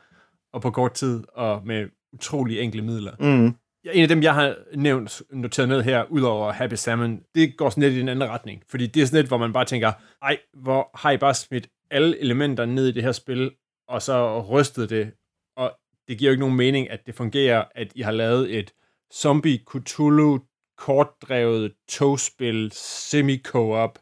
og 0.53 0.63
på 0.63 0.71
kort 0.71 0.93
tid, 0.93 1.25
og 1.33 1.67
med 1.67 1.89
utrolig 2.13 2.61
enkle 2.61 2.83
midler. 2.83 3.13
Mm. 3.21 3.57
En 3.93 4.03
af 4.03 4.09
dem, 4.09 4.23
jeg 4.23 4.35
har 4.35 4.57
nævnt, 4.75 5.23
noteret 5.31 5.69
ned 5.69 5.83
her, 5.83 6.05
udover 6.11 6.53
Happy 6.53 6.75
Salmon, 6.75 7.21
det 7.35 7.57
går 7.57 7.71
sådan 7.71 7.83
lidt 7.83 7.95
i 7.95 8.01
en 8.01 8.09
anden 8.09 8.31
retning. 8.31 8.63
Fordi 8.69 8.87
det 8.87 9.03
er 9.03 9.07
sådan 9.07 9.17
lidt, 9.19 9.29
hvor 9.29 9.39
man 9.39 9.53
bare 9.53 9.65
tænker, 9.65 9.93
ej, 10.23 10.39
hvor 10.53 10.91
har 10.95 11.11
I 11.11 11.17
bare 11.17 11.35
smidt 11.35 11.69
alle 11.91 12.21
elementer 12.21 12.65
ned 12.65 12.89
i 12.89 12.93
det 12.93 13.03
her 13.03 13.13
spil, 13.13 13.51
og 13.89 14.03
så 14.03 14.41
rystet 14.41 14.91
det, 14.91 15.13
og 15.57 15.73
det 16.09 16.19
giver 16.19 16.31
jo 16.31 16.33
ikke 16.33 16.41
nogen 16.41 16.57
mening, 16.57 16.91
at 16.91 17.07
det 17.07 17.15
fungerer, 17.15 17.65
at 17.75 17.93
I 17.95 18.03
har 18.03 18.13
lavet 18.13 18.59
et 18.59 18.73
zombie 19.15 19.61
Cthulhu 19.71 20.41
kortdrevet 20.79 21.73
togspil 21.89 22.73
semi-co-op, 22.75 23.99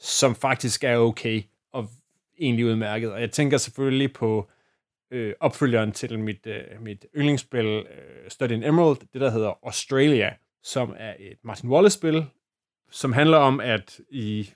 som 0.00 0.34
faktisk 0.34 0.84
er 0.84 0.96
okay 0.96 1.42
og 1.72 1.88
egentlig 2.38 2.66
udmærket. 2.66 3.12
Og 3.12 3.20
jeg 3.20 3.30
tænker 3.30 3.58
selvfølgelig 3.58 4.12
på 4.12 4.50
øh, 5.10 5.34
opfølgeren 5.40 5.92
til 5.92 6.18
mit, 6.18 6.46
øh, 6.46 6.82
mit 6.82 7.06
yndlingsspil 7.16 7.66
øh, 7.66 7.84
Study 8.30 8.50
in 8.50 8.64
Emerald, 8.64 8.96
det 9.12 9.20
der 9.20 9.30
hedder 9.30 9.58
Australia, 9.62 10.34
som 10.62 10.94
er 10.98 11.14
et 11.18 11.38
Martin 11.44 11.70
Wallace-spil, 11.70 12.26
som 12.90 13.12
handler 13.12 13.36
om, 13.36 13.60
at 13.60 14.00
i 14.10 14.50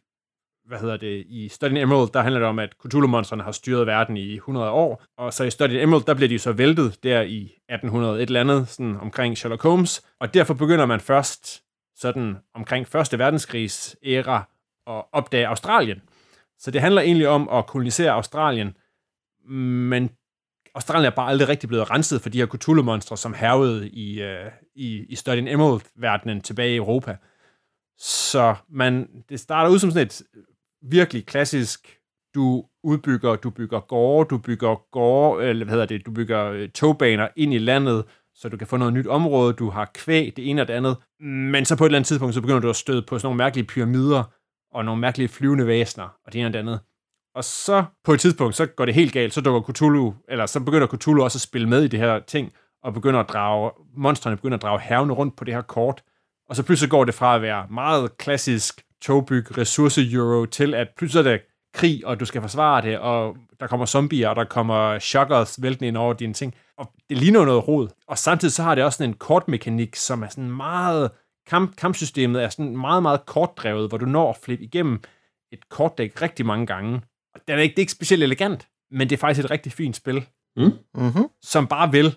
hvad 0.66 0.78
hedder 0.78 0.96
det, 0.96 1.24
i 1.28 1.48
Study 1.48 1.70
in 1.70 1.76
Emerald, 1.76 2.10
der 2.12 2.22
handler 2.22 2.40
det 2.40 2.48
om, 2.48 2.58
at 2.58 2.74
Cthulhu-monstrene 2.86 3.42
har 3.42 3.52
styret 3.52 3.86
verden 3.86 4.16
i 4.16 4.34
100 4.34 4.70
år, 4.70 5.04
og 5.16 5.32
så 5.32 5.44
i 5.44 5.50
Study 5.50 5.70
in 5.70 5.80
Emerald, 5.80 6.04
der 6.04 6.14
bliver 6.14 6.28
de 6.28 6.38
så 6.38 6.52
væltet 6.52 7.02
der 7.02 7.22
i 7.22 7.42
1800 7.42 8.22
et 8.22 8.26
eller 8.26 8.40
andet, 8.40 8.68
sådan 8.68 8.96
omkring 8.96 9.38
Sherlock 9.38 9.62
Holmes, 9.62 10.06
og 10.20 10.34
derfor 10.34 10.54
begynder 10.54 10.86
man 10.86 11.00
først 11.00 11.62
sådan 11.96 12.36
omkring 12.54 12.88
Første 12.88 13.18
Verdenskrigs 13.18 13.96
æra 14.04 14.48
at 14.86 15.04
opdage 15.12 15.46
Australien. 15.46 16.02
Så 16.58 16.70
det 16.70 16.80
handler 16.80 17.02
egentlig 17.02 17.28
om 17.28 17.48
at 17.48 17.66
kolonisere 17.66 18.10
Australien, 18.10 18.76
men 19.90 20.10
Australien 20.74 21.06
er 21.06 21.16
bare 21.16 21.28
aldrig 21.28 21.48
rigtig 21.48 21.68
blevet 21.68 21.90
renset 21.90 22.20
for 22.20 22.28
de 22.28 22.38
her 22.38 22.46
Cthulhu-monstre, 22.46 23.16
som 23.16 23.34
hervede 23.34 23.88
i, 23.88 24.22
øh, 24.22 24.50
i, 24.74 25.06
i 25.08 25.14
Study 25.14 25.36
in 25.36 25.48
Emerald-verdenen 25.48 26.40
tilbage 26.40 26.72
i 26.72 26.76
Europa. 26.76 27.16
Så 27.98 28.54
man, 28.70 29.08
det 29.28 29.40
starter 29.40 29.70
ud 29.70 29.78
som 29.78 29.90
sådan 29.90 30.06
et 30.06 30.22
virkelig 30.82 31.26
klassisk, 31.26 31.98
du 32.34 32.64
udbygger, 32.84 33.36
du 33.36 33.50
bygger 33.50 33.80
gårde, 33.80 34.28
du 34.28 34.38
bygger 34.38 34.90
gårde, 34.90 35.44
eller 35.44 35.64
hvad 35.64 35.72
hedder 35.72 35.86
det, 35.86 36.06
du 36.06 36.10
bygger 36.10 36.44
øh, 36.44 36.68
togbaner 36.68 37.28
ind 37.36 37.54
i 37.54 37.58
landet, 37.58 38.04
så 38.34 38.48
du 38.48 38.56
kan 38.56 38.66
få 38.66 38.76
noget 38.76 38.94
nyt 38.94 39.06
område, 39.06 39.52
du 39.52 39.70
har 39.70 39.90
kvæg, 39.94 40.32
det 40.36 40.50
ene 40.50 40.62
og 40.62 40.68
det 40.68 40.74
andet. 40.74 40.96
Men 41.20 41.64
så 41.64 41.76
på 41.76 41.84
et 41.84 41.88
eller 41.88 41.98
andet 41.98 42.06
tidspunkt, 42.06 42.34
så 42.34 42.40
begynder 42.40 42.60
du 42.60 42.70
at 42.70 42.76
støde 42.76 43.02
på 43.02 43.18
sådan 43.18 43.26
nogle 43.26 43.38
mærkelige 43.38 43.66
pyramider, 43.66 44.22
og 44.72 44.84
nogle 44.84 45.00
mærkelige 45.00 45.28
flyvende 45.28 45.66
væsener, 45.66 46.08
og 46.26 46.32
det 46.32 46.38
ene 46.38 46.48
og 46.48 46.52
det 46.52 46.58
andet. 46.58 46.80
Og 47.34 47.44
så 47.44 47.84
på 48.04 48.12
et 48.12 48.20
tidspunkt, 48.20 48.56
så 48.56 48.66
går 48.66 48.84
det 48.84 48.94
helt 48.94 49.12
galt, 49.12 49.34
så 49.34 49.40
dukker 49.40 49.72
Cthulhu, 49.72 50.14
eller 50.28 50.46
så 50.46 50.60
begynder 50.60 50.86
Cthulhu 50.86 51.24
også 51.24 51.36
at 51.36 51.40
spille 51.40 51.68
med 51.68 51.82
i 51.82 51.88
det 51.88 52.00
her 52.00 52.18
ting, 52.18 52.52
og 52.82 52.94
begynder 52.94 53.20
at 53.20 53.28
drage, 53.28 53.70
monstrene 53.96 54.36
begynder 54.36 54.56
at 54.56 54.62
drage 54.62 54.80
havne 54.80 55.12
rundt 55.12 55.36
på 55.36 55.44
det 55.44 55.54
her 55.54 55.62
kort. 55.62 56.02
Og 56.48 56.56
så 56.56 56.62
pludselig 56.62 56.90
går 56.90 57.04
det 57.04 57.14
fra 57.14 57.34
at 57.34 57.42
være 57.42 57.66
meget 57.70 58.18
klassisk 58.18 58.84
togbyg, 59.02 59.58
ressource-euro, 59.58 60.46
til 60.46 60.74
at 60.74 60.88
pludselig 60.96 61.26
er 61.26 61.32
det 61.32 61.40
krig, 61.74 62.06
og 62.06 62.20
du 62.20 62.24
skal 62.24 62.40
forsvare 62.40 62.82
det, 62.82 62.98
og 62.98 63.36
der 63.60 63.66
kommer 63.66 63.86
zombier, 63.86 64.28
og 64.28 64.36
der 64.36 64.44
kommer 64.44 64.98
shockers 64.98 65.62
væltende 65.62 65.88
ind 65.88 65.96
over 65.96 66.12
dine 66.12 66.32
ting. 66.32 66.54
Og 66.78 66.92
det 67.08 67.18
ligner 67.18 67.44
noget 67.44 67.68
rod. 67.68 67.88
Og 68.08 68.18
samtidig 68.18 68.52
så 68.52 68.62
har 68.62 68.74
det 68.74 68.84
også 68.84 68.96
sådan 68.96 69.10
en 69.10 69.16
kortmekanik, 69.16 69.96
som 69.96 70.22
er 70.22 70.28
sådan 70.28 70.50
meget... 70.50 71.10
Kamp, 71.46 71.76
kampsystemet 71.76 72.42
er 72.42 72.48
sådan 72.48 72.76
meget, 72.76 73.02
meget 73.02 73.26
kortdrevet, 73.26 73.88
hvor 73.88 73.98
du 73.98 74.06
når 74.06 74.30
at 74.30 74.36
flippe 74.44 74.64
igennem 74.64 75.00
et 75.52 75.68
kortdæk 75.68 76.22
rigtig 76.22 76.46
mange 76.46 76.66
gange. 76.66 77.00
Og 77.34 77.40
det 77.48 77.54
er 77.54 77.58
ikke, 77.58 77.72
det 77.72 77.78
er 77.78 77.82
ikke 77.82 77.92
specielt 77.92 78.22
elegant, 78.22 78.68
men 78.90 79.10
det 79.10 79.16
er 79.16 79.20
faktisk 79.20 79.44
et 79.44 79.50
rigtig 79.50 79.72
fint 79.72 79.96
spil, 79.96 80.26
Mm-hmm. 80.56 81.24
som 81.42 81.66
bare 81.66 81.92
vil 81.92 82.16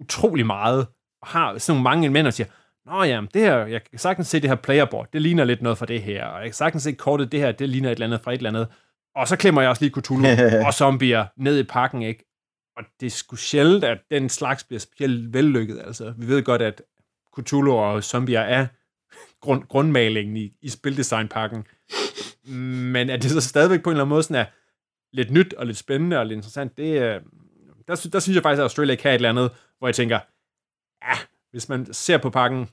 utrolig 0.00 0.46
meget, 0.46 0.86
og 1.22 1.28
har 1.28 1.58
sådan 1.58 1.72
nogle 1.76 1.82
mange 1.84 2.04
elementer, 2.04 2.28
og 2.28 2.34
siger, 2.34 2.46
Nå 2.86 3.02
ja, 3.02 3.20
det 3.34 3.42
her, 3.42 3.56
jeg 3.66 3.84
kan 3.90 3.98
sagtens 3.98 4.28
se 4.28 4.40
det 4.40 4.50
her 4.50 4.54
playerboard, 4.56 5.08
det 5.12 5.22
ligner 5.22 5.44
lidt 5.44 5.62
noget 5.62 5.78
fra 5.78 5.86
det 5.86 6.02
her, 6.02 6.24
og 6.26 6.38
jeg 6.38 6.46
kan 6.46 6.54
sagtens 6.54 6.82
se 6.82 6.92
kortet, 6.92 7.32
det 7.32 7.40
her, 7.40 7.52
det 7.52 7.68
ligner 7.68 7.88
et 7.88 7.92
eller 7.92 8.06
andet 8.06 8.20
fra 8.20 8.32
et 8.32 8.36
eller 8.36 8.50
andet. 8.50 8.68
Og 9.16 9.28
så 9.28 9.36
klemmer 9.36 9.60
jeg 9.60 9.70
også 9.70 9.84
lige 9.84 10.00
Cthulhu 10.00 10.26
og 10.66 10.74
zombier 10.74 11.26
ned 11.36 11.58
i 11.58 11.62
pakken, 11.62 12.02
ikke? 12.02 12.24
Og 12.76 12.84
det 13.00 13.06
er 13.06 13.10
sgu 13.10 13.36
sjældent, 13.36 13.84
at 13.84 13.98
den 14.10 14.28
slags 14.28 14.64
bliver 14.64 14.80
specielt 14.80 15.32
vellykket, 15.34 15.80
altså. 15.86 16.14
Vi 16.18 16.28
ved 16.28 16.42
godt, 16.42 16.62
at 16.62 16.82
Cthulhu 17.38 17.72
og 17.72 18.04
zombier 18.04 18.40
er 18.40 18.66
grund, 19.40 19.62
grundmalingen 19.68 20.36
i, 20.36 20.52
i 20.62 20.68
spildesignpakken. 20.68 21.66
Men 22.44 23.10
at 23.10 23.22
det 23.22 23.30
så 23.30 23.40
stadigvæk 23.40 23.82
på 23.82 23.90
en 23.90 23.94
eller 23.94 24.04
anden 24.04 24.14
måde 24.14 24.22
sådan 24.22 24.36
er 24.36 24.46
lidt 25.12 25.30
nyt 25.30 25.54
og 25.54 25.66
lidt 25.66 25.76
spændende 25.76 26.18
og 26.18 26.26
lidt 26.26 26.36
interessant, 26.36 26.76
det 26.76 26.98
er, 26.98 27.20
der, 27.88 28.08
der 28.12 28.20
synes 28.20 28.34
jeg 28.34 28.42
faktisk, 28.42 28.60
at 28.60 28.62
Australia 28.62 28.94
kan 28.94 29.10
et 29.10 29.14
eller 29.14 29.28
andet, 29.28 29.50
hvor 29.78 29.88
jeg 29.88 29.94
tænker, 29.94 30.18
ja, 31.04 31.14
hvis 31.50 31.68
man 31.68 31.92
ser 31.92 32.18
på 32.18 32.30
pakken, 32.30 32.68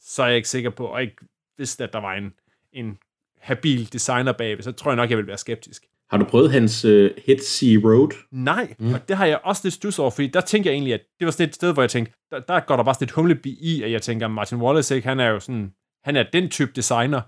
så 0.00 0.22
er 0.22 0.26
jeg 0.26 0.36
ikke 0.36 0.48
sikker 0.48 0.70
på, 0.70 0.86
og 0.86 1.02
ikke 1.02 1.16
vidste, 1.58 1.84
at 1.84 1.92
der 1.92 2.00
var 2.00 2.14
en, 2.14 2.32
en 2.72 2.98
habil 3.38 3.92
designer 3.92 4.32
bag, 4.32 4.64
så 4.64 4.72
tror 4.72 4.90
jeg 4.90 4.96
nok, 4.96 5.10
jeg 5.10 5.18
vil 5.18 5.26
være 5.26 5.38
skeptisk. 5.38 5.86
Har 6.10 6.18
du 6.18 6.24
prøvet 6.24 6.52
hans 6.52 6.84
uh, 6.84 7.10
Hit 7.26 7.44
Sea 7.44 7.78
Road? 7.84 8.14
Nej, 8.30 8.74
mm. 8.78 8.94
og 8.94 9.08
det 9.08 9.16
har 9.16 9.26
jeg 9.26 9.40
også 9.44 9.60
lidt 9.64 9.74
stus 9.74 9.98
over, 9.98 10.10
fordi 10.10 10.26
der 10.26 10.40
tænker 10.40 10.70
jeg 10.70 10.74
egentlig, 10.74 10.94
at 10.94 11.00
det 11.18 11.24
var 11.24 11.30
sådan 11.30 11.48
et 11.48 11.54
sted, 11.54 11.72
hvor 11.72 11.82
jeg 11.82 11.90
tænkte, 11.90 12.12
der, 12.30 12.40
der 12.40 12.60
går 12.60 12.76
der 12.76 12.84
bare 12.84 12.94
sådan 12.94 13.04
et 13.04 13.10
humlebi 13.10 13.58
i, 13.60 13.82
at 13.82 13.92
jeg 13.92 14.02
tænker, 14.02 14.28
Martin 14.28 14.58
Wallace, 14.58 14.96
ikke, 14.96 15.08
han 15.08 15.20
er 15.20 15.28
jo 15.28 15.40
sådan, 15.40 15.72
han 16.04 16.16
er 16.16 16.24
den 16.32 16.50
type 16.50 16.72
designer, 16.76 17.20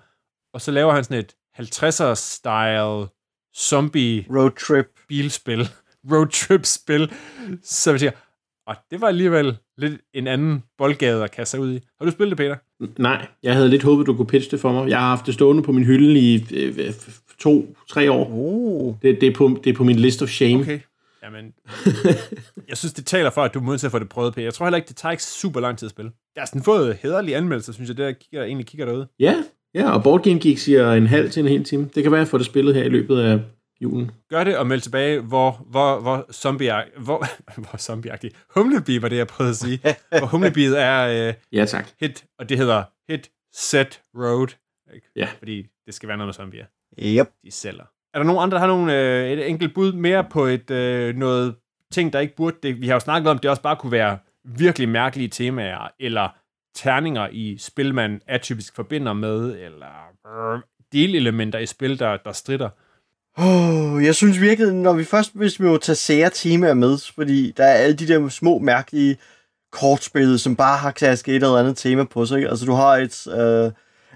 og 0.52 0.60
så 0.60 0.70
laver 0.70 0.92
han 0.92 1.04
sådan 1.04 1.18
et 1.18 1.34
50'er-style 1.60 3.08
zombie 3.56 4.26
Road 4.30 4.50
trip. 4.50 4.86
bilspil, 5.08 5.68
roadtrip-spil, 6.12 7.12
så 7.62 7.90
jeg 7.90 8.00
tænker, 8.00 8.16
og 8.66 8.76
det 8.90 9.00
var 9.00 9.08
alligevel 9.08 9.56
lidt 9.78 10.00
en 10.14 10.26
anden 10.26 10.62
boldgade 10.78 11.24
at 11.24 11.30
kaste 11.30 11.50
sig 11.50 11.60
ud 11.60 11.72
i. 11.72 11.80
Har 11.98 12.04
du 12.06 12.10
spillet 12.10 12.38
det, 12.38 12.44
Peter? 12.44 12.56
Nej, 13.02 13.26
jeg 13.42 13.54
havde 13.54 13.68
lidt 13.68 13.82
håbet, 13.82 14.06
du 14.06 14.16
kunne 14.16 14.26
pitche 14.26 14.50
det 14.50 14.60
for 14.60 14.72
mig. 14.72 14.88
Jeg 14.88 14.98
har 14.98 15.08
haft 15.08 15.26
det 15.26 15.34
stående 15.34 15.62
på 15.62 15.72
min 15.72 15.84
hylde 15.84 16.20
i 16.20 16.46
øh, 16.54 16.92
to-tre 17.38 18.10
år. 18.12 18.30
Oh. 18.32 18.94
Det, 19.02 19.20
det, 19.20 19.26
er 19.28 19.34
på, 19.34 19.60
det 19.64 19.70
er 19.70 19.74
på 19.74 19.84
min 19.84 19.96
list 19.96 20.22
of 20.22 20.28
shame. 20.28 20.60
Okay. 20.60 20.80
Jamen, 21.22 21.52
jeg 22.68 22.76
synes, 22.76 22.92
det 22.92 23.06
taler 23.06 23.30
for, 23.30 23.42
at 23.42 23.54
du 23.54 23.58
er 23.58 23.64
nødt 23.64 23.80
til 23.80 23.86
at 23.86 23.90
få 23.90 23.98
det 23.98 24.08
prøvet, 24.08 24.34
Peter. 24.34 24.46
Jeg 24.46 24.54
tror 24.54 24.66
heller 24.66 24.76
ikke, 24.76 24.88
det 24.88 24.96
tager 24.96 25.10
ikke 25.10 25.24
super 25.24 25.60
lang 25.60 25.78
tid 25.78 25.86
at 25.86 25.90
spille. 25.90 26.12
Jeg 26.36 26.40
har 26.40 26.46
sådan 26.46 26.62
fået 26.62 26.98
hederlige 27.02 27.36
anmeldelser, 27.36 27.72
synes 27.72 27.88
jeg, 27.88 27.96
det 27.96 28.06
der 28.06 28.12
kigger, 28.12 28.44
egentlig 28.44 28.66
kigger 28.66 28.86
derude. 28.86 29.08
Ja, 29.18 29.34
ja, 29.74 29.90
og 29.90 30.02
Board 30.02 30.22
Game 30.22 30.40
Geek 30.40 30.58
siger 30.58 30.92
en 30.92 31.06
halv 31.06 31.30
til 31.30 31.40
en 31.40 31.48
hel 31.48 31.64
time. 31.64 31.90
Det 31.94 32.02
kan 32.02 32.12
være, 32.12 32.20
at 32.20 32.24
jeg 32.24 32.28
får 32.28 32.38
det 32.38 32.46
spillet 32.46 32.74
her 32.74 32.82
i 32.84 32.88
løbet 32.88 33.20
af 33.20 33.40
julen. 33.80 34.10
Gør 34.30 34.44
det 34.44 34.56
og 34.56 34.66
meld 34.66 34.80
tilbage, 34.80 35.20
hvor, 35.20 35.66
hvor, 35.70 36.00
hvor 36.00 36.32
zombie 36.32 36.72
hvor, 36.98 37.24
hvor 37.68 37.76
zombieagtig. 37.78 38.30
Humlebi 38.54 39.02
var 39.02 39.08
det, 39.08 39.16
jeg 39.16 39.26
prøvede 39.26 39.50
at 39.50 39.56
sige. 39.56 39.80
hvor 40.18 40.26
humlebiet 40.26 40.80
er 40.80 41.28
øh, 41.28 41.34
Ja, 41.52 41.64
tak. 41.64 41.88
hit, 42.00 42.24
og 42.38 42.48
det 42.48 42.58
hedder 42.58 42.82
hit, 43.08 43.30
set, 43.54 44.00
road. 44.14 44.48
Ikke? 44.94 45.06
Ja. 45.16 45.28
Fordi 45.38 45.66
det 45.86 45.94
skal 45.94 46.08
være 46.08 46.16
noget 46.16 46.28
med 46.28 46.34
zombier. 46.34 46.64
Yep. 47.02 47.26
De 47.44 47.50
sælger. 47.50 47.84
Er 48.14 48.18
der 48.18 48.24
nogen 48.24 48.42
andre, 48.42 48.54
der 48.54 48.60
har 48.60 48.66
nogle, 48.66 49.00
øh, 49.00 49.30
et 49.30 49.48
enkelt 49.48 49.74
bud 49.74 49.92
mere 49.92 50.24
på 50.24 50.44
et 50.44 50.70
øh, 50.70 51.16
noget 51.16 51.54
ting, 51.92 52.12
der 52.12 52.20
ikke 52.20 52.36
burde 52.36 52.56
det? 52.62 52.80
Vi 52.80 52.86
har 52.86 52.94
jo 52.94 53.00
snakket 53.00 53.30
om, 53.30 53.38
det 53.38 53.50
også 53.50 53.62
bare 53.62 53.76
kunne 53.76 53.92
være 53.92 54.18
virkelig 54.44 54.88
mærkelige 54.88 55.28
temaer, 55.28 55.88
eller 56.00 56.28
terninger 56.82 57.28
i 57.32 57.56
spil, 57.58 57.94
man 57.94 58.20
atypisk 58.26 58.76
forbinder 58.76 59.12
med, 59.12 59.40
eller 59.40 60.12
øh, 60.26 60.60
delelementer 60.92 61.58
i 61.58 61.66
spil, 61.66 61.98
der, 61.98 62.16
der 62.16 62.32
strider. 62.32 62.68
Oh, 63.38 64.04
jeg 64.04 64.14
synes 64.14 64.40
virkelig, 64.40 64.74
når 64.74 64.92
vi 64.92 65.04
først, 65.04 65.30
hvis 65.34 65.60
vi 65.60 65.64
må 65.64 65.76
tage 65.76 65.96
sære 65.96 66.30
temaer 66.34 66.74
med, 66.74 66.98
fordi 67.14 67.52
der 67.56 67.64
er 67.64 67.72
alle 67.74 67.96
de 67.96 68.08
der 68.08 68.28
små, 68.28 68.58
mærkelige 68.58 69.16
kortspil, 69.72 70.38
som 70.38 70.56
bare 70.56 70.78
har 70.78 70.90
klasket 70.90 71.36
et 71.36 71.42
eller 71.42 71.56
andet 71.56 71.76
tema 71.76 72.04
på 72.04 72.26
sig. 72.26 72.36
Ikke? 72.36 72.48
Altså, 72.48 72.66
du 72.66 72.72
har 72.72 72.96
et, 72.96 73.26
øh, 73.26 73.72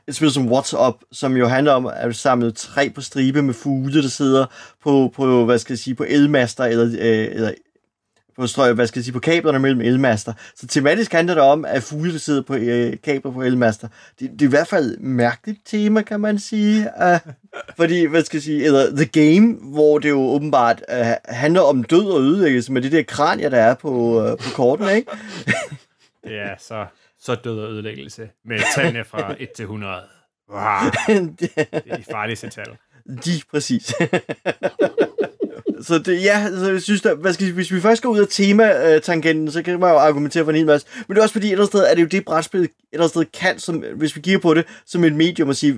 et 0.08 0.14
spil 0.14 0.30
som 0.30 0.52
What's 0.52 0.86
Up, 0.88 0.94
som 1.12 1.36
jo 1.36 1.46
handler 1.46 1.72
om, 1.72 1.86
at 1.86 1.94
samle 1.94 2.14
samlet 2.14 2.56
træ 2.56 2.88
på 2.94 3.00
stribe 3.00 3.42
med 3.42 3.54
fugle, 3.54 4.02
der 4.02 4.08
sidder 4.08 4.46
på, 4.82 5.12
på 5.14 5.44
hvad 5.44 5.58
skal 5.58 5.72
jeg 5.72 5.78
sige, 5.78 5.94
på 5.94 6.04
elmaster, 6.08 6.64
eller, 6.64 6.86
øh, 6.86 7.28
eller 7.32 7.52
på, 8.36 8.46
strøg, 8.46 8.74
hvad 8.74 8.86
skal 8.86 9.00
jeg 9.00 9.04
sige, 9.04 9.12
på 9.12 9.20
kablerne 9.20 9.58
mellem 9.58 9.80
elmaster. 9.80 10.32
Så 10.56 10.66
tematisk 10.66 11.12
handler 11.12 11.34
det 11.34 11.42
om, 11.42 11.64
at 11.64 11.82
fugle 11.82 12.18
sidder 12.18 12.42
på 12.42 12.54
øh, 12.54 12.96
kabler 13.04 13.32
på 13.32 13.42
elmaster. 13.42 13.88
Det, 14.20 14.30
det 14.30 14.42
er 14.42 14.46
i 14.46 14.50
hvert 14.50 14.68
fald 14.68 14.90
et 14.90 15.00
mærkeligt 15.00 15.60
tema, 15.64 16.02
kan 16.02 16.20
man 16.20 16.38
sige. 16.38 16.88
Uh, 17.00 17.32
fordi, 17.76 18.04
hvad 18.04 18.22
skal 18.22 18.36
jeg 18.36 18.42
sige, 18.42 18.64
eller 18.64 18.96
The 18.96 19.06
Game, 19.06 19.56
hvor 19.62 19.98
det 19.98 20.08
jo 20.08 20.20
åbenbart 20.20 20.82
uh, 20.92 21.06
handler 21.24 21.60
om 21.60 21.84
død 21.84 22.06
og 22.06 22.20
ødelæggelse 22.20 22.72
med 22.72 22.82
det 22.82 22.92
der 22.92 23.02
kranier, 23.02 23.48
der 23.48 23.60
er 23.60 23.74
på, 23.74 23.90
uh, 23.90 24.38
på 24.38 24.50
korten, 24.54 24.88
ikke? 24.88 25.10
er 26.24 26.54
så, 26.58 26.86
så 27.20 27.34
død 27.34 27.60
og 27.60 27.70
ødelæggelse 27.70 28.28
med 28.44 28.58
tallene 28.74 29.04
fra 29.04 29.34
1 29.38 29.50
til 29.56 29.62
100. 29.62 30.02
Wow. 30.50 30.90
Det 31.40 31.50
er 31.72 31.96
de 31.96 32.04
farligste 32.10 32.48
tal. 32.48 32.76
De, 33.24 33.30
præcis. 33.50 33.94
så 35.82 35.98
det, 35.98 36.22
ja, 36.22 36.48
så 36.58 36.70
jeg 36.70 36.82
synes, 36.82 37.02
der, 37.02 37.14
hvad 37.14 37.32
skal 37.32 37.44
jeg, 37.44 37.54
hvis 37.54 37.72
vi 37.72 37.80
først 37.80 38.02
går 38.02 38.10
ud 38.10 38.20
af 38.20 38.26
tema-tangenten, 38.30 39.46
øh, 39.46 39.52
så 39.52 39.62
kan 39.62 39.80
man 39.80 39.90
jo 39.90 39.96
argumentere 39.96 40.44
for 40.44 40.50
en 40.50 40.56
hel 40.56 40.66
masse. 40.66 40.86
Men 41.08 41.14
det 41.14 41.18
er 41.18 41.22
også 41.22 41.32
fordi, 41.32 41.46
et 41.46 41.52
eller 41.52 41.62
andet 41.64 41.72
sted 41.72 41.90
er 41.90 41.94
det 41.94 42.02
jo 42.02 42.06
det, 42.06 42.24
brætspillet 42.24 42.70
et 42.92 42.96
eller 42.96 43.04
andet 43.04 43.10
sted 43.10 43.40
kan, 43.40 43.58
som, 43.58 43.84
hvis 43.96 44.16
vi 44.16 44.20
kigger 44.20 44.40
på 44.40 44.54
det 44.54 44.64
som 44.86 45.04
et 45.04 45.14
medium, 45.14 45.48
og 45.48 45.56
sige, 45.56 45.76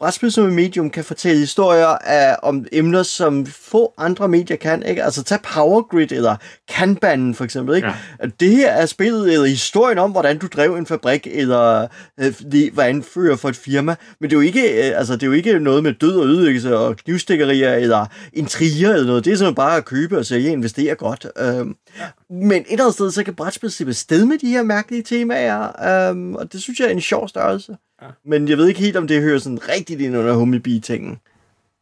brætspil 0.00 0.32
som 0.32 0.46
et 0.46 0.52
medium 0.52 0.90
kan 0.90 1.04
fortælle 1.04 1.38
historier 1.38 1.86
af, 1.86 2.36
om 2.42 2.66
emner, 2.72 3.02
som 3.02 3.46
få 3.46 3.92
andre 3.98 4.28
medier 4.28 4.56
kan, 4.56 4.82
ikke? 4.82 5.04
Altså, 5.04 5.24
tag 5.24 5.38
Power 5.42 5.82
Grid, 5.82 6.12
eller 6.12 6.36
Kanban 6.68 7.34
for 7.34 7.44
eksempel, 7.44 7.76
ikke? 7.76 7.88
Ja. 8.22 8.26
Det 8.40 8.50
her 8.50 8.70
er 8.70 8.86
spillet, 8.86 9.32
eller 9.32 9.46
historien 9.46 9.98
om, 9.98 10.10
hvordan 10.10 10.38
du 10.38 10.46
drev 10.46 10.74
en 10.74 10.86
fabrik, 10.86 11.26
eller 11.30 11.86
øh, 12.20 12.32
var 12.72 12.82
anfører 12.82 13.36
for 13.36 13.48
et 13.48 13.56
firma, 13.56 13.94
men 14.20 14.30
det 14.30 14.36
er 14.36 14.40
jo 14.40 14.46
ikke, 14.46 14.88
øh, 14.88 14.98
altså, 14.98 15.12
det 15.12 15.22
er 15.22 15.26
jo 15.26 15.32
ikke 15.32 15.58
noget 15.58 15.82
med 15.82 15.92
død 15.92 16.16
og 16.16 16.26
ødelæggelse 16.26 16.76
og 16.78 16.96
knivstikkerier, 16.96 17.74
eller 17.74 18.06
intriger, 18.32 18.92
eller 18.92 19.06
noget. 19.06 19.24
Det 19.24 19.32
er 19.32 19.36
simpelthen 19.36 19.54
bare 19.54 19.76
at 19.76 19.84
købe 19.84 20.18
og 20.18 20.26
sælge 20.26 20.48
og 20.48 20.52
investere 20.52 20.94
godt. 20.94 21.26
Øhm, 21.38 21.76
ja. 21.98 22.25
Men 22.30 22.62
et 22.62 22.72
eller 22.72 22.84
andet 22.84 22.94
sted, 22.94 23.10
så 23.10 23.24
kan 23.24 23.34
brætspil 23.34 23.70
slippe 23.70 23.94
sted 23.94 24.26
med 24.26 24.38
de 24.38 24.48
her 24.48 24.62
mærkelige 24.62 25.02
temaer, 25.02 25.82
øhm, 26.10 26.34
og 26.34 26.52
det 26.52 26.62
synes 26.62 26.80
jeg 26.80 26.86
er 26.86 26.92
en 26.92 27.00
sjov 27.00 27.28
størrelse. 27.28 27.76
Ja. 28.02 28.10
Men 28.24 28.48
jeg 28.48 28.58
ved 28.58 28.68
ikke 28.68 28.80
helt, 28.80 28.96
om 28.96 29.06
det 29.06 29.22
hører 29.22 29.38
sådan 29.38 29.68
rigtigt 29.68 30.00
ind 30.00 30.16
under 30.16 30.34
Humlebee-tingen. 30.34 31.20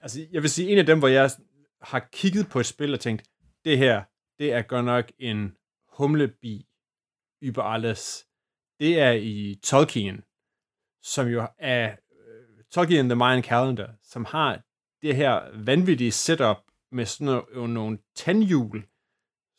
Altså, 0.01 0.27
jeg 0.33 0.43
vil 0.43 0.51
sige, 0.51 0.69
en 0.69 0.79
af 0.79 0.87
dem, 0.87 0.99
hvor 0.99 1.09
jeg 1.09 1.31
har 1.83 2.09
kigget 2.13 2.49
på 2.49 2.61
et 2.61 2.67
spil 2.67 2.95
og 2.95 3.01
tænkt, 3.01 3.23
det 3.65 3.79
her, 3.79 4.03
det 4.39 4.53
er 4.53 4.63
godt 4.63 4.85
nok 4.85 5.13
en 5.19 5.53
Humlebee 5.93 6.65
über 7.45 7.63
alles. 7.63 8.27
Det 8.81 9.01
er 9.01 9.13
i 9.13 9.61
Tolkien, 9.63 10.21
som 11.03 11.27
jo 11.27 11.47
er 11.59 11.91
uh, 11.91 12.65
Tolkien 12.73 13.09
The 13.09 13.17
Mayan 13.17 13.43
Calendar, 13.43 13.91
som 14.03 14.25
har 14.25 14.63
det 15.03 15.17
her 15.17 15.65
vanvittige 15.65 16.13
setup 16.13 16.57
med 16.93 17.07
sådan 17.07 17.27
nogle, 17.27 17.75
nogle 17.75 17.99
tandhjul, 18.17 18.85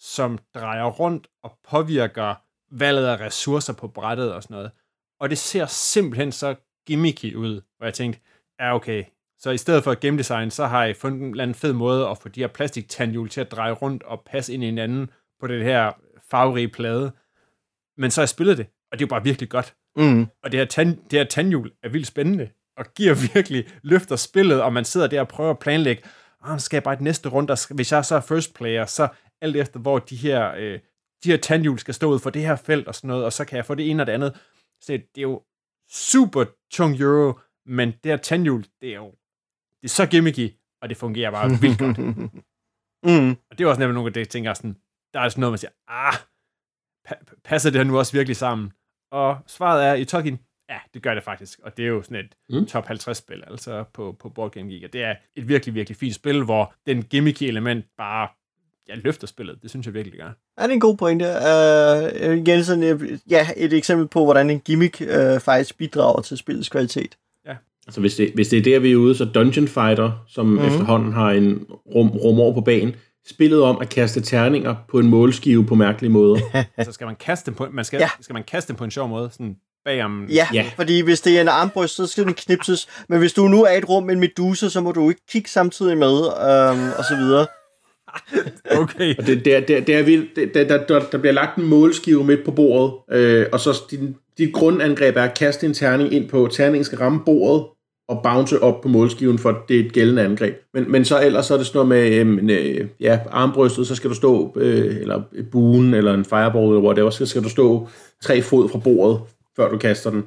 som 0.06 0.40
drejer 0.56 0.86
rundt 0.86 1.28
og 1.44 1.58
påvirker 1.70 2.36
valget 2.72 3.08
af 3.08 3.20
ressourcer 3.20 3.74
på 3.74 3.88
brættet 3.88 4.34
og 4.34 4.44
sådan 4.44 4.56
noget. 4.56 4.72
Og 5.20 5.30
det 5.30 5.38
ser 5.38 5.66
simpelthen 5.66 6.32
så 6.32 6.56
gimmicky 6.88 7.36
ud, 7.36 7.62
hvor 7.78 7.86
jeg 7.86 7.94
tænkte, 7.94 8.22
ja 8.60 8.76
okay, 8.76 9.04
så 9.40 9.52
i 9.52 9.58
stedet 9.58 9.84
for 9.84 9.94
game 9.94 10.18
design, 10.18 10.52
så 10.52 10.66
har 10.66 10.86
jeg 10.86 10.96
fundet 10.96 11.22
en 11.22 11.30
eller 11.30 11.44
anden 11.44 11.56
fed 11.56 11.74
måde 11.74 12.08
at 12.08 12.18
få 12.18 12.30
de 12.30 12.40
her 12.40 12.48
plastiktandhjul 12.48 13.30
til 13.30 13.42
at 13.42 13.52
dreje 13.52 13.72
rundt 13.72 14.04
og 14.04 14.24
passe 14.26 14.54
ind 14.54 14.64
i 14.64 14.66
hinanden 14.66 15.10
på 15.40 15.48
det 15.48 15.64
her 15.64 15.92
farverige 16.32 16.68
plade. 16.68 17.12
Men 17.98 18.12
så 18.12 18.22
har 18.22 18.24
jeg 18.24 18.30
spillet 18.30 18.58
det, 18.58 18.66
og 18.92 19.00
det 19.00 19.06
er 19.06 19.08
jo 19.08 19.10
bare 19.10 19.24
virkelig 19.24 19.50
godt. 19.50 19.76
Mm. 19.96 20.28
Og 20.44 20.52
det 20.52 20.60
her, 20.60 20.66
tand, 20.66 20.98
det 21.10 21.20
her 21.20 21.26
tandhjul 21.26 21.72
er 21.84 21.90
vildt 21.90 22.08
spændende, 22.08 22.50
og 22.78 22.86
giver 22.96 23.16
virkelig 23.34 23.68
løfter 23.84 24.16
spillet, 24.16 24.62
og 24.62 24.74
man 24.74 24.86
sidder 24.86 25.08
der 25.08 25.22
og 25.22 25.28
prøver 25.28 25.52
at 25.52 25.60
planlægge, 25.60 26.04
ah, 26.44 26.60
skal 26.60 26.78
jeg 26.78 26.84
bare 26.84 26.94
et 26.94 27.02
næste 27.02 27.30
runde, 27.30 27.52
og 27.52 27.58
hvis 27.76 27.92
jeg 27.92 28.06
så 28.06 28.16
er 28.16 28.22
first 28.22 28.54
player, 28.54 28.86
så 28.86 29.08
alt 29.42 29.56
efter, 29.56 29.80
hvor 29.80 30.00
de 30.00 30.16
her, 30.16 30.54
øh, 30.58 30.80
de 31.24 31.32
her 31.32 31.38
tandhjul 31.38 31.80
skal 31.80 31.94
stå 31.94 32.12
ud 32.14 32.20
for 32.20 32.30
det 32.30 32.42
her 32.42 32.56
felt 32.56 32.88
og 32.88 32.96
sådan 32.96 33.08
noget, 33.08 33.26
og 33.26 33.34
så 33.34 33.46
kan 33.46 33.58
jeg 33.58 33.66
få 33.66 33.76
det 33.76 33.90
ene 33.90 34.04
og 34.04 34.08
det 34.08 34.14
andet. 34.14 34.40
Så 34.82 34.92
det, 34.92 35.18
er 35.18 35.22
jo 35.22 35.44
super 35.90 36.46
tung 36.72 37.02
euro, 37.02 37.40
men 37.66 37.90
det 37.90 38.12
her 38.12 38.18
tandhjul, 38.18 38.66
det 38.82 38.90
er 38.90 38.96
jo 38.96 39.16
det 39.82 39.88
er 39.88 39.94
så 39.94 40.06
gimmicky, 40.06 40.54
og 40.82 40.90
det 40.90 40.98
fungerer 40.98 41.32
bare 41.32 41.50
vildt 41.62 41.80
godt. 41.80 41.98
Mm. 43.04 43.30
Og 43.50 43.58
det 43.58 43.64
er 43.64 43.68
også 43.68 43.80
nemlig 43.80 43.94
nogle 43.94 44.08
af 44.08 44.14
det, 44.14 44.20
jeg 44.20 44.30
tænker 44.30 44.54
sådan, 44.54 44.76
der 45.14 45.20
er 45.20 45.30
sådan 45.30 45.40
noget, 45.40 45.52
man 45.52 45.58
siger, 45.58 45.72
ah, 45.88 46.14
pa- 47.08 47.42
passer 47.44 47.70
det 47.70 47.80
her 47.80 47.84
nu 47.84 47.98
også 47.98 48.12
virkelig 48.14 48.36
sammen? 48.36 48.72
Og 49.12 49.38
svaret 49.48 49.86
er 49.86 49.94
i 49.94 50.06
Tolkien, 50.06 50.40
ja, 50.70 50.80
det 50.94 51.04
gør 51.04 51.14
det 51.14 51.24
faktisk. 51.24 51.60
Og 51.60 51.78
det 51.78 51.86
er 51.86 51.90
jo 51.90 52.02
sådan 52.02 52.26
et 52.26 52.36
mm. 52.50 52.66
top 52.66 52.86
50 52.86 53.18
spil, 53.18 53.44
altså 53.48 53.84
på, 53.94 54.16
på 54.20 54.30
Board 54.30 54.52
Game 54.52 54.70
Geek. 54.70 54.84
Og 54.84 54.94
det 54.94 55.04
er 55.04 55.16
et 55.36 55.48
virkelig, 55.48 55.76
virkelig 55.76 55.98
fint 55.98 56.16
spil, 56.16 56.44
hvor 56.44 56.74
den 56.86 57.04
gimmicky 57.04 57.44
element 57.44 57.86
bare 57.98 58.30
ja, 58.90 58.96
løfter 58.96 59.28
spillet. 59.28 59.58
Det 59.62 59.70
synes 59.70 59.86
jeg 59.86 59.94
virkelig 59.94 60.20
gør. 60.20 60.26
Ja, 60.26 60.64
det 60.64 60.70
er 60.70 60.74
en 60.74 60.80
god 60.80 60.98
pointe. 60.98 61.26
Uh, 61.26 62.38
igen 62.38 62.64
sådan, 62.64 63.20
ja, 63.30 63.48
et 63.58 63.74
eksempel 63.74 64.08
på, 64.08 64.24
hvordan 64.24 64.50
en 64.50 64.60
gimmick 64.60 65.02
uh, 65.02 65.40
faktisk 65.40 65.78
bidrager 65.78 66.22
til 66.22 66.38
spillets 66.38 66.70
kvalitet. 66.70 67.18
Altså 67.88 68.02
hvis 68.02 68.16
det, 68.16 68.32
hvis 68.36 68.48
det 68.48 68.60
er 68.60 68.64
der, 68.64 68.80
vi 68.80 68.92
er 68.92 68.96
ude, 68.96 69.16
så 69.16 69.26
Dungeon 69.26 69.68
Fighter, 69.68 70.12
som 70.28 70.46
mm. 70.46 70.66
efterhånden 70.66 71.14
har 71.14 71.32
en 71.32 71.66
rum, 71.96 72.10
rum 72.10 72.40
over 72.40 72.54
på 72.54 72.62
banen, 72.62 72.96
spillet 73.28 73.62
om 73.62 73.78
at 73.82 73.90
kaste 73.90 74.22
terninger 74.22 74.76
på 74.90 75.00
en 75.00 75.08
målskive 75.08 75.66
på 75.66 75.76
mærkelige 75.76 76.12
måder. 76.12 76.40
så 76.86 76.92
skal 76.92 77.06
man 77.06 77.16
kaste 77.16 77.46
dem 77.46 77.54
på, 77.54 77.68
man 77.72 77.86
skal, 77.86 78.00
ja. 78.00 78.10
skal 78.22 78.34
man 78.34 78.44
kaste 78.44 78.68
dem 78.68 78.76
på 78.76 78.84
en 78.84 78.92
sjov 78.92 79.10
måde, 79.10 79.30
sådan 79.32 79.56
bagom... 79.86 80.26
Ja, 80.30 80.48
ja, 80.54 80.66
fordi 80.76 81.02
hvis 81.02 81.22
det 81.22 81.38
er 81.38 81.42
en 81.42 81.48
armbryst, 81.48 81.96
så 81.96 82.08
skal 82.08 82.24
den 82.24 82.34
knipses. 82.34 82.88
Men 83.10 83.20
hvis 83.20 83.34
du 83.34 83.48
nu 83.48 83.64
er 83.64 83.72
i 83.72 83.78
et 83.78 83.90
rum 83.90 84.04
med 84.04 84.14
en 84.14 84.20
medusa, 84.20 84.70
så 84.70 84.82
må 84.82 84.92
du 84.92 85.10
ikke 85.10 85.22
kigge 85.30 85.50
samtidig 85.50 85.98
med, 85.98 86.16
øhm, 86.16 86.90
og 86.98 87.04
så 87.04 87.16
videre. 87.20 87.48
okay. 88.82 89.16
Og 89.18 89.28
det, 89.28 89.46
det, 89.46 89.68
det, 89.68 89.88
det 89.88 89.96
er 89.96 90.04
vildt. 90.04 90.54
Der, 90.54 90.68
der, 90.68 90.86
der, 90.86 91.00
der 91.12 91.18
bliver 91.18 91.34
lagt 91.34 91.58
en 91.58 91.66
målskive 91.66 92.24
midt 92.24 92.46
på 92.46 92.52
bordet, 92.52 92.94
øh, 93.12 93.46
og 93.52 93.60
så 93.60 93.82
din, 93.92 94.16
dit 94.38 94.54
grundangreb 94.54 95.18
er 95.18 95.22
at 95.22 95.38
kaste 95.38 95.66
en 95.66 95.74
terning 95.74 96.14
ind 96.14 96.30
på. 96.30 96.50
Terningen 96.52 96.84
skal 96.84 96.98
ramme 96.98 97.20
bordet, 97.26 97.66
og 98.08 98.22
bounce 98.24 98.64
op 98.64 98.82
på 98.82 98.88
målskiven, 98.88 99.40
for 99.40 99.64
det 99.70 99.80
er 99.80 99.86
et 99.86 99.94
gældende 99.94 100.22
angreb. 100.22 100.56
Men, 100.74 100.92
men 100.92 101.06
så 101.06 101.22
ellers 101.22 101.46
så 101.46 101.54
er 101.54 101.58
det 101.58 101.68
sådan 101.68 101.88
noget 101.88 102.44
med 102.44 102.56
øh, 102.56 102.88
ja, 103.00 103.20
armbrystet, 103.32 103.88
så 103.88 103.96
skal 103.96 104.10
du 104.10 104.16
stå, 104.16 104.54
øh, 104.56 104.96
eller 105.02 105.22
buen, 105.52 105.94
eller 105.94 106.14
en 106.14 106.26
fireball, 106.26 106.68
eller 106.68 106.82
whatever, 106.82 107.10
så 107.10 107.26
skal 107.26 107.44
du 107.44 107.50
stå 107.50 107.88
tre 108.22 108.42
fod 108.42 108.70
fra 108.70 108.80
bordet, 108.80 109.20
før 109.56 109.70
du 109.70 109.78
kaster 109.78 110.10
den. 110.10 110.24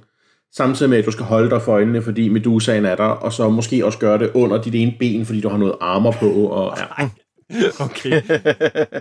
Samtidig 0.55 0.91
med, 0.91 0.99
at 0.99 1.07
du 1.07 1.11
skal 1.11 1.25
holde 1.25 1.51
dig 1.51 1.63
for 1.63 1.73
øjnene, 1.73 2.03
fordi 2.03 2.29
Medusaen 2.29 2.85
er 2.85 2.97
der, 2.97 3.05
og 3.05 3.33
så 3.33 3.49
måske 3.49 3.87
også 3.87 3.99
gøre 3.99 4.19
det 4.19 4.31
under 4.35 4.63
dit 4.63 4.75
ene 4.75 4.95
ben, 4.99 5.27
fordi 5.27 5.41
du 5.41 5.49
har 5.49 5.59
noget 5.59 5.75
armor 5.81 6.13
på. 6.21 6.31
Og, 6.31 6.77
ja. 6.99 7.09
okay. 7.87 8.23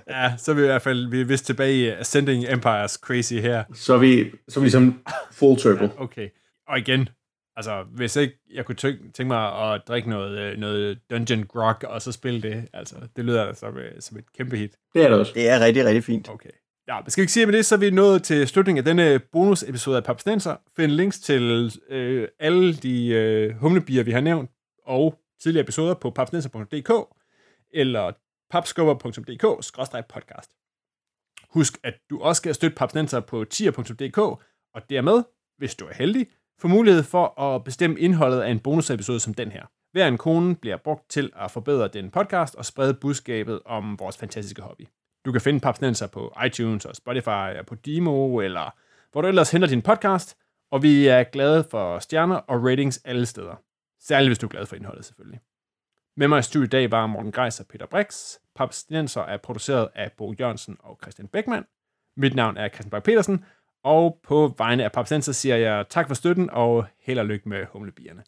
Ja, 0.10 0.38
så 0.38 0.52
er 0.52 0.54
vi 0.56 0.62
i 0.62 0.66
hvert 0.66 0.82
fald 0.82 1.10
vi 1.10 1.22
er 1.22 1.26
vist 1.26 1.46
tilbage 1.46 1.74
i 1.74 1.88
Ascending 1.88 2.46
Empires 2.50 2.92
crazy 2.92 3.34
her. 3.34 3.64
Så 3.74 3.94
er 3.94 3.98
vi, 3.98 4.32
så 4.48 4.60
er 4.60 4.62
vi 4.62 4.66
ligesom 4.66 5.04
full 5.32 5.60
circle. 5.60 5.92
Ja, 5.98 6.04
okay. 6.04 6.30
Og 6.68 6.80
igen, 6.80 7.10
Altså, 7.58 7.84
hvis 7.96 8.16
ikke 8.16 8.40
jeg 8.54 8.66
kunne 8.66 8.76
tænke 8.76 9.24
mig 9.24 9.74
at 9.74 9.82
drikke 9.88 10.10
noget, 10.10 10.40
øh, 10.40 10.58
noget 10.58 11.00
Dungeon 11.12 11.44
Grog, 11.44 11.76
og 11.84 12.02
så 12.02 12.12
spille 12.12 12.42
det, 12.42 12.68
altså, 12.74 12.96
det 13.16 13.26
lyder 13.26 13.54
som, 13.54 13.78
øh, 13.78 13.92
som 14.00 14.18
et 14.18 14.24
kæmpe 14.38 14.58
hit. 14.58 14.72
Det 14.94 15.04
er 15.04 15.10
det 15.10 15.20
også. 15.20 15.32
Det 15.36 15.50
er 15.50 15.60
rigtig, 15.60 15.86
rigtig 15.86 16.04
fint. 16.04 16.30
Okay. 16.30 16.50
Ja, 16.88 17.02
men 17.02 17.12
skal 17.12 17.22
vi 17.22 17.24
ikke 17.24 17.34
sige 17.34 17.46
med 17.46 17.54
det, 17.54 17.66
så 17.66 17.76
er 17.76 17.80
vi 17.80 17.90
nået 17.90 18.24
til 18.24 18.48
slutningen 18.48 18.78
af 18.78 18.86
denne 18.86 19.20
bonusepisode 19.20 19.98
af 19.98 20.04
Papstenser. 20.04 20.56
Find 20.76 20.92
links 20.92 21.20
til 21.20 21.72
øh, 21.90 22.28
alle 22.40 22.74
de 22.74 23.08
øh, 23.08 23.56
humlebier, 23.56 24.04
vi 24.04 24.12
har 24.12 24.22
nævnt, 24.22 24.50
og 24.86 25.20
tidligere 25.42 25.64
episoder 25.64 25.94
på 25.94 26.10
papstenser.dk 26.10 26.92
eller 27.74 28.12
papskubber.dk-podcast. 28.50 30.58
Husk, 31.50 31.80
at 31.84 31.94
du 32.10 32.22
også 32.22 32.40
skal 32.40 32.56
støtte 32.56 32.76
Papsnenser 32.76 33.20
på 33.20 33.44
tier.dk, 33.44 34.18
og 34.74 34.90
dermed, 34.90 35.24
hvis 35.58 35.76
du 35.76 35.86
er 35.86 35.94
heldig, 35.94 36.28
få 36.62 36.68
mulighed 36.68 37.04
for 37.04 37.42
at 37.42 37.64
bestemme 37.64 38.00
indholdet 38.00 38.42
af 38.42 38.52
en 38.52 38.60
bonusepisode 38.60 39.20
som 39.20 39.34
den 39.34 39.52
her. 39.52 39.66
Hver 39.92 40.08
en 40.08 40.18
kone 40.18 40.56
bliver 40.56 40.78
brugt 40.78 41.10
til 41.10 41.32
at 41.36 41.52
forbedre 41.52 41.88
den 41.88 42.12
podcast 42.12 42.56
og 42.56 42.66
sprede 42.66 42.94
budskabet 42.94 43.62
om 43.66 44.00
vores 44.00 44.18
fantastiske 44.18 44.62
hobby. 44.62 44.88
Du 45.26 45.32
kan 45.32 45.42
finde 45.42 45.60
Papsnenser 45.60 46.08
på 46.08 46.34
iTunes 46.46 46.86
og 46.86 46.96
Spotify 46.96 47.58
og 47.60 47.66
på 47.66 47.76
Demo, 47.76 48.40
eller 48.40 48.76
hvor 49.12 49.22
du 49.22 49.28
ellers 49.28 49.52
henter 49.52 49.68
din 49.68 49.82
podcast, 49.82 50.38
og 50.72 50.84
vi 50.84 51.08
er 51.08 51.24
glade 51.24 51.68
for 51.72 52.00
stjerner 52.00 52.36
og 52.36 52.64
ratings 52.64 53.02
alle 53.06 53.26
steder. 53.26 53.56
Særligt 54.02 54.30
hvis 54.30 54.40
du 54.40 54.48
er 54.48 54.52
glad 54.52 54.66
for 54.66 54.76
indholdet 54.76 55.06
selvfølgelig. 55.06 55.40
Med 56.20 56.28
mig 56.28 56.40
i 56.40 56.42
studiet 56.42 56.68
i 56.68 56.70
dag 56.70 56.92
var 56.92 57.08
Morten 57.08 57.32
Greis 57.32 57.60
og 57.60 57.68
Peter 57.68 57.86
Brix. 57.86 58.36
Papstinenser 58.56 59.22
er 59.22 59.38
produceret 59.38 59.90
af 59.96 60.12
Bo 60.18 60.34
Jørgensen 60.40 60.78
og 60.80 61.00
Christian 61.02 61.28
Beckmann. 61.28 61.66
Mit 62.16 62.36
navn 62.36 62.58
er 62.58 62.70
Christian 62.70 62.90
Bak 62.90 63.04
petersen 63.04 63.46
og 63.84 64.20
på 64.24 64.54
vegne 64.58 64.84
af 64.84 64.92
Papstinenser 64.92 65.32
siger 65.32 65.56
jeg 65.56 65.86
tak 65.90 66.08
for 66.08 66.14
støtten 66.14 66.50
og 66.50 66.86
held 67.00 67.20
og 67.20 67.26
lykke 67.26 67.50
med 67.50 67.66
humlebierne. 67.66 68.24